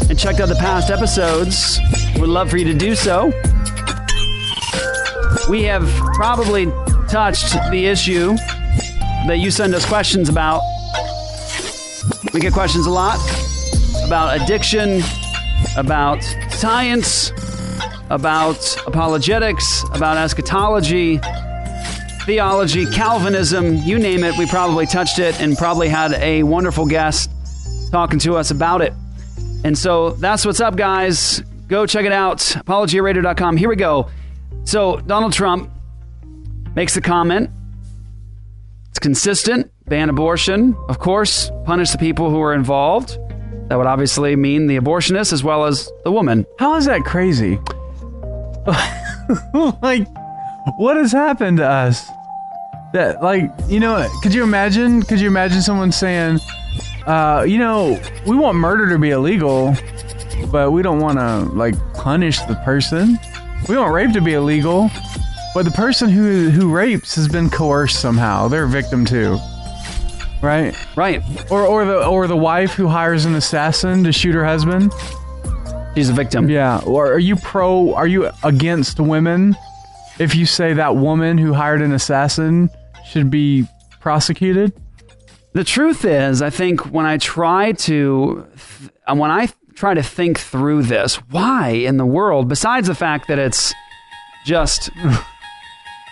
[0.08, 1.80] and checked out the past episodes,
[2.20, 3.32] we'd love for you to do so.
[5.50, 6.66] we have probably
[7.08, 8.36] touched the issue
[9.26, 10.62] that you send us questions about.
[12.32, 13.18] We get questions a lot
[14.06, 15.02] about addiction,
[15.76, 17.32] about science,
[18.10, 21.18] about apologetics, about eschatology,
[22.24, 24.36] theology, Calvinism, you name it.
[24.38, 27.30] We probably touched it and probably had a wonderful guest
[27.90, 28.92] talking to us about it.
[29.64, 31.40] And so that's what's up, guys.
[31.68, 32.38] Go check it out.
[32.38, 33.56] ApologiaRadio.com.
[33.56, 34.10] Here we go.
[34.64, 35.70] So Donald Trump
[36.74, 37.50] makes the comment.
[38.90, 39.70] It's consistent.
[39.86, 40.76] Ban abortion.
[40.88, 43.18] Of course, punish the people who are involved.
[43.68, 46.46] That would obviously mean the abortionist as well as the woman.
[46.58, 47.58] How is that crazy?
[49.82, 50.06] like,
[50.76, 52.10] what has happened to us?
[52.92, 55.02] That, like, you know, could you imagine?
[55.02, 56.38] Could you imagine someone saying,
[57.06, 59.74] uh, you know, we want murder to be illegal,
[60.52, 63.18] but we don't want to, like, punish the person?
[63.68, 64.90] We want rape to be illegal,
[65.54, 68.46] but the person who who rapes has been coerced somehow.
[68.46, 69.38] They're a victim too.
[70.42, 70.76] Right?
[70.96, 71.22] Right.
[71.50, 74.92] Or or the or the wife who hires an assassin to shoot her husband.
[75.94, 76.50] She's a victim.
[76.50, 76.80] Yeah.
[76.84, 79.56] Or are you pro are you against women
[80.18, 82.70] if you say that woman who hired an assassin
[83.06, 83.66] should be
[84.00, 84.72] prosecuted?
[85.52, 88.46] The truth is, I think when I try to,
[88.78, 93.28] th- when I try to think through this, why in the world, besides the fact
[93.28, 93.72] that it's
[94.44, 94.90] just,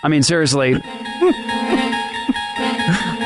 [0.02, 0.74] I mean, seriously,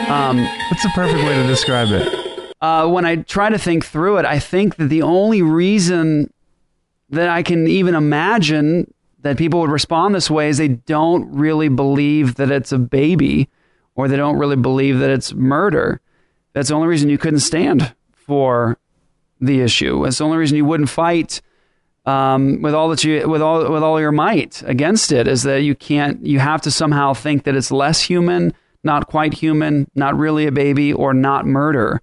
[0.08, 0.38] um,
[0.70, 2.54] what's the perfect way to describe it?
[2.60, 6.32] Uh, when I try to think through it, I think that the only reason
[7.10, 8.92] that I can even imagine
[9.26, 13.48] that people would respond this way is they don't really believe that it's a baby
[13.94, 16.00] or they don't really believe that it's murder.
[16.52, 18.78] That's the only reason you couldn't stand for
[19.40, 20.04] the issue.
[20.04, 21.40] That's the only reason you wouldn't fight
[22.06, 25.62] um, with all that you with all with all your might against it is that
[25.62, 28.54] you can't you have to somehow think that it's less human,
[28.84, 32.00] not quite human, not really a baby, or not murder.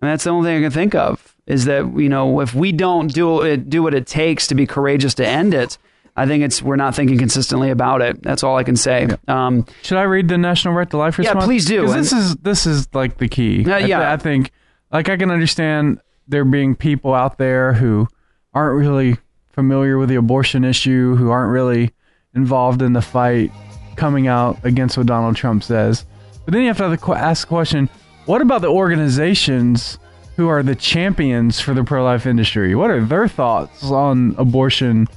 [0.00, 2.72] And that's the only thing I can think of is that you know if we
[2.72, 5.78] don't do it do what it takes to be courageous to end it,
[6.16, 8.22] I think it's we're not thinking consistently about it.
[8.22, 9.08] That's all I can say.
[9.28, 11.26] Um, Should I read the National Right to Life response?
[11.34, 11.46] Yeah, response?
[11.46, 11.82] please do.
[11.82, 13.62] 'Cause And- This is this is like the key.
[13.62, 14.12] Yeah, I th- yeah.
[14.12, 14.50] I think
[14.92, 18.08] like I can understand there being people out there who
[18.54, 19.16] aren't really
[19.52, 21.90] familiar with the abortion issue, who aren't really
[22.34, 23.50] involved in the fight,
[23.96, 26.04] coming out against what Donald Trump says.
[26.44, 27.88] But then you have to have to qu- ask the question:
[28.24, 29.98] What about the organizations
[30.36, 32.74] who are the champions for the pro-life industry?
[32.74, 35.08] What are their thoughts on abortion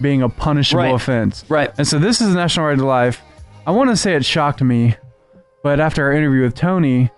[0.00, 0.94] being a punishable Right.
[0.94, 1.44] offense?
[1.48, 1.70] Right.
[1.78, 3.20] And so this is the National Right to Life.
[3.66, 4.96] I want to say it shocked me,
[5.62, 7.10] but after our interview with Tony,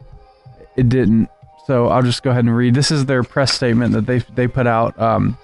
[0.77, 1.29] it didn't.
[1.67, 2.75] So I'll just go ahead and read.
[2.75, 4.99] This is their press statement that they they put out.
[5.01, 5.39] Um,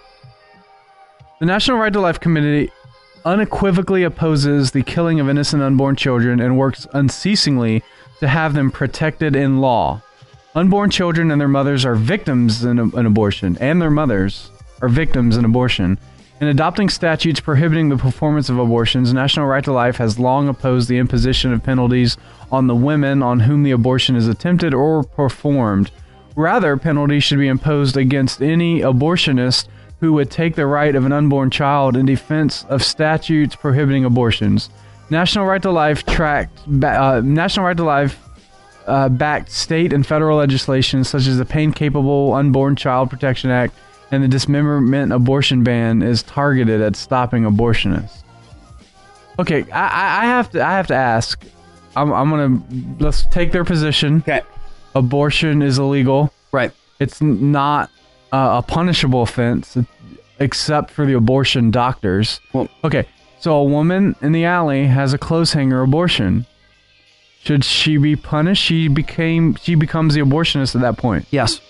[1.41, 2.73] the National Right to Life Committee
[3.25, 7.83] unequivocally opposes the killing of innocent unborn children and works unceasingly
[8.21, 10.03] to have them protected in law.
[10.55, 14.51] Unborn children and their mothers are victims in an abortion, and their mothers
[14.83, 15.99] are victims in abortion.
[16.41, 20.89] In adopting statutes prohibiting the performance of abortions, National Right to Life has long opposed
[20.89, 22.17] the imposition of penalties
[22.53, 25.91] on the women on whom the abortion is attempted or performed.
[26.37, 29.67] Rather, penalties should be imposed against any abortionist
[29.99, 34.71] who would take the right of an unborn child in defense of statutes prohibiting abortions.
[35.11, 38.17] National Right to Life tracked uh, National Right to Life
[38.87, 43.75] uh, backed state and federal legislation such as the Pain Capable Unborn Child Protection Act
[44.11, 48.23] and the Dismemberment Abortion Ban is targeted at stopping abortionists.
[49.39, 51.45] Okay, I, I- I have to I have to ask.
[51.97, 52.63] I'm, I'm gonna
[53.01, 54.19] let's take their position.
[54.19, 54.43] Okay.
[54.95, 56.33] Abortion is illegal.
[56.53, 56.73] Right.
[56.99, 57.91] It's not
[58.33, 59.77] uh, a punishable offense
[60.41, 62.41] except for the abortion doctors.
[62.53, 63.07] Well, okay.
[63.41, 66.47] So a woman in the alley has a clothes hanger abortion.
[67.45, 68.63] Should she be punished?
[68.63, 71.27] She became she becomes the abortionist at that point.
[71.31, 71.61] Yes.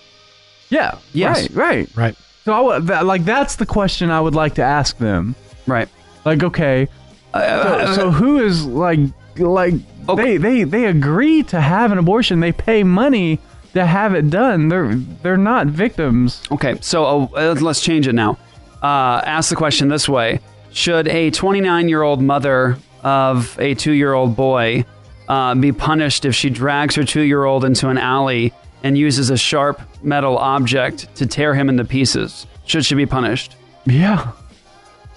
[0.69, 0.97] Yeah.
[1.13, 1.49] Yes.
[1.51, 1.87] Right.
[1.87, 1.95] Right.
[1.95, 2.15] Right.
[2.45, 5.35] So I that, like that's the question I would like to ask them.
[5.67, 5.89] Right.
[6.25, 6.87] Like okay.
[7.33, 8.99] so, so who is like
[9.37, 9.73] like
[10.15, 12.39] they they they agree to have an abortion.
[12.39, 13.39] They pay money
[13.73, 14.69] to have it done.
[14.69, 16.41] They're they're not victims.
[16.51, 18.37] Okay, so uh, let's change it now.
[18.81, 20.39] Uh, ask the question this way:
[20.71, 24.85] Should a 29-year-old mother of a two-year-old boy
[25.27, 28.53] uh, be punished if she drags her two-year-old into an alley
[28.83, 32.47] and uses a sharp metal object to tear him into pieces?
[32.65, 33.55] Should she be punished?
[33.85, 34.31] Yeah,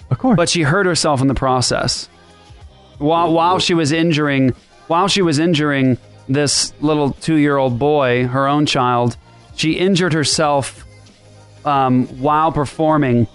[0.09, 0.37] of course.
[0.37, 2.07] But she hurt herself in the process.
[2.97, 4.53] While while she was injuring,
[4.87, 5.97] while she was injuring
[6.27, 9.17] this little two-year-old boy, her own child,
[9.55, 10.85] she injured herself
[11.65, 13.27] um, while performing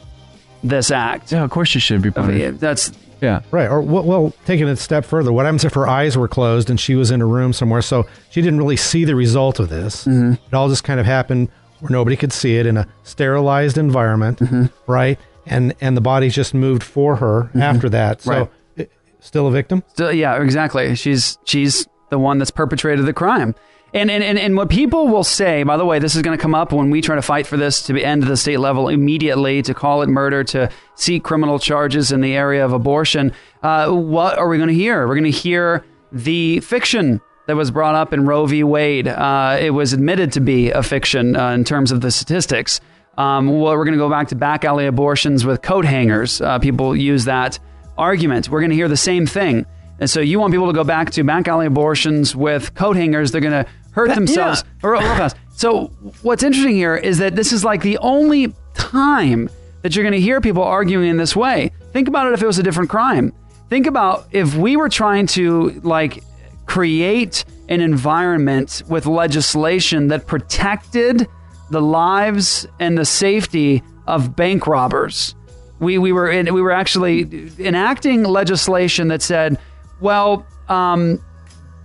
[0.64, 1.32] this act.
[1.32, 2.60] Yeah, of course she should be punished.
[2.60, 3.40] That's Yeah.
[3.50, 3.68] Right.
[3.68, 6.70] Or well, well, taking it a step further, what happens if her eyes were closed
[6.70, 9.68] and she was in a room somewhere, so she didn't really see the result of
[9.68, 10.04] this?
[10.04, 10.32] Mm-hmm.
[10.34, 11.48] It all just kind of happened
[11.80, 14.66] where nobody could see it in a sterilized environment, Mm-hmm.
[14.90, 15.18] right?
[15.46, 18.20] And and the body just moved for her after that.
[18.22, 18.50] So, Right.
[18.76, 19.82] it- still a victim.
[19.88, 20.94] Still, yeah, exactly.
[20.94, 23.54] She's she's the one that's perpetrated the crime.
[23.94, 26.40] And, and, and, and what people will say, by the way, this is going to
[26.40, 28.60] come up when we try to fight for this to be end at the state
[28.60, 33.32] level immediately, to call it murder, to seek criminal charges in the area of abortion.
[33.62, 35.08] Uh, what are we going to hear?
[35.08, 38.62] We're going to hear the fiction that was brought up in Roe v.
[38.62, 39.08] Wade.
[39.08, 42.82] Uh, it was admitted to be a fiction uh, in terms of the statistics.
[43.16, 46.42] Um, well, we're going to go back to back alley abortions with coat hangers.
[46.42, 47.58] Uh, people use that
[47.96, 48.50] argument.
[48.50, 49.64] We're going to hear the same thing.
[49.98, 53.32] And so you want people to go back to back alley abortions with coat hangers.
[53.32, 54.64] They're going to hurt themselves.
[54.82, 55.18] yeah.
[55.18, 55.36] Fast.
[55.50, 55.86] So
[56.22, 59.50] what's interesting here is that this is like the only time
[59.82, 61.72] that you're going to hear people arguing in this way.
[61.92, 63.32] Think about it if it was a different crime.
[63.68, 66.22] Think about if we were trying to like
[66.66, 71.26] create an environment with legislation that protected
[71.70, 75.34] the lives and the safety of bank robbers.
[75.80, 79.58] We, we were in, we were actually enacting legislation that said,
[80.00, 81.22] well, um,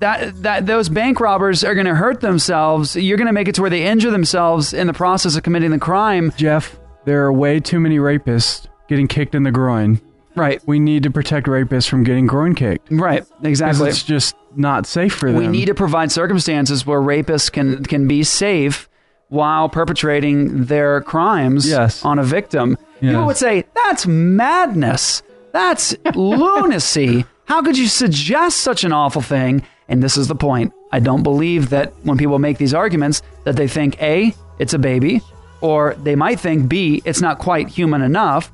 [0.03, 2.95] that that those bank robbers are going to hurt themselves.
[2.95, 5.71] You're going to make it to where they injure themselves in the process of committing
[5.71, 6.31] the crime.
[6.37, 10.01] Jeff, there are way too many rapists getting kicked in the groin.
[10.35, 10.61] Right.
[10.65, 12.87] We need to protect rapists from getting groin kicked.
[12.91, 13.23] Right.
[13.43, 13.87] Exactly.
[13.89, 15.37] It's just not safe for them.
[15.39, 18.89] We need to provide circumstances where rapists can can be safe
[19.29, 22.03] while perpetrating their crimes Yes.
[22.03, 22.77] on a victim.
[22.99, 25.23] People would say that's madness.
[25.53, 27.25] That's lunacy.
[27.45, 29.63] How could you suggest such an awful thing?
[29.87, 30.73] And this is the point.
[30.91, 34.79] I don't believe that when people make these arguments that they think A, it's a
[34.79, 35.21] baby,
[35.61, 38.51] or they might think B, it's not quite human enough,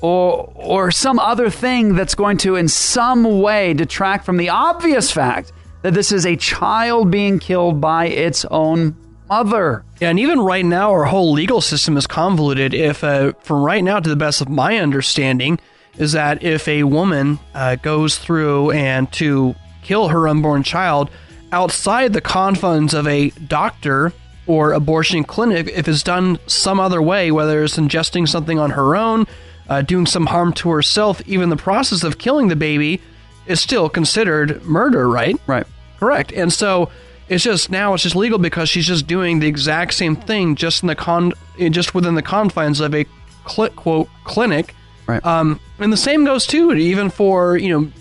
[0.00, 5.10] or or some other thing that's going to in some way detract from the obvious
[5.10, 5.52] fact
[5.82, 8.96] that this is a child being killed by its own
[9.28, 9.84] mother.
[10.00, 12.74] Yeah, and even right now, our whole legal system is convoluted.
[12.74, 15.58] If, uh, from right now, to the best of my understanding,
[15.96, 21.10] is that if a woman uh, goes through and to kill her unborn child
[21.52, 24.12] outside the confines of a doctor
[24.46, 28.96] or abortion clinic, if it's done some other way, whether it's ingesting something on her
[28.96, 29.26] own,
[29.68, 33.00] uh, doing some harm to herself, even the process of killing the baby
[33.46, 35.36] is still considered murder, right?
[35.46, 35.66] Right.
[35.98, 36.32] Correct.
[36.32, 36.90] And so
[37.28, 40.82] it's just now it's just legal because she's just doing the exact same thing just
[40.82, 43.06] in the con eh, just within the confines of a
[43.48, 44.74] cl- quote clinic.
[45.06, 45.24] Right.
[45.24, 47.92] Um, and the same goes too even for you know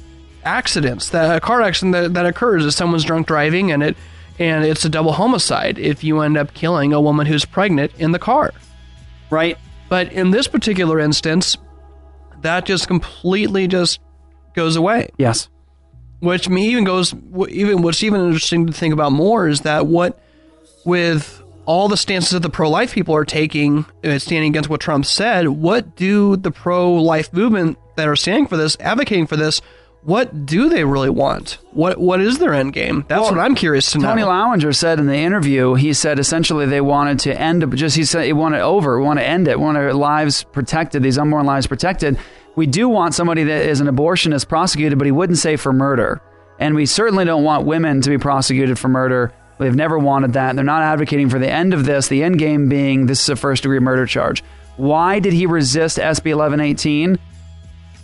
[0.43, 3.97] accidents that a car accident that, that occurs is someone's drunk driving and it
[4.39, 8.11] and it's a double homicide if you end up killing a woman who's pregnant in
[8.11, 8.51] the car.
[9.29, 9.57] Right.
[9.87, 11.57] But in this particular instance,
[12.41, 13.99] that just completely just
[14.55, 15.09] goes away.
[15.17, 15.49] Yes.
[16.19, 17.13] Which me even goes
[17.49, 20.19] even what's even interesting to think about more is that what
[20.85, 25.05] with all the stances that the pro-life people are taking, uh, standing against what Trump
[25.05, 29.61] said, what do the pro-life movement that are standing for this, advocating for this,
[30.03, 31.59] what do they really want?
[31.71, 33.05] What what is their end game?
[33.07, 34.07] That's Well, what I'm curious to know.
[34.09, 38.03] Tony Lauinger said in the interview, he said essentially they wanted to end just he
[38.03, 41.03] said he wanted it over, we want to end it, we want our lives protected,
[41.03, 42.17] these unborn lives protected.
[42.55, 46.21] We do want somebody that is an abortionist prosecuted, but he wouldn't say for murder.
[46.59, 49.33] And we certainly don't want women to be prosecuted for murder.
[49.57, 50.55] They've never wanted that.
[50.55, 53.35] They're not advocating for the end of this, the end game being this is a
[53.35, 54.43] first degree murder charge.
[54.77, 57.19] Why did he resist SB 1118?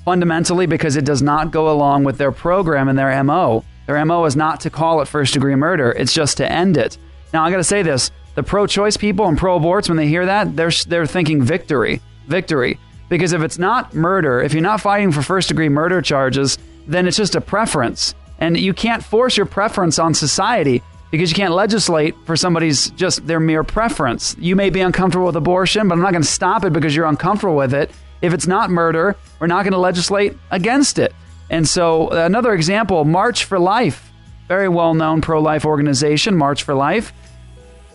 [0.07, 3.65] Fundamentally because it does not go along with their program and their MO.
[3.87, 6.97] Their MO is not to call it first degree murder, it's just to end it.
[7.33, 10.07] Now, I got to say this the pro choice people and pro aborts, when they
[10.07, 11.99] hear that, they're, they're thinking victory.
[12.27, 12.79] Victory.
[13.09, 17.05] Because if it's not murder, if you're not fighting for first degree murder charges, then
[17.05, 18.15] it's just a preference.
[18.39, 20.81] And you can't force your preference on society
[21.11, 24.37] because you can't legislate for somebody's just their mere preference.
[24.39, 27.07] You may be uncomfortable with abortion, but I'm not going to stop it because you're
[27.07, 27.91] uncomfortable with it.
[28.21, 31.13] If it's not murder, we're not going to legislate against it.
[31.49, 34.11] And so, another example March for Life,
[34.47, 37.13] very well known pro life organization, March for Life.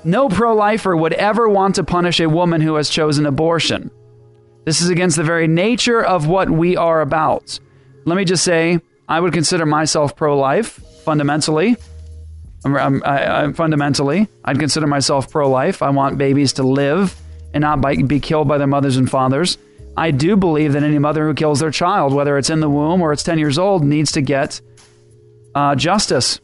[0.05, 3.91] No pro lifer would ever want to punish a woman who has chosen abortion.
[4.65, 7.59] This is against the very nature of what we are about.
[8.05, 11.77] Let me just say, I would consider myself pro life fundamentally.
[12.65, 15.83] I'm, I'm, I, I'm fundamentally, I'd consider myself pro life.
[15.83, 17.15] I want babies to live
[17.53, 19.59] and not by, be killed by their mothers and fathers.
[19.97, 23.03] I do believe that any mother who kills their child, whether it's in the womb
[23.03, 24.61] or it's 10 years old, needs to get
[25.55, 26.41] uh, justice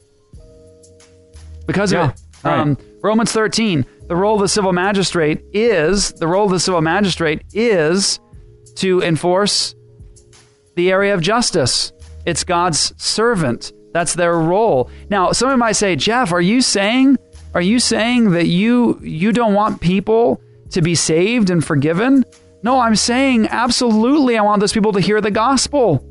[1.67, 2.47] because Yeah, of it.
[2.47, 6.81] Um, Romans 13, the role of the civil magistrate is the role of the civil
[6.81, 8.21] magistrate is
[8.77, 9.75] to enforce
[10.75, 11.93] the area of justice.
[12.27, 13.73] It's God's servant.
[13.93, 14.91] That's their role.
[15.11, 17.19] Now, someone might say, Jeff, are you saying
[17.55, 20.41] are you saying that you you don't want people
[20.71, 22.25] to be saved and forgiven?
[22.63, 26.05] No, I'm saying absolutely I want those people to hear the gospel.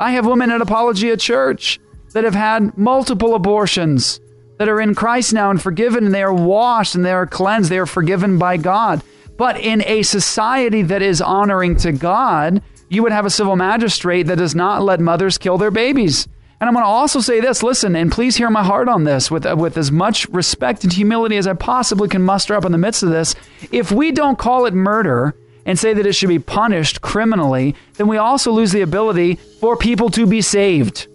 [0.00, 1.78] I have women at Apologia Church
[2.12, 4.20] that have had multiple abortions
[4.58, 7.70] that are in Christ now and forgiven and they are washed and they are cleansed.
[7.70, 9.02] They are forgiven by God.
[9.36, 14.24] But in a society that is honoring to God, you would have a civil magistrate
[14.24, 16.26] that does not let mothers kill their babies.
[16.58, 19.30] And I'm going to also say this listen, and please hear my heart on this
[19.30, 22.78] with, with as much respect and humility as I possibly can muster up in the
[22.78, 23.34] midst of this.
[23.70, 25.34] If we don't call it murder
[25.66, 29.76] and say that it should be punished criminally, then we also lose the ability for
[29.76, 31.08] people to be saved.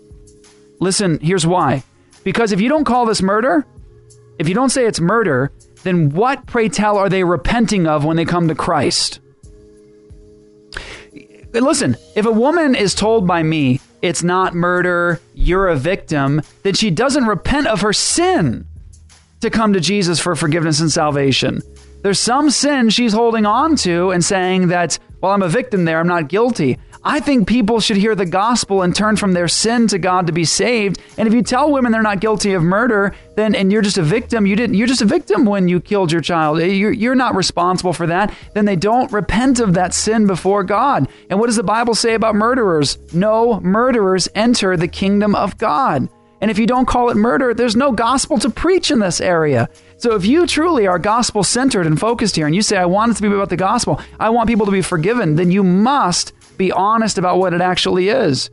[0.79, 1.83] Listen, here's why.
[2.23, 3.65] Because if you don't call this murder,
[4.37, 5.51] if you don't say it's murder,
[5.83, 9.19] then what, pray tell, are they repenting of when they come to Christ?
[11.53, 16.73] Listen, if a woman is told by me, it's not murder, you're a victim, then
[16.73, 18.65] she doesn't repent of her sin
[19.41, 21.61] to come to Jesus for forgiveness and salvation.
[22.01, 25.99] There's some sin she's holding on to and saying that, well, I'm a victim there,
[25.99, 26.77] I'm not guilty.
[27.03, 30.33] I think people should hear the gospel and turn from their sin to God to
[30.33, 30.99] be saved.
[31.17, 34.03] And if you tell women they're not guilty of murder, then and you're just a
[34.03, 36.59] victim, you didn't you're just a victim when you killed your child.
[36.59, 38.31] Eh, you're, you're not responsible for that.
[38.53, 41.07] Then they don't repent of that sin before God.
[41.31, 42.99] And what does the Bible say about murderers?
[43.13, 46.07] No murderers enter the kingdom of God.
[46.39, 49.69] And if you don't call it murder, there's no gospel to preach in this area.
[50.01, 53.11] So if you truly are gospel centered and focused here and you say, I want
[53.11, 56.33] it to be about the gospel, I want people to be forgiven, then you must
[56.57, 58.49] be honest about what it actually is.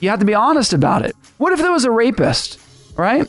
[0.00, 1.16] You have to be honest about it.
[1.38, 2.60] What if there was a rapist,
[2.98, 3.26] right?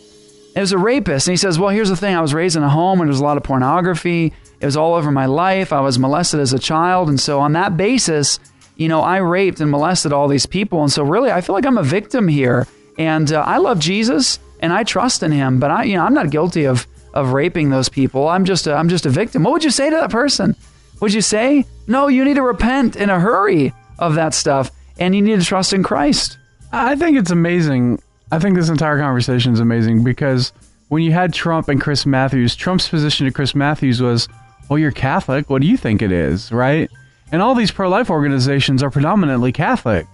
[0.53, 2.63] It was a rapist, and he says, Well, here's the thing I was raised in
[2.63, 4.33] a home and there was a lot of pornography.
[4.59, 5.71] It was all over my life.
[5.71, 7.07] I was molested as a child.
[7.07, 8.37] And so, on that basis,
[8.75, 10.81] you know, I raped and molested all these people.
[10.81, 12.67] And so, really, I feel like I'm a victim here.
[12.97, 16.13] And uh, I love Jesus and I trust in him, but I, you know, I'm
[16.13, 16.85] not guilty of
[17.15, 18.27] of raping those people.
[18.27, 19.43] I'm just a, I'm just a victim.
[19.43, 20.55] What would you say to that person?
[20.99, 25.15] Would you say, "No, you need to repent in a hurry of that stuff and
[25.15, 26.37] you need to trust in Christ?"
[26.71, 28.01] I think it's amazing.
[28.31, 30.51] I think this entire conversation is amazing because
[30.89, 34.27] when you had Trump and Chris Matthews, Trump's position to Chris Matthews was,
[34.69, 35.49] "Well, you're Catholic.
[35.49, 36.89] What do you think it is?" Right?
[37.31, 40.05] And all these pro-life organizations are predominantly Catholic.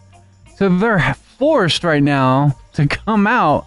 [0.56, 3.66] So they're forced right now to come out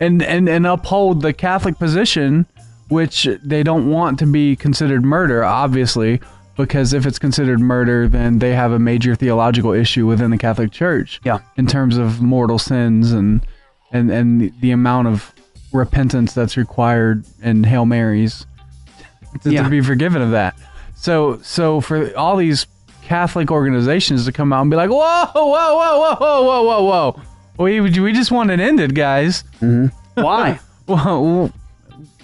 [0.00, 2.46] and, and, and uphold the Catholic position
[2.88, 6.20] which they don't want to be considered murder, obviously,
[6.56, 10.72] because if it's considered murder, then they have a major theological issue within the Catholic
[10.72, 11.20] Church.
[11.24, 11.38] Yeah.
[11.56, 13.46] In terms of mortal sins and
[13.92, 15.32] and and the amount of
[15.72, 18.46] repentance that's required in Hail Marys
[19.42, 19.62] to, yeah.
[19.62, 20.56] to be forgiven of that.
[20.96, 22.66] So so for all these
[23.02, 27.22] Catholic organizations to come out and be like, whoa, whoa, whoa, whoa, whoa, whoa, whoa,
[27.56, 29.44] we we just want it ended, guys.
[29.60, 29.86] Mm-hmm.
[30.22, 30.58] Why?
[30.86, 31.52] well,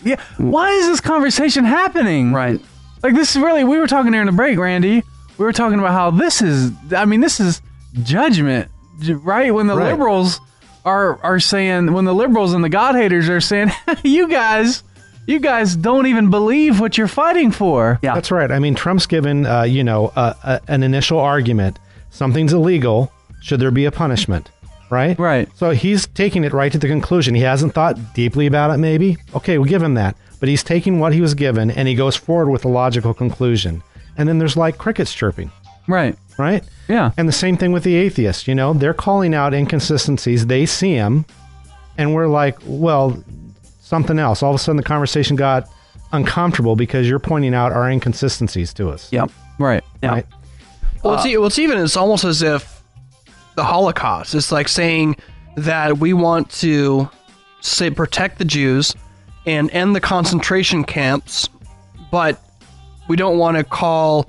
[0.04, 0.20] yeah.
[0.38, 2.32] Why is this conversation happening?
[2.32, 2.60] Right.
[3.02, 3.64] Like this is really.
[3.64, 5.02] We were talking during the break, Randy.
[5.38, 6.72] We were talking about how this is.
[6.94, 7.60] I mean, this is
[8.02, 8.70] judgment,
[9.08, 9.52] right?
[9.52, 9.90] When the Right.
[9.90, 10.40] liberals
[10.84, 13.70] are are saying, when the liberals and the God haters are saying,
[14.04, 14.82] you guys,
[15.26, 17.98] you guys don't even believe what you're fighting for.
[18.02, 18.50] Yeah, that's right.
[18.50, 21.78] I mean, Trump's given, uh, you know, uh, uh, an initial argument.
[22.10, 23.10] Something's illegal.
[23.42, 24.50] Should there be a punishment?
[24.90, 25.18] Right.
[25.18, 25.48] Right.
[25.56, 27.34] So he's taking it right to the conclusion.
[27.34, 28.78] He hasn't thought deeply about it.
[28.78, 29.16] Maybe.
[29.34, 30.16] Okay, we'll give him that.
[30.40, 33.82] But he's taking what he was given and he goes forward with a logical conclusion.
[34.16, 35.50] And then there's like crickets chirping.
[35.88, 36.16] Right.
[36.38, 36.62] Right.
[36.88, 37.12] Yeah.
[37.16, 38.46] And the same thing with the atheists.
[38.48, 40.46] You know, they're calling out inconsistencies.
[40.46, 41.24] They see them,
[41.96, 43.22] and we're like, well,
[43.80, 44.42] something else.
[44.42, 45.68] All of a sudden, the conversation got
[46.12, 49.12] uncomfortable because you're pointing out our inconsistencies to us.
[49.12, 49.30] Yep.
[49.58, 49.84] Right.
[50.02, 50.10] Yeah.
[50.10, 50.26] Right?
[51.02, 52.73] Well, it's, e- well, it's even it's almost as if
[53.56, 54.34] the Holocaust.
[54.34, 55.16] It's like saying
[55.56, 57.08] that we want to
[57.60, 58.94] say protect the Jews
[59.46, 61.48] and end the concentration camps,
[62.10, 62.40] but
[63.08, 64.28] we don't want to call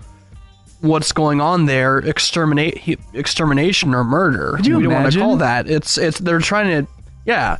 [0.81, 4.53] what's going on there exterminate extermination or murder.
[4.57, 5.69] Could you we don't want to call that.
[5.69, 6.91] It's it's they're trying to
[7.25, 7.57] yeah.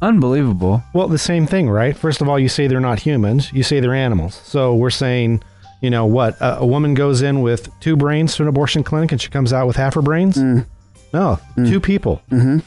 [0.00, 0.82] Unbelievable.
[0.94, 1.96] Well, the same thing, right?
[1.96, 3.52] First of all, you say they're not humans.
[3.52, 4.40] You say they're animals.
[4.44, 5.42] So we're saying,
[5.80, 6.40] you know, what?
[6.40, 9.52] A, a woman goes in with two brains to an abortion clinic and she comes
[9.52, 10.36] out with half her brains?
[10.36, 10.66] Mm.
[11.12, 12.20] No, two people,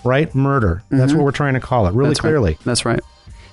[0.04, 0.34] right?
[0.34, 0.82] Murder.
[0.90, 1.18] That's Mhm.
[1.18, 2.30] what we're trying to call it, really That's right.
[2.30, 2.58] clearly.
[2.66, 3.00] That's right.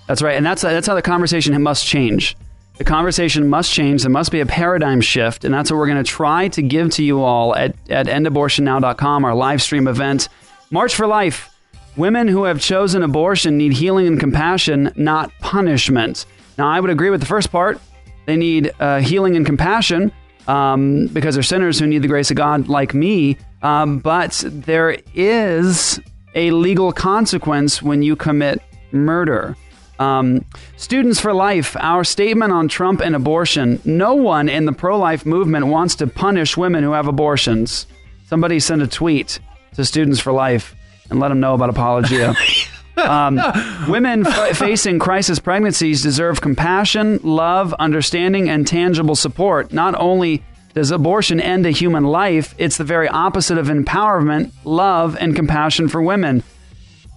[0.06, 0.36] That's right.
[0.36, 2.36] And that's that's how the conversation must change.
[2.78, 4.02] The conversation must change.
[4.02, 6.90] There must be a paradigm shift, and that's what we're going to try to give
[6.92, 10.28] to you all at at endabortionnow.com, our live stream event,
[10.70, 11.50] March for Life.
[11.96, 16.24] Women who have chosen abortion need healing and compassion, not punishment.
[16.56, 17.80] Now, I would agree with the first part.
[18.26, 20.12] They need uh, healing and compassion.
[20.48, 23.36] Um, because they're sinners who need the grace of God, like me.
[23.62, 26.00] Um, but there is
[26.34, 28.60] a legal consequence when you commit
[28.90, 29.56] murder.
[29.98, 30.44] Um,
[30.76, 33.80] Students for Life, our statement on Trump and abortion.
[33.84, 37.86] No one in the pro life movement wants to punish women who have abortions.
[38.26, 39.40] Somebody send a tweet
[39.74, 40.74] to Students for Life
[41.10, 42.34] and let them know about Apologia.
[42.98, 43.40] Um,
[43.88, 49.72] women f- facing crisis pregnancies deserve compassion, love, understanding, and tangible support.
[49.72, 50.42] Not only
[50.74, 55.88] does abortion end a human life, it's the very opposite of empowerment, love, and compassion
[55.88, 56.42] for women.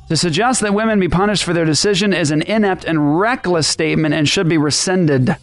[0.10, 4.14] To suggest that women be punished for their decision is an inept and reckless statement
[4.14, 5.36] and should be rescinded.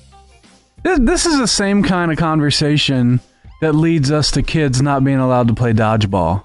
[0.83, 3.21] This, this is the same kind of conversation
[3.61, 6.45] that leads us to kids not being allowed to play dodgeball.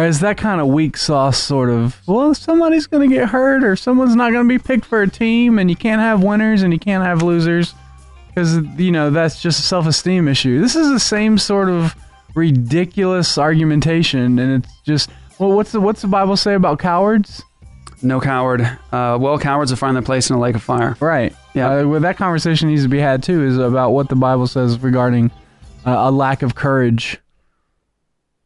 [0.00, 3.62] Or is that kind of weak sauce sort of, well, somebody's going to get hurt
[3.62, 6.62] or someone's not going to be picked for a team and you can't have winners
[6.62, 7.74] and you can't have losers
[8.28, 10.58] because, you know, that's just a self esteem issue.
[10.58, 11.94] This is the same sort of
[12.34, 17.42] ridiculous argumentation and it's just, well, what's the, what's the Bible say about cowards?
[18.00, 18.62] No coward.
[18.62, 20.96] Uh, well, cowards will find their place in a lake of fire.
[20.98, 21.36] Right.
[21.52, 21.80] Yeah.
[21.80, 23.44] Uh, well, that conversation needs to be had too.
[23.44, 25.30] Is about what the Bible says regarding
[25.84, 27.18] uh, a lack of courage.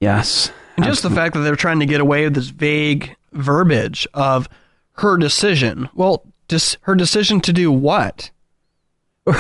[0.01, 0.51] Yes.
[0.77, 4.49] And just the fact that they're trying to get away with this vague verbiage of
[4.95, 5.89] her decision.
[5.95, 8.31] Well, just her decision to do what?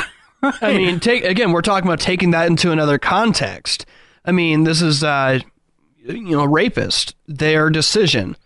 [0.42, 3.86] I mean, take again, we're talking about taking that into another context.
[4.24, 5.40] I mean, this is uh,
[6.04, 8.36] you know, a rapist, their decision.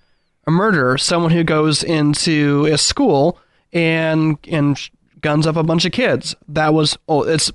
[0.46, 3.38] A murderer, someone who goes into a school
[3.72, 4.78] and and
[5.20, 6.34] guns up a bunch of kids.
[6.48, 7.52] That was oh, it's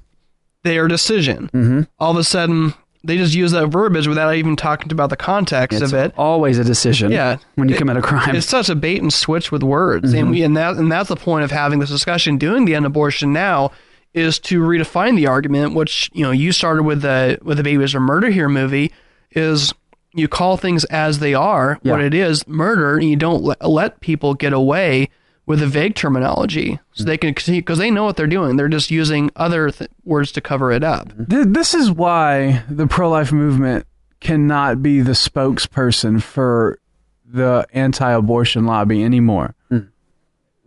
[0.64, 1.49] their decision.
[1.53, 1.81] Mm-hmm.
[1.99, 2.73] All of a sudden,
[3.04, 6.14] they just use that verbiage without even talking about the context It's of it.
[6.18, 7.12] always a decision.
[7.12, 8.36] Yeah, when you It- commit a crime.
[8.36, 10.32] It's such a bait and switch with words, and Mhm.
[10.32, 12.38] we and that and that's the point of having this discussion.
[12.38, 13.72] Doing the end abortion now
[14.14, 17.94] is to redefine the argument, which you know you started with the with the babies
[17.96, 18.92] or murder here movie
[19.32, 19.74] is
[20.16, 24.00] you call things as they are, what it is, murder, and you don't let, let
[24.00, 25.10] people get away
[25.45, 28.56] with a vague terminology, so they can because they know what they're doing.
[28.56, 31.11] They're just using other th- words to cover it up.
[31.18, 33.86] This is why the pro life movement
[34.20, 36.80] cannot be the spokesperson for
[37.26, 39.56] the anti abortion lobby anymore.
[39.70, 39.80] Hmm.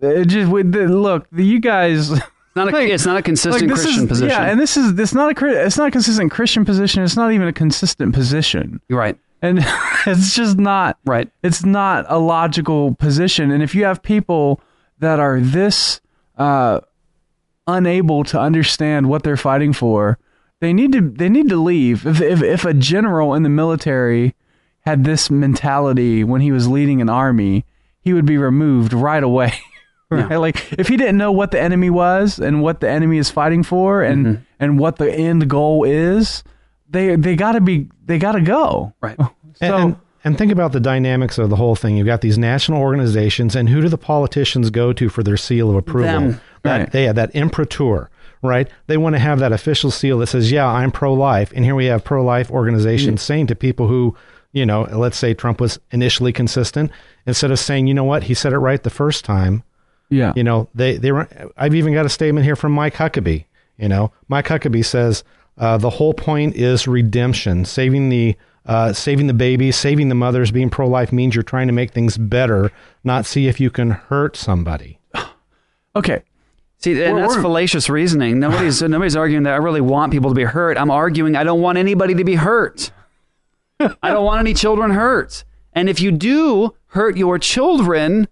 [0.01, 2.11] It just with the, look, the, you guys.
[2.11, 2.23] It's
[2.55, 4.29] not a, it's not a consistent this Christian is, position.
[4.29, 7.03] Yeah, and this is it's not a it's not a consistent Christian position.
[7.03, 8.81] It's not even a consistent position.
[8.89, 9.19] You're right.
[9.43, 9.61] And
[10.07, 11.31] it's just not right.
[11.43, 13.51] It's not a logical position.
[13.51, 14.61] And if you have people
[14.99, 16.01] that are this
[16.37, 16.81] uh,
[17.67, 20.19] unable to understand what they're fighting for,
[20.61, 22.07] they need to they need to leave.
[22.07, 24.35] If if if a general in the military
[24.81, 27.65] had this mentality when he was leading an army,
[28.01, 29.55] he would be removed right away.
[30.09, 30.37] Right?
[30.37, 33.65] Like if he didn't know what the enemy was and what the enemy is fighting
[33.65, 36.45] for and and what the end goal is,
[36.89, 38.95] they they got to be they got to go.
[39.01, 39.19] Right.
[39.59, 39.97] And, and,
[40.27, 41.97] and think about the dynamics of the whole thing.
[41.97, 45.71] You've got these national organizations, and who do the politicians go to for their seal
[45.71, 46.21] of approval?
[46.21, 46.41] Them.
[46.65, 46.91] That, Right.
[46.91, 48.11] They have that imprimatur,
[48.43, 48.69] right?
[48.89, 51.87] They want to have that official seal that says, "Yeah, I'm pro-life." And here we
[51.87, 54.17] have pro-life organizations saying to people who,
[54.53, 56.91] you know, let's say Trump was initially consistent,
[57.25, 58.25] instead of saying, "You know what?
[58.25, 59.63] He said it right the first time."
[60.11, 60.33] Yeah.
[60.35, 61.29] You know, they they were.
[61.57, 63.45] I've even got a statement here from Mike Huckabee.
[63.79, 65.23] You know, Mike Huckabee says
[65.57, 68.35] uh, the whole point is redemption, saving the
[68.67, 70.51] uh, saving the babies, saving the mothers.
[70.51, 72.71] Being pro life means you're trying to make things better,
[73.05, 74.99] not see if you can hurt somebody.
[75.95, 76.23] Okay.
[76.77, 78.39] See, and We're- that's we're- fallacious reasoning.
[78.39, 80.77] Nobody's nobody's arguing that I really want people to be hurt.
[80.77, 82.91] I'm arguing I don't want anybody to be hurt.
[83.81, 85.43] I don't want any children hurt.
[85.73, 88.29] And if you do hurt your children,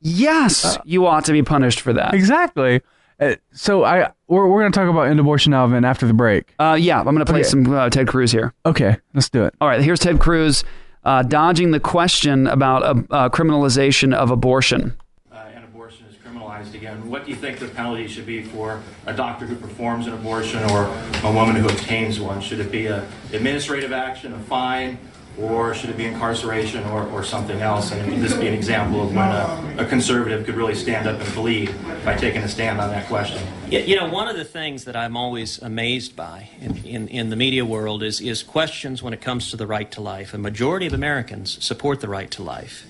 [0.00, 2.12] yes, you ought to be punished for that.
[2.14, 2.82] Exactly.
[3.22, 6.54] Uh, so I we're we're gonna talk about end abortion now, Vin, after the break.
[6.58, 7.48] Uh, yeah, I'm gonna play Okay.
[7.48, 8.52] some uh, Ted Cruz here.
[8.66, 9.54] Okay, let's do it.
[9.60, 10.64] All right, here's Ted Cruz
[11.04, 14.94] uh, dodging the question about uh, uh, criminalization of abortion.
[15.32, 17.08] and abortion is criminalized again.
[17.10, 20.62] What do you think the penalty should be for a doctor who performs an abortion
[20.70, 20.84] or
[21.24, 22.40] a woman who obtains one?
[22.40, 24.98] Should it be a administrative action, a fine,
[25.38, 27.90] or should it be incarceration or, or something else?
[27.90, 31.20] And would this be an example of when a, a conservative could really stand up
[31.20, 33.42] and bleed by taking a stand on that question?
[33.70, 37.36] You know, one of the things that I'm always amazed by in, in, in the
[37.36, 40.34] media world is, is questions when it comes to the right to life.
[40.34, 42.86] A majority of Americans support the right to life.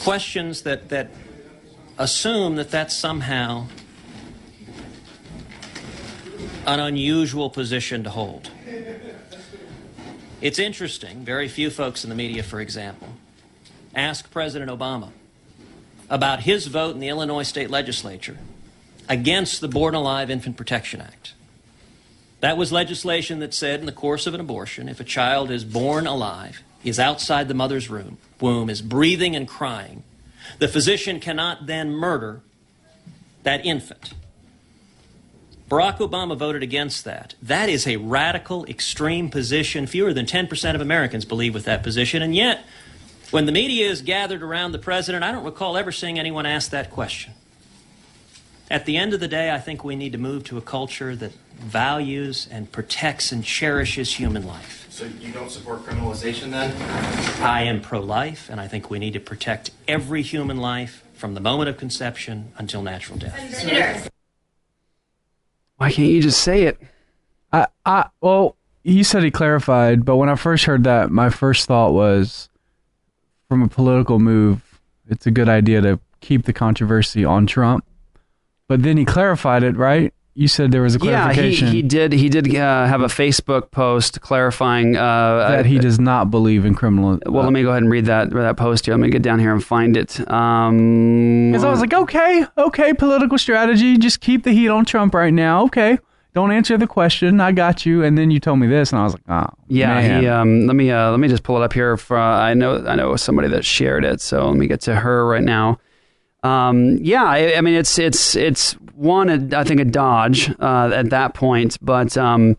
[0.00, 1.10] Questions that, that
[1.98, 3.66] assume that that's somehow
[6.66, 8.50] an unusual position to hold.
[10.42, 13.08] It's interesting, very few folks in the media, for example,
[13.94, 15.10] ask President Obama
[16.10, 18.36] about his vote in the Illinois state legislature
[19.08, 21.32] against the Born Alive Infant Protection Act.
[22.40, 25.64] That was legislation that said in the course of an abortion, if a child is
[25.64, 30.02] born alive, is outside the mother's room, womb, is breathing and crying,
[30.58, 32.42] the physician cannot then murder
[33.42, 34.12] that infant.
[35.68, 37.34] Barack Obama voted against that.
[37.42, 39.86] That is a radical, extreme position.
[39.86, 42.22] Fewer than 10% of Americans believe with that position.
[42.22, 42.64] And yet,
[43.32, 46.70] when the media is gathered around the president, I don't recall ever seeing anyone ask
[46.70, 47.32] that question.
[48.70, 51.16] At the end of the day, I think we need to move to a culture
[51.16, 54.86] that values and protects and cherishes human life.
[54.90, 56.74] So you don't support criminalization then?
[57.42, 61.34] I am pro life, and I think we need to protect every human life from
[61.34, 64.10] the moment of conception until natural death.
[65.76, 66.80] Why can't you just say it?
[67.52, 71.66] I, I, well, you said he clarified, but when I first heard that, my first
[71.66, 72.48] thought was,
[73.48, 77.84] from a political move, it's a good idea to keep the controversy on Trump.
[78.68, 80.12] But then he clarified it, right?
[80.38, 81.68] You said there was a clarification.
[81.68, 82.12] Yeah, he, he did.
[82.12, 86.74] He did uh, have a Facebook post clarifying uh, that he does not believe in
[86.74, 87.18] criminal.
[87.24, 88.92] Well, let me go ahead and read that that post here.
[88.92, 90.20] Let me get down here and find it.
[90.30, 93.96] Um, Because I was like, okay, okay, political strategy.
[93.96, 95.64] Just keep the heat on Trump right now.
[95.64, 95.98] Okay,
[96.34, 97.40] don't answer the question.
[97.40, 98.04] I got you.
[98.04, 100.20] And then you told me this, and I was like, oh, yeah, man.
[100.20, 100.28] he.
[100.28, 101.96] Um, let me uh, let me just pull it up here.
[101.96, 104.20] For I know I know somebody that shared it.
[104.20, 105.78] So let me get to her right now.
[106.46, 111.10] Um, yeah, I, I mean it's it's it's one I think a dodge uh, at
[111.10, 112.56] that point, but um,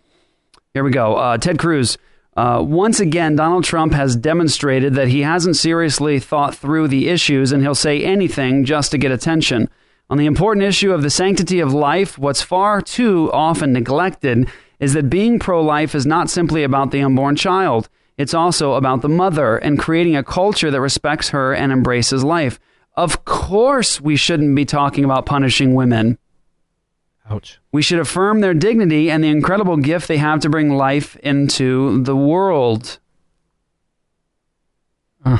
[0.73, 1.15] here we go.
[1.15, 1.97] Uh, Ted Cruz.
[2.35, 7.51] Uh, once again, Donald Trump has demonstrated that he hasn't seriously thought through the issues
[7.51, 9.67] and he'll say anything just to get attention.
[10.11, 14.47] On the important issue of the sanctity of life, what's far too often neglected
[14.79, 17.89] is that being pro life is not simply about the unborn child.
[18.17, 22.59] It's also about the mother and creating a culture that respects her and embraces life.
[22.97, 26.17] Of course, we shouldn't be talking about punishing women.
[27.29, 27.59] Ouch.
[27.71, 32.01] We should affirm their dignity and the incredible gift they have to bring life into
[32.03, 32.97] the world.
[35.23, 35.39] So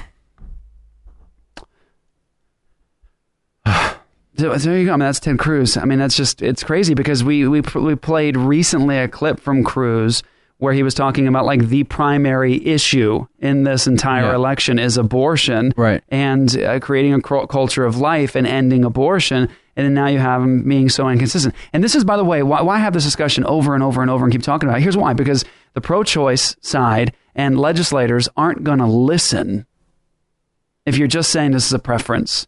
[4.35, 4.93] there you go.
[4.93, 5.77] I mean, that's Ted Cruz.
[5.77, 9.63] I mean, that's just it's crazy because we we we played recently a clip from
[9.63, 10.21] Cruz
[10.59, 14.35] where he was talking about like the primary issue in this entire Yeah.
[14.35, 16.03] election is abortion, right?
[16.09, 19.49] And uh, creating a culture of life and ending abortion.
[19.75, 21.53] And then now you have him being so inconsistent.
[21.73, 24.09] And this is, by the way, why, why have this discussion over and over and
[24.09, 24.81] over and keep talking about it?
[24.81, 29.67] Here's why: because the pro-choice side and legislators aren't going to listen
[30.87, 32.47] if you're just saying this is a preference.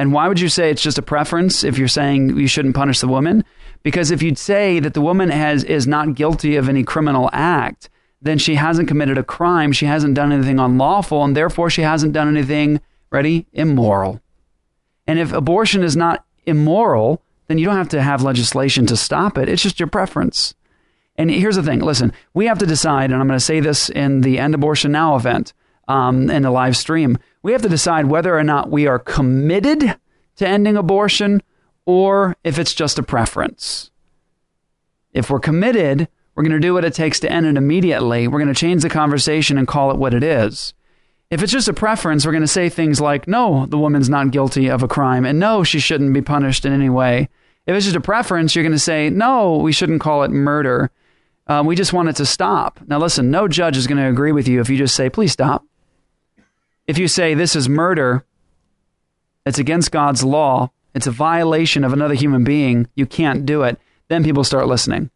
[0.00, 3.00] And why would you say it's just a preference if you're saying you shouldn't punish
[3.00, 3.44] the woman?
[3.82, 7.90] Because if you'd say that the woman has is not guilty of any criminal act,
[8.22, 12.14] then she hasn't committed a crime, she hasn't done anything unlawful, and therefore she hasn't
[12.14, 14.22] done anything, ready, immoral.
[15.06, 19.36] And if abortion is not immoral, then you don't have to have legislation to stop
[19.36, 19.50] it.
[19.50, 20.54] It's just your preference.
[21.16, 23.90] And here's the thing listen, we have to decide, and I'm going to say this
[23.90, 25.52] in the End Abortion Now event
[25.88, 27.18] um, in the live stream.
[27.42, 29.96] We have to decide whether or not we are committed
[30.36, 31.42] to ending abortion
[31.86, 33.90] or if it's just a preference.
[35.12, 38.28] If we're committed, we're going to do what it takes to end it immediately.
[38.28, 40.74] We're going to change the conversation and call it what it is.
[41.30, 44.30] If it's just a preference, we're going to say things like, no, the woman's not
[44.32, 47.28] guilty of a crime, and no, she shouldn't be punished in any way.
[47.66, 50.90] If it's just a preference, you're going to say, no, we shouldn't call it murder.
[51.46, 52.80] Um, we just want it to stop.
[52.86, 55.32] Now, listen, no judge is going to agree with you if you just say, please
[55.32, 55.64] stop.
[56.90, 58.24] If you say this is murder,
[59.46, 63.78] it's against God's law, it's a violation of another human being, you can't do it,
[64.08, 65.08] then people start listening.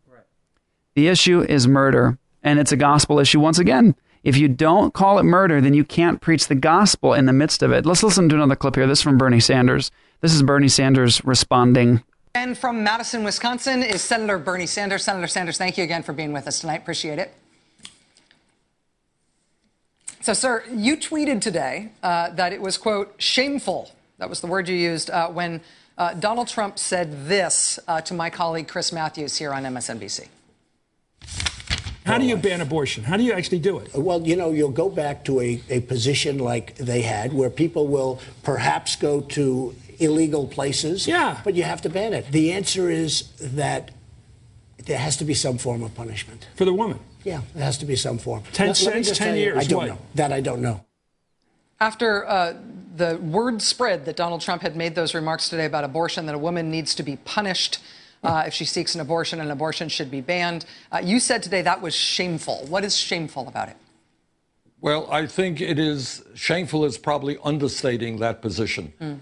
[0.95, 3.97] The issue is murder, and it's a gospel issue once again.
[4.23, 7.61] If you don't call it murder, then you can't preach the gospel in the midst
[7.61, 7.85] of it.
[7.85, 8.87] Let's listen to another clip here.
[8.87, 9.91] This is from Bernie Sanders.
[10.21, 12.05] This is Bernie Sanders responding.
[12.37, 15.03] And from Madison, Wisconsin is Senator Bernie Sanders.
[15.03, 16.83] Senator Sanders, thank you again for being with us tonight.
[16.83, 17.35] Appreciate it.
[20.25, 23.93] So, sir, you tweeted today uh, that it was, quote, shameful.
[24.17, 25.61] That was the word you used uh, when
[25.99, 30.29] uh, Donald Trump said this uh, to my colleague Chris Matthews here on MSNBC.
[32.07, 33.05] How do you ban abortion?
[33.05, 33.95] How do you actually do it?
[33.95, 37.87] Well, you know, you'll go back to a, a position like they had where people
[37.87, 41.07] will perhaps go to illegal places.
[41.07, 41.39] Yeah.
[41.45, 42.29] But you have to ban it.
[42.33, 43.91] The answer is that
[44.87, 46.49] there has to be some form of punishment.
[46.55, 46.99] For the woman?
[47.25, 48.43] Yeah, it has to be some form.
[48.53, 49.89] Ten Let- let cents, just 10 tell you, years, I don't what?
[49.89, 49.99] know.
[50.15, 50.85] That I don't know.
[51.81, 52.55] After uh,
[52.95, 56.39] the word spread that Donald Trump had made those remarks today about abortion, that a
[56.39, 57.79] woman needs to be punished
[58.25, 61.63] uh, if she seeks an abortion and abortion should be banned, uh, you said today
[61.63, 62.65] that was shameful.
[62.69, 63.77] What is shameful about it?
[64.81, 68.93] Well, I think it is shameful is probably understating that position.
[69.01, 69.19] Mm.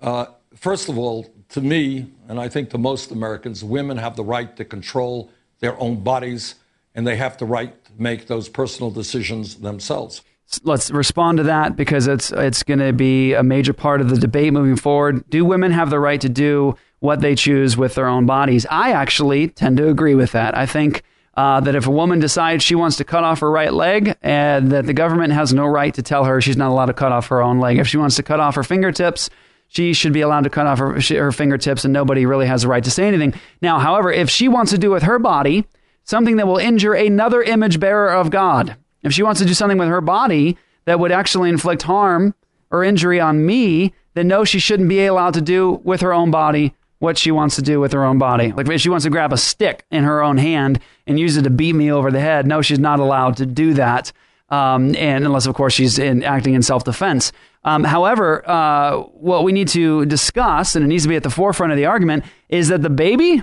[0.00, 4.24] Uh, first of all, to me, and I think to most Americans, women have the
[4.24, 5.30] right to control
[5.60, 6.56] their own bodies,
[6.98, 10.20] and they have the right to make those personal decisions themselves.
[10.64, 14.16] Let's respond to that because it's it's going to be a major part of the
[14.16, 15.22] debate moving forward.
[15.30, 18.66] Do women have the right to do what they choose with their own bodies?
[18.68, 20.58] I actually tend to agree with that.
[20.58, 21.04] I think
[21.34, 24.72] uh, that if a woman decides she wants to cut off her right leg, and
[24.72, 27.28] that the government has no right to tell her she's not allowed to cut off
[27.28, 27.78] her own leg.
[27.78, 29.30] If she wants to cut off her fingertips,
[29.68, 32.68] she should be allowed to cut off her, her fingertips, and nobody really has the
[32.68, 33.34] right to say anything.
[33.62, 35.64] Now, however, if she wants to do with her body
[36.08, 39.76] something that will injure another image bearer of God, if she wants to do something
[39.76, 40.56] with her body
[40.86, 42.34] that would actually inflict harm
[42.70, 46.30] or injury on me, then no, she shouldn't be allowed to do with her own
[46.30, 48.52] body what she wants to do with her own body.
[48.52, 51.42] Like if she wants to grab a stick in her own hand and use it
[51.42, 54.10] to beat me over the head, no, she's not allowed to do that.
[54.48, 57.32] Um, and unless, of course, she's in, acting in self defense.
[57.64, 61.30] Um, however, uh, what we need to discuss, and it needs to be at the
[61.30, 63.42] forefront of the argument, is that the baby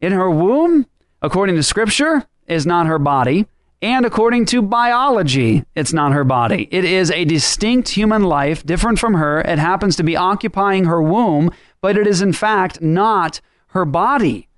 [0.00, 0.84] in her womb,
[1.22, 3.46] according to Scripture, is not her body.
[3.80, 6.68] And according to biology, it's not her body.
[6.70, 9.40] It is a distinct human life, different from her.
[9.40, 11.50] It happens to be occupying her womb,
[11.80, 14.48] but it is in fact not her body.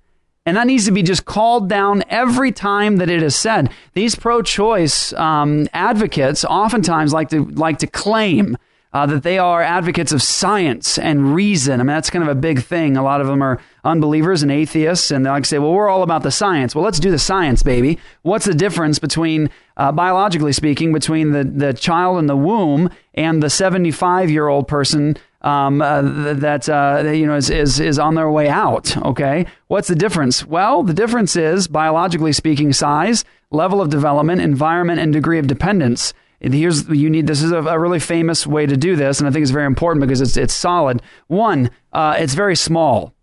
[0.45, 3.71] And that needs to be just called down every time that it is said.
[3.93, 8.55] These pro-choice um, advocates oftentimes like to like to claim
[8.93, 11.79] uh, that they are advocates of science and reason.
[11.79, 12.95] I mean, that's kind of a big thing.
[12.95, 16.03] A lot of them are unbelievers and atheists, and they like say, well, we're all
[16.03, 16.75] about the science.
[16.75, 17.97] Well, let's do the science, baby.
[18.23, 23.41] What's the difference between, uh, biologically speaking, between the, the child in the womb and
[23.41, 28.15] the 75 year old person um, uh, that uh, you know is, is is on
[28.15, 28.97] their way out.
[28.97, 30.43] Okay, what's the difference?
[30.43, 36.13] Well, the difference is biologically speaking, size, level of development, environment, and degree of dependence.
[36.41, 39.27] And here's you need this is a, a, really famous way to do this, and
[39.27, 41.01] I think it's very important because it's it's solid.
[41.27, 43.14] One, uh, it's very small.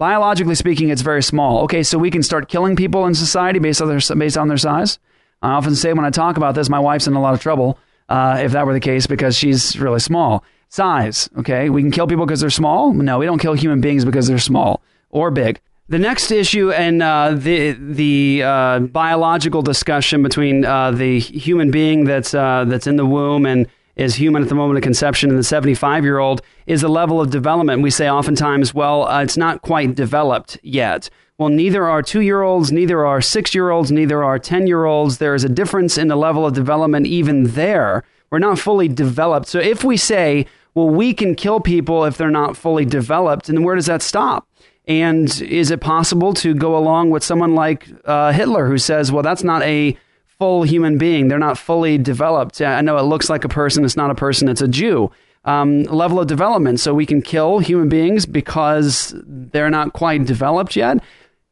[0.00, 1.60] Biologically speaking, it's very small.
[1.64, 4.56] Okay, so we can start killing people in society based on their based on their
[4.56, 4.98] size.
[5.42, 7.78] I often say when I talk about this, my wife's in a lot of trouble
[8.08, 10.42] uh, if that were the case because she's really small.
[10.70, 11.28] Size.
[11.36, 12.94] Okay, we can kill people because they're small.
[12.94, 15.60] No, we don't kill human beings because they're small or big.
[15.90, 22.04] The next issue and uh, the the uh, biological discussion between uh, the human being
[22.04, 23.66] that's uh, that's in the womb and
[24.00, 27.20] is human at the moment of conception and the 75 year old is the level
[27.20, 27.82] of development.
[27.82, 31.10] We say oftentimes, well, uh, it's not quite developed yet.
[31.36, 34.86] Well, neither are two year olds, neither are six year olds, neither are 10 year
[34.86, 35.18] olds.
[35.18, 38.02] There is a difference in the level of development even there.
[38.30, 39.48] We're not fully developed.
[39.48, 43.64] So if we say, well, we can kill people if they're not fully developed, and
[43.64, 44.46] where does that stop?
[44.86, 49.22] And is it possible to go along with someone like uh, Hitler who says, well,
[49.22, 49.96] that's not a
[50.40, 51.28] full human being.
[51.28, 52.60] They're not fully developed.
[52.62, 53.84] I know it looks like a person.
[53.84, 54.48] It's not a person.
[54.48, 55.12] It's a Jew.
[55.44, 56.80] Um, level of development.
[56.80, 61.02] So we can kill human beings because they're not quite developed yet.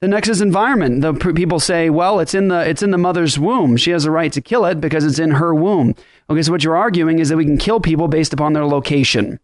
[0.01, 1.02] The next is environment.
[1.02, 3.77] The people say, well, it's in the it's in the mother's womb.
[3.77, 5.94] She has a right to kill it because it's in her womb.
[6.31, 9.40] Okay, so what you're arguing is that we can kill people based upon their location.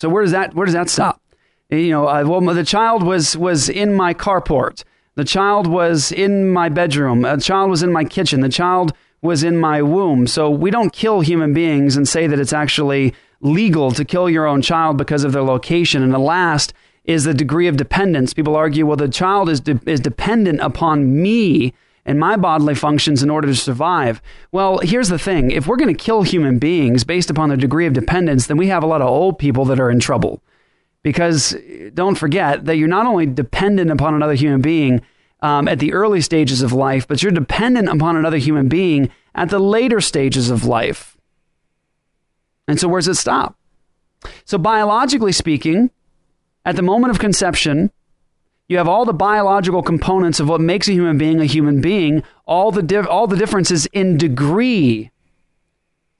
[0.00, 1.20] So where does that where does that stop?
[1.70, 4.84] you know, uh, well, the child was was in my carport.
[5.18, 7.22] The child was in my bedroom.
[7.22, 8.40] The child was in my kitchen.
[8.40, 10.28] The child was in my womb.
[10.28, 14.46] So we don't kill human beings and say that it's actually legal to kill your
[14.46, 16.04] own child because of their location.
[16.04, 16.72] And the last
[17.02, 18.32] is the degree of dependence.
[18.32, 21.74] People argue, well, the child is de- is dependent upon me
[22.06, 24.22] and my bodily functions in order to survive.
[24.52, 27.86] Well, here's the thing: if we're going to kill human beings based upon their degree
[27.86, 30.40] of dependence, then we have a lot of old people that are in trouble
[31.02, 31.56] because
[31.94, 35.00] don't forget that you're not only dependent upon another human being
[35.40, 39.50] um, at the early stages of life, but you're dependent upon another human being at
[39.50, 41.16] the later stages of life.
[42.66, 43.56] And so, where does it stop?
[44.44, 45.90] So, biologically speaking,
[46.64, 47.90] at the moment of conception,
[48.68, 52.22] you have all the biological components of what makes a human being a human being,
[52.46, 55.10] all the, all the differences in degree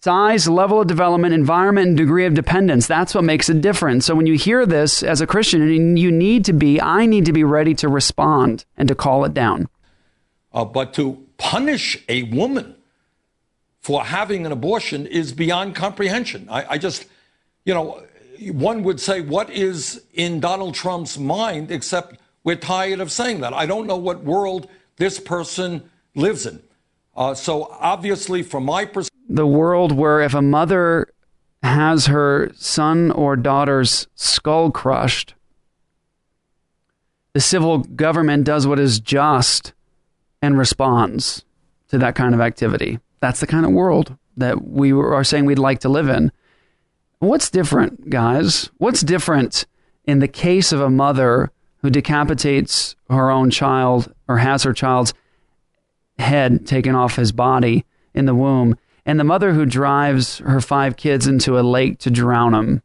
[0.09, 2.87] Size, level of development, environment, and degree of dependence.
[2.87, 4.07] That's what makes a difference.
[4.07, 7.33] So when you hear this as a Christian, you need to be, I need to
[7.35, 9.69] be ready to respond and to call it down.
[10.51, 12.75] Uh, but to punish a woman
[13.81, 16.49] for having an abortion is beyond comprehension.
[16.49, 17.05] I, I just,
[17.67, 18.03] you know,
[18.51, 23.53] one would say, what is in Donald Trump's mind, except we're tired of saying that.
[23.53, 26.63] I don't know what world this person lives in.
[27.15, 31.09] Uh, so obviously, from my perspective, the world where if a mother
[31.63, 35.35] has her son or daughter's skull crushed,
[37.35, 39.73] the civil government does what is just
[40.41, 41.45] and responds
[41.89, 42.99] to that kind of activity.
[43.21, 46.33] That's the kind of world that we are saying we'd like to live in.
[47.19, 48.71] What's different, guys?
[48.79, 49.67] What's different
[50.05, 55.15] in the case of a mother who decapitates her own child or has her child's
[56.19, 57.85] head taken off his body
[58.15, 58.77] in the womb,
[59.09, 62.83] and the mother who drives her five kids into a lake to drown them.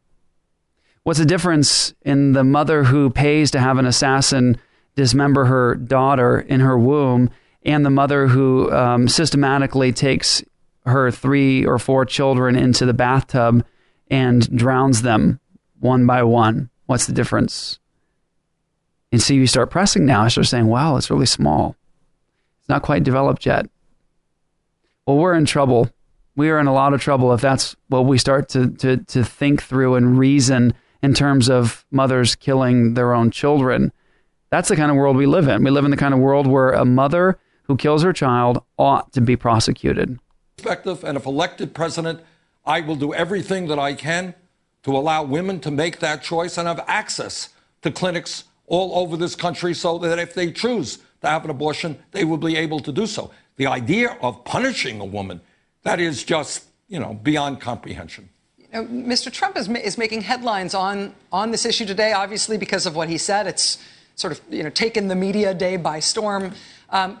[1.02, 4.56] What's the difference in the mother who pays to have an assassin
[4.96, 7.28] dismember her daughter in her womb
[7.62, 10.42] and the mother who um, systematically takes
[10.86, 13.62] her three or four children into the bathtub
[14.10, 15.40] and drowns them
[15.80, 16.70] one by one?
[16.86, 17.78] What's the difference?
[19.12, 20.22] And so you start pressing now.
[20.22, 21.76] I start saying, wow, it's really small.
[22.60, 23.66] It's not quite developed yet.
[25.06, 25.90] Well, we're in trouble.
[26.36, 29.24] We are in a lot of trouble if that's what we start to, to, to
[29.24, 33.92] think through and reason in terms of mothers killing their own children.
[34.50, 35.62] That's the kind of world we live in.
[35.62, 39.12] We live in the kind of world where a mother who kills her child ought
[39.12, 40.18] to be prosecuted.
[40.56, 42.20] Perspective, and if elected president,
[42.64, 44.34] I will do everything that I can
[44.84, 47.50] to allow women to make that choice and have access
[47.82, 51.98] to clinics all over this country so that if they choose to have an abortion,
[52.12, 53.30] they will be able to do so.
[53.56, 55.40] The idea of punishing a woman,
[55.84, 58.28] that is just, you know, beyond comprehension.
[58.58, 59.32] You know, Mr.
[59.32, 63.16] Trump is, is making headlines on, on this issue today, obviously because of what he
[63.16, 63.46] said.
[63.46, 63.78] It's
[64.16, 66.52] sort of you know taken the media day by storm.
[66.90, 67.20] Um,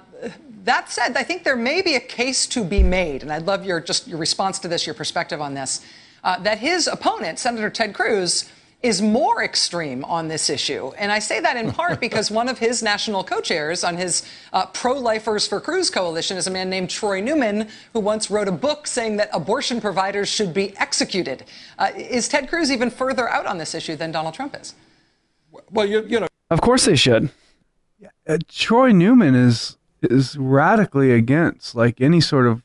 [0.64, 3.64] that said, I think there may be a case to be made, and I'd love
[3.64, 5.84] your just your response to this, your perspective on this.
[6.22, 8.50] Uh, that his opponent, Senator Ted Cruz,
[8.84, 10.92] is more extreme on this issue.
[10.98, 14.28] And I say that in part because one of his national co chairs on his
[14.52, 18.46] uh, Pro Lifers for Cruz coalition is a man named Troy Newman, who once wrote
[18.46, 21.44] a book saying that abortion providers should be executed.
[21.78, 24.74] Uh, is Ted Cruz even further out on this issue than Donald Trump is?
[25.70, 26.28] Well, you, you know.
[26.50, 27.30] Of course they should.
[28.28, 32.62] Uh, Troy Newman is is radically against like any sort of.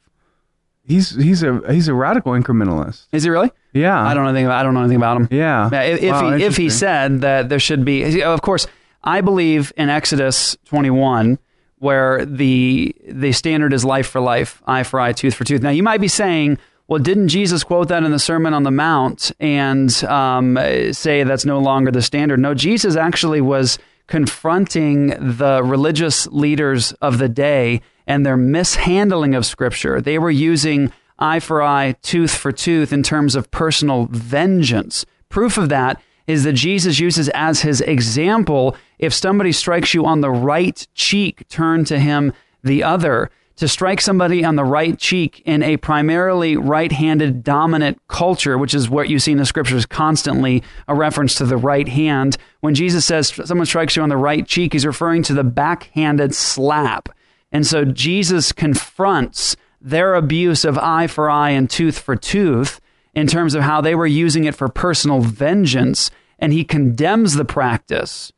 [0.89, 3.05] He's he's a he's a radical incrementalist.
[3.11, 3.51] Is he really?
[3.73, 4.01] Yeah.
[4.01, 4.47] I don't know anything.
[4.47, 5.27] About, I don't know anything about him.
[5.29, 5.67] Yeah.
[5.83, 8.65] If, if Wow, he if he said that there should be, of course,
[9.03, 11.37] I believe in Exodus 21,
[11.77, 15.61] where the the standard is life for life, eye for eye, tooth for tooth.
[15.61, 16.57] Now you might be saying,
[16.87, 20.57] well, didn't Jesus quote that in the Sermon on the Mount and um,
[20.91, 22.39] say that's no longer the standard?
[22.39, 27.79] No, Jesus actually was confronting the religious leaders of the day
[28.10, 30.02] and their mishandling of Scripture.
[30.02, 35.06] They were using eye for eye, tooth for tooth in terms of personal vengeance.
[35.30, 40.22] Proof of that is that Jesus uses as his example if somebody strikes you on
[40.22, 42.34] the right cheek, turn to him
[42.64, 43.30] the other.
[43.57, 48.73] To strike somebody on the right cheek in a primarily right handed dominant culture, which
[48.73, 52.38] is what you see in the scriptures constantly, a reference to the right hand.
[52.61, 56.34] When Jesus says someone strikes you on the right cheek, he's referring to the backhanded
[56.34, 57.10] slap.
[57.51, 62.80] And so Jesus confronts their abuse of eye for eye and tooth for tooth
[63.13, 67.45] in terms of how they were using it for personal vengeance, and he condemns the
[67.45, 68.31] practice.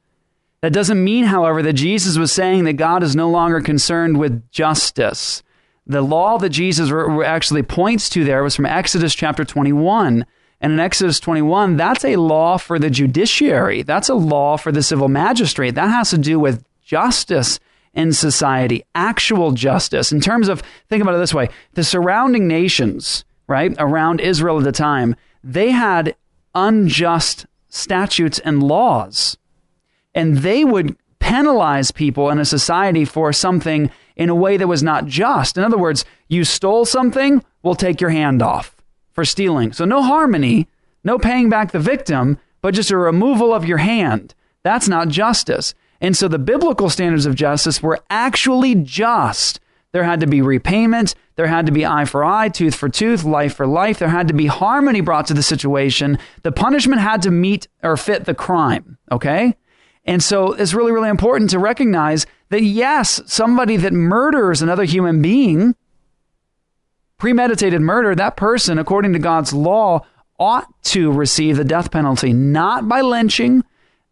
[0.62, 4.50] That doesn't mean, however, that Jesus was saying that God is no longer concerned with
[4.52, 5.44] justice.
[5.88, 6.92] The law that Jesus
[7.26, 10.26] actually points to there was from Exodus chapter 21.
[10.62, 13.82] And in Exodus 21, that's a law for the judiciary.
[13.82, 15.74] That's a law for the civil magistrate.
[15.74, 17.60] That has to do with justice
[17.94, 20.12] in society, actual justice.
[20.12, 24.64] In terms of, think about it this way the surrounding nations, right, around Israel at
[24.64, 26.16] the time, they had
[26.56, 29.38] unjust statutes and laws.
[30.14, 34.84] And they would penalize people in a society for something in a way that was
[34.84, 35.58] not just.
[35.58, 38.76] In other words, you stole something, we'll take your hand off
[39.14, 39.72] for stealing.
[39.72, 40.68] So no harmony,
[41.04, 44.34] no paying back the victim, but just a removal of your hand.
[44.64, 45.74] That's not justice.
[46.02, 49.60] And so the biblical standards of justice were actually just.
[49.94, 51.16] There had to be repayment.
[51.36, 54.00] There had to be eye for eye, tooth for tooth, life for life.
[54.00, 56.18] There had to be harmony brought to the situation.
[56.44, 58.98] The punishment had to meet or fit the crime.
[59.12, 59.56] Okay?
[60.06, 65.22] And so it's really, really important to recognize that yes, somebody that murders another human
[65.22, 65.76] being,
[67.18, 70.06] premeditated murder, that person, according to God's law,
[70.40, 73.64] ought to receive the death penalty, not by lynching,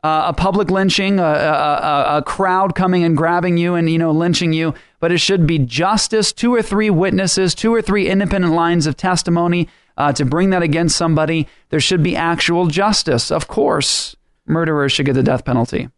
[0.03, 3.97] uh, a public lynching, a, a, a, a crowd coming and grabbing you and you
[3.97, 6.31] know lynching you, but it should be justice.
[6.31, 9.67] Two or three witnesses, two or three independent lines of testimony
[9.97, 11.47] uh, to bring that against somebody.
[11.69, 13.31] There should be actual justice.
[13.31, 14.15] Of course,
[14.45, 15.89] murderers should get the death penalty.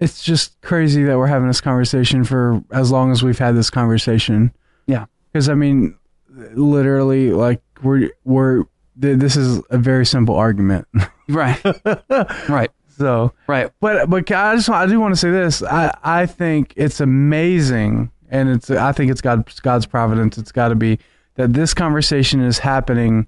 [0.00, 3.70] It's just crazy that we're having this conversation for as long as we've had this
[3.70, 4.52] conversation.
[4.86, 5.06] Yeah.
[5.32, 5.96] Because I mean,
[6.28, 8.64] literally, like we're we're
[9.00, 10.88] th- this is a very simple argument.
[11.28, 11.58] Right.
[12.48, 12.70] right.
[12.96, 13.70] So right.
[13.80, 15.62] But but I just I do want to say this.
[15.62, 20.38] I I think it's amazing, and it's I think it's God God's providence.
[20.38, 20.98] It's got to be
[21.36, 23.26] that this conversation is happening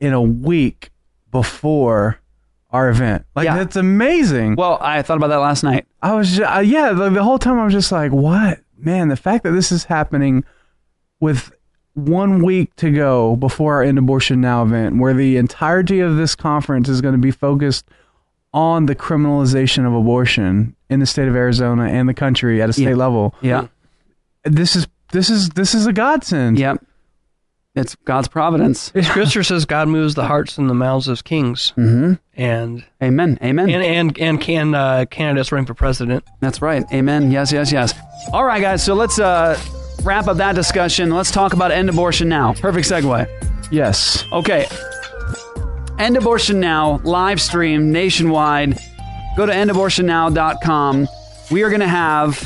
[0.00, 0.90] in a week
[1.30, 2.18] before
[2.70, 3.24] our event.
[3.34, 3.56] Like Yeah.
[3.56, 4.56] that's amazing.
[4.56, 5.86] Well, I thought about that last night.
[6.02, 8.60] I was, ju- uh, yeah, the, the whole time I was just like, what?
[8.76, 10.44] Man, the fact that this is happening
[11.20, 11.52] with
[11.94, 16.34] one week to go before our End Abortion Now event, where the entirety of this
[16.34, 17.88] conference is going to be focused
[18.56, 22.72] on the criminalization of abortion in the state of Arizona and the country at a
[22.72, 22.94] state Yeah.
[22.94, 23.34] level.
[23.42, 23.66] Yeah.
[24.44, 26.58] This is this is this is a godsend.
[26.58, 26.82] Yep.
[27.74, 28.90] It's God's providence.
[29.02, 31.74] Scripture says God moves the hearts and the mouths of kings.
[31.76, 32.14] Mm-hmm.
[32.34, 33.38] And Amen.
[33.42, 33.68] Amen.
[33.68, 36.24] and and and can uh, candidates running for president?
[36.40, 36.84] That's right.
[36.94, 37.30] Amen.
[37.30, 37.92] Yes, yes, yes.
[38.32, 38.82] All right, guys.
[38.82, 39.60] So let's uh,
[40.02, 41.10] wrap up that discussion.
[41.10, 42.54] Let's talk about end abortion now.
[42.54, 43.28] Perfect segue.
[43.70, 44.24] Yes.
[44.32, 44.66] Okay.
[45.98, 48.78] End abortion now, live stream nationwide.
[49.36, 51.08] Go to endabortionnow.com.
[51.50, 52.36] We are going to have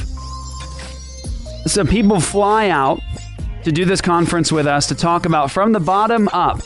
[1.67, 3.01] some people fly out
[3.65, 6.61] to do this conference with us to talk about from the bottom up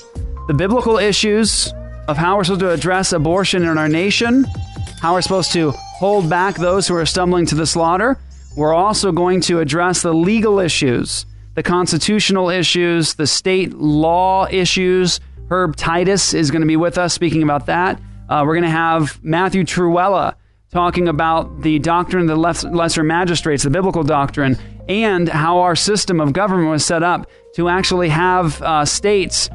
[0.47, 1.73] the biblical issues
[2.07, 4.45] of how we're supposed to address abortion in our nation,
[5.01, 8.19] how we're supposed to hold back those who are stumbling to the slaughter.
[8.57, 11.25] We're also going to address the legal issues,
[11.55, 15.19] the constitutional issues, the state law issues.
[15.51, 18.01] Herb Titus is going to be with us speaking about that.
[18.29, 20.35] Uh, we're going to have Matthew Trewhella
[20.73, 24.57] talking about the doctrine of the less- lesser magistrates, the biblical doctrine,
[24.89, 29.49] and how our system of government was set up to actually have uh, states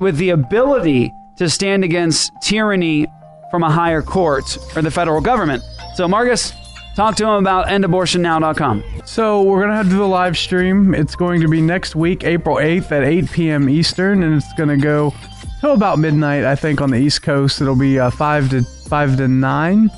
[0.00, 3.06] with the ability to stand against tyranny
[3.50, 5.62] from a higher court or the federal government.
[5.94, 6.52] So, Marcus,
[6.96, 8.82] talk to him about endabortionnow.com.
[9.04, 10.94] So we're gonna have to do the live stream.
[10.94, 13.68] It's going to be next week, April eighth at eight p.m.
[13.68, 15.14] Eastern, and it's gonna go
[15.60, 16.44] till about midnight.
[16.44, 19.90] I think on the East Coast, it'll be uh, five to five to nine,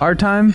[0.00, 0.54] our time.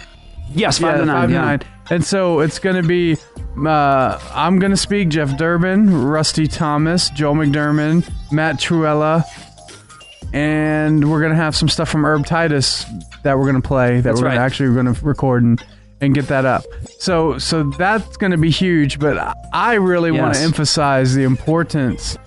[0.52, 1.40] Yes, five to nine, Five yeah.
[1.40, 1.62] to nine.
[1.90, 3.18] And so it's gonna be.
[3.58, 5.10] Uh, I'm gonna speak.
[5.10, 9.26] Jeff Durbin, Rusty Thomas, Joel McDurmon, Matt Trewhella,
[10.34, 12.86] and we're gonna have some stuff from Herb Titus
[13.24, 13.96] that we're gonna play.
[13.96, 15.64] That That's we're gonna actually we're gonna record and,
[16.02, 16.64] and get that up.
[17.00, 19.00] So so that's gonna be huge.
[19.00, 22.18] But I really want to emphasize the importance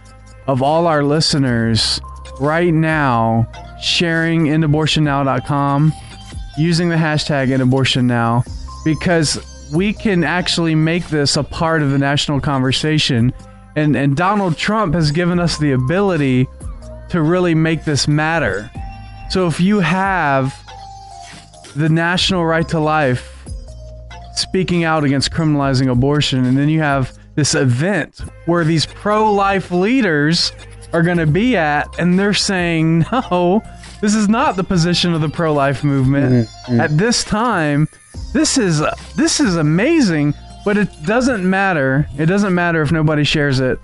[0.46, 2.00] of all our listeners
[2.40, 3.48] right now
[3.80, 5.92] sharing endabortionnow.com,
[6.56, 8.46] using the hashtag endabortionnow,
[8.84, 9.38] because
[9.72, 13.32] we can actually make this a part of the national conversation.
[13.74, 16.46] And, and Donald Trump has given us the ability
[17.08, 18.70] to really make this matter.
[19.30, 20.54] So if you have
[21.74, 23.31] the national right to life
[24.34, 29.70] speaking out against criminalizing abortion, and then you have this event where these pro life
[29.70, 30.52] leaders
[30.92, 33.62] are going to be at, and they're saying, no,
[34.00, 36.72] this is not the position of the pro life movement mm-hmm.
[36.72, 36.80] Mm-hmm.
[36.80, 37.88] at this time.
[38.32, 38.82] This is
[39.16, 40.34] this is amazing,
[40.64, 42.08] but it doesn't matter.
[42.18, 43.78] It doesn't matter if nobody shares it.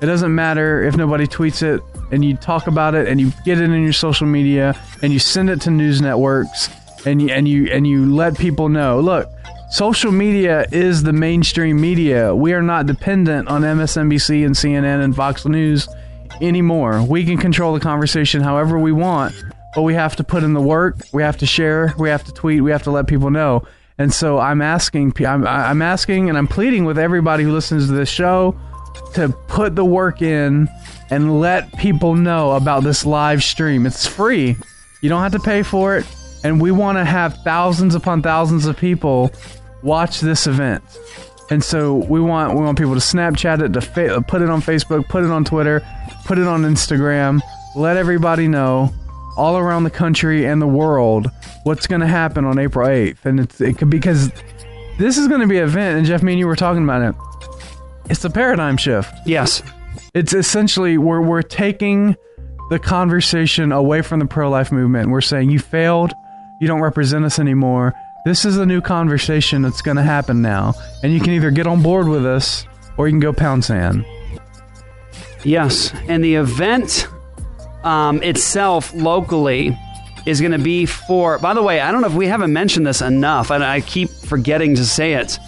[0.00, 3.60] It doesn't matter if nobody tweets it and you talk about it and you get
[3.60, 6.70] it in your social media and you send it to news networks
[7.06, 9.00] and you and you and you let people know.
[9.00, 9.28] Look,
[9.70, 12.34] social media is the mainstream media.
[12.34, 15.88] We are not dependent on MSNBC and CNN and Fox News
[16.40, 17.02] anymore.
[17.02, 19.34] We can control the conversation however we want,
[19.74, 20.96] but we have to put in the work.
[21.12, 21.94] We have to share.
[21.98, 22.62] We have to tweet.
[22.62, 23.66] We have to let people know.
[23.98, 27.92] And so I'm asking, I'm, I'm asking, and I'm pleading with everybody who listens to
[27.92, 28.56] this show
[29.14, 30.68] to put the work in
[31.10, 33.86] and let people know about this live stream.
[33.86, 34.56] It's free.
[35.00, 36.06] You don't have to pay for it.
[36.44, 39.32] And we want to have thousands upon thousands of people
[39.82, 40.82] watch this event.
[41.50, 44.60] And so we want we want people to Snapchat it, to fa- put it on
[44.60, 45.80] Facebook, put it on Twitter,
[46.26, 47.40] put it on Instagram.
[47.74, 48.92] Let everybody know
[49.36, 51.30] all around the country and the world
[51.62, 53.24] what's going to happen on April 8th.
[53.24, 54.30] And it's it could because
[54.98, 57.02] this is going to be an event and Jeff me and you were talking about
[57.02, 57.14] it.
[58.10, 59.12] It's a paradigm shift.
[59.24, 59.62] Yes.
[60.14, 62.16] It's essentially we're we're taking
[62.70, 65.10] the conversation away from the pro-life movement.
[65.10, 66.12] We're saying you failed,
[66.60, 67.94] you don't represent us anymore.
[68.24, 71.66] This is a new conversation that's going to happen now, and you can either get
[71.66, 72.66] on board with us
[72.96, 74.04] or you can go pound sand.
[75.44, 77.08] Yes, and the event
[77.84, 79.78] um, itself locally
[80.26, 81.38] is going to be for.
[81.38, 84.10] By the way, I don't know if we haven't mentioned this enough, and I keep
[84.10, 85.38] forgetting to say it.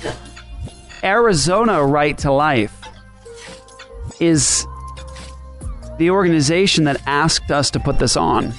[1.03, 2.77] Arizona Right to Life
[4.21, 4.67] is
[5.99, 8.53] the organization that asked us to put this on.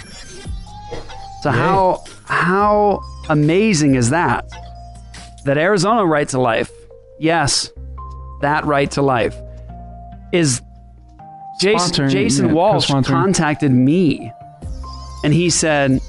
[1.41, 3.01] So how how
[3.31, 4.49] amazing is that?
[5.45, 6.71] That Arizona Right to Life,
[7.19, 7.71] yes,
[8.41, 9.35] that right to life
[10.31, 10.61] is
[11.59, 14.31] Jason, Jason yeah, Walsh contacted me
[15.23, 16.01] and he said,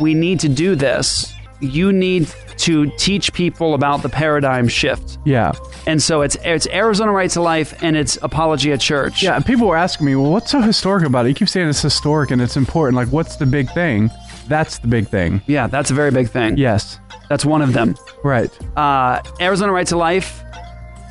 [0.00, 1.32] We need to do this.
[1.60, 2.28] You need
[2.58, 5.18] to teach people about the paradigm shift.
[5.24, 5.52] Yeah.
[5.86, 9.22] And so it's it's Arizona Right to Life and it's Apologia Church.
[9.22, 11.30] Yeah, and people were asking me, well, what's so historic about it?
[11.30, 12.96] You keep saying it's historic and it's important.
[12.96, 14.10] Like, what's the big thing?
[14.48, 15.42] That's the big thing.
[15.46, 16.56] Yeah, that's a very big thing.
[16.56, 16.98] Yes.
[17.28, 17.94] That's one of them.
[18.24, 18.50] Right.
[18.76, 20.42] Uh, Arizona Right to Life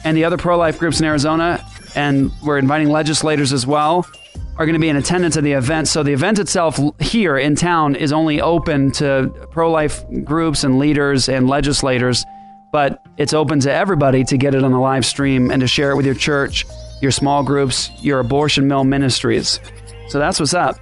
[0.03, 1.63] and the other pro life groups in Arizona,
[1.95, 4.07] and we're inviting legislators as well,
[4.57, 5.87] are going to be in attendance at the event.
[5.87, 10.77] So the event itself here in town is only open to pro life groups and
[10.77, 12.25] leaders and legislators,
[12.71, 15.91] but it's open to everybody to get it on the live stream and to share
[15.91, 16.65] it with your church,
[17.01, 19.59] your small groups, your abortion mill ministries.
[20.09, 20.77] So that's what's up.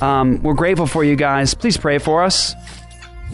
[0.00, 1.54] Um, we're grateful for you guys.
[1.54, 2.54] Please pray for us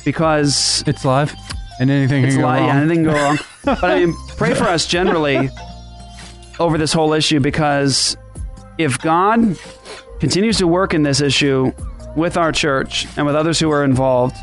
[0.05, 1.35] because it's live
[1.81, 2.61] and anything it's can go live.
[2.61, 2.77] Yeah, wrong.
[2.79, 3.39] anything can go wrong.
[3.65, 5.51] but I mean, pray for us generally
[6.59, 8.17] over this whole issue because
[8.79, 9.57] if God
[10.21, 11.73] continues to work in this issue
[12.17, 14.37] with our church and with others who are involved,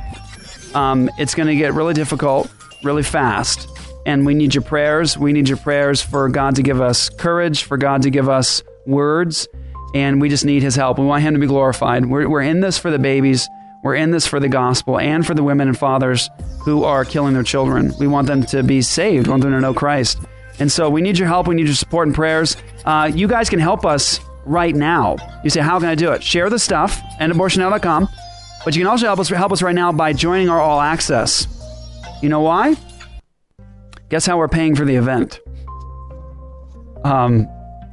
[0.73, 2.51] um, it's going to get really difficult
[2.83, 3.67] really fast.
[4.05, 5.17] And we need your prayers.
[5.17, 8.63] We need your prayers for God to give us courage, for God to give us
[8.85, 9.47] words,
[9.93, 10.99] and we just need His help.
[10.99, 12.05] We want Him to be glorified.
[12.05, 13.49] We're, we're in this for the babies.
[13.83, 16.29] We're in this for the gospel and for the women and fathers
[16.63, 17.91] who are killing their children.
[17.99, 19.27] We want them to be saved.
[19.27, 20.19] We want them to know Christ.
[20.59, 21.47] And so we need your help.
[21.47, 22.57] We need your support and prayers.
[22.85, 25.17] Uh, you guys can help us right now.
[25.43, 26.23] You say, how can I do it?
[26.23, 28.07] Share the stuff, endabortionnow.com.
[28.63, 31.47] But you can also help us help us right now by joining our All Access.
[32.21, 32.75] You know why?
[34.09, 35.39] Guess how we're paying for the event?
[37.03, 37.47] Um,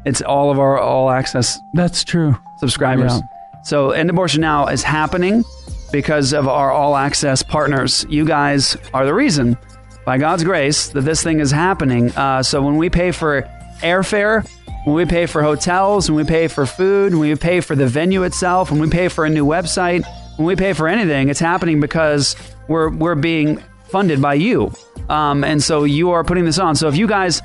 [0.09, 1.61] it's all of our All Access.
[1.75, 2.37] That's true.
[2.59, 3.21] Subscribers.
[3.63, 5.45] So, End Abortion Now is happening
[5.93, 8.07] because of our All Access partners.
[8.09, 9.59] You guys are the reason,
[10.07, 12.11] by God's grace, that this thing is happening.
[12.13, 13.43] Uh, so, when we pay for
[13.81, 14.49] airfare,
[14.85, 17.87] when we pay for hotels, when we pay for food, when we pay for the
[17.87, 20.05] venue itself, when we pay for a new website,
[20.37, 22.35] when we pay for anything, it's happening because
[22.69, 24.73] we're we're being funded by you,
[25.11, 26.75] um, and so you are putting this on.
[26.77, 27.43] So if you guys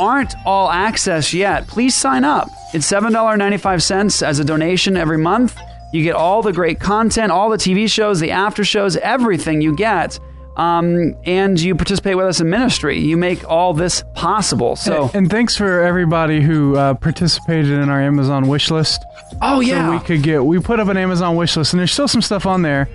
[0.00, 2.48] aren't all access yet, please sign up.
[2.72, 5.56] It's seven dollar ninety five cents as a donation every month.
[5.92, 9.74] You get all the great content, all the TV shows, the after shows, everything you
[9.74, 10.18] get.
[10.56, 12.98] Um, and you participate with us in ministry.
[12.98, 14.76] You make all this possible.
[14.76, 19.04] So, and, and thanks for everybody who uh, participated in our Amazon wish list.
[19.40, 20.44] Oh yeah, so we could get.
[20.44, 22.88] We put up an Amazon wish list, and there's still some stuff on there.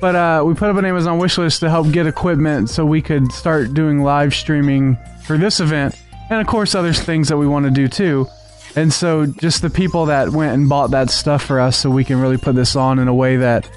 [0.00, 3.02] But uh, we put up an Amazon wish list to help get equipment so we
[3.02, 6.00] could start doing live streaming for this event,
[6.30, 8.26] and of course, other things that we want to do too.
[8.74, 12.04] And so, just the people that went and bought that stuff for us, so we
[12.04, 13.68] can really put this on in a way that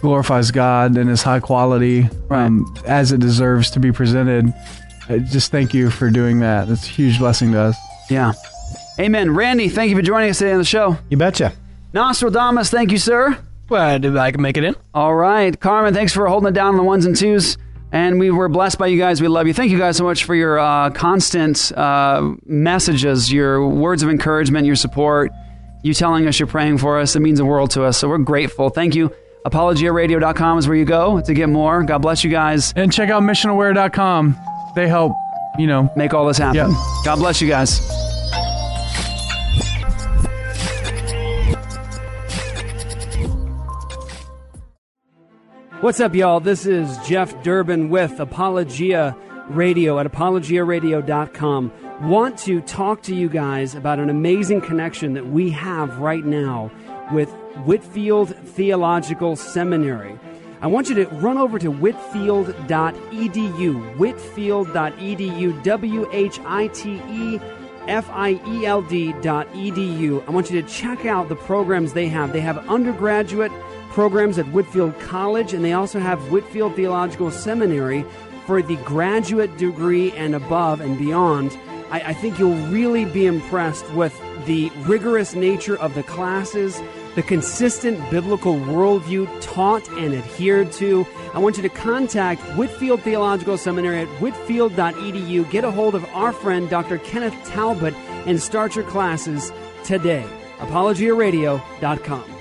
[0.00, 4.52] glorifies God and is high quality, um, as it deserves to be presented.
[5.30, 6.68] Just thank you for doing that.
[6.68, 7.76] It's a huge blessing to us.
[8.10, 8.32] Yeah.
[8.98, 9.34] Amen.
[9.34, 10.98] Randy, thank you for joining us today on the show.
[11.08, 11.52] You betcha.
[11.92, 13.38] Nostradamus, thank you, sir.
[13.68, 14.74] Well, did I can make it in?
[14.92, 15.58] All right.
[15.58, 17.56] Carmen, thanks for holding it down on the ones and twos.
[17.92, 19.20] And we were blessed by you guys.
[19.20, 19.52] We love you.
[19.52, 24.66] Thank you guys so much for your uh, constant uh, messages, your words of encouragement,
[24.66, 25.30] your support,
[25.82, 27.14] you telling us you're praying for us.
[27.14, 27.98] It means the world to us.
[27.98, 28.70] So we're grateful.
[28.70, 29.14] Thank you.
[29.44, 31.82] ApologiaRadio.com is where you go to get more.
[31.82, 32.72] God bless you guys.
[32.76, 34.38] And check out missionaware.com.
[34.74, 35.12] They help,
[35.58, 36.72] you know, make all this happen.
[37.04, 38.01] God bless you guys.
[45.82, 46.38] What's up, y'all?
[46.38, 49.16] This is Jeff Durbin with Apologia
[49.48, 51.72] Radio at apologiaradio.com.
[52.08, 56.70] Want to talk to you guys about an amazing connection that we have right now
[57.10, 57.30] with
[57.64, 60.16] Whitefield Theological Seminary.
[60.60, 67.40] I want you to run over to whitefield.edu, whitefield.edu, W H I T E
[67.88, 70.24] F I E L D dot edu.
[70.28, 72.32] I want you to check out the programs they have.
[72.32, 73.50] They have undergraduate
[73.92, 78.04] programs at Whitefield College, and they also have Whitefield Theological Seminary
[78.46, 81.56] for the graduate degree and above and beyond.
[81.90, 86.80] I, I think you'll really be impressed with the rigorous nature of the classes,
[87.14, 91.06] the consistent biblical worldview taught and adhered to.
[91.34, 95.50] I want you to contact Whitefield Theological Seminary at whitefield.edu.
[95.50, 96.98] Get a hold of our friend Dr.
[96.98, 97.94] Kenneth Talbot
[98.26, 99.52] and start your classes
[99.84, 100.26] today.
[100.60, 102.31] ApologiaRadio.com.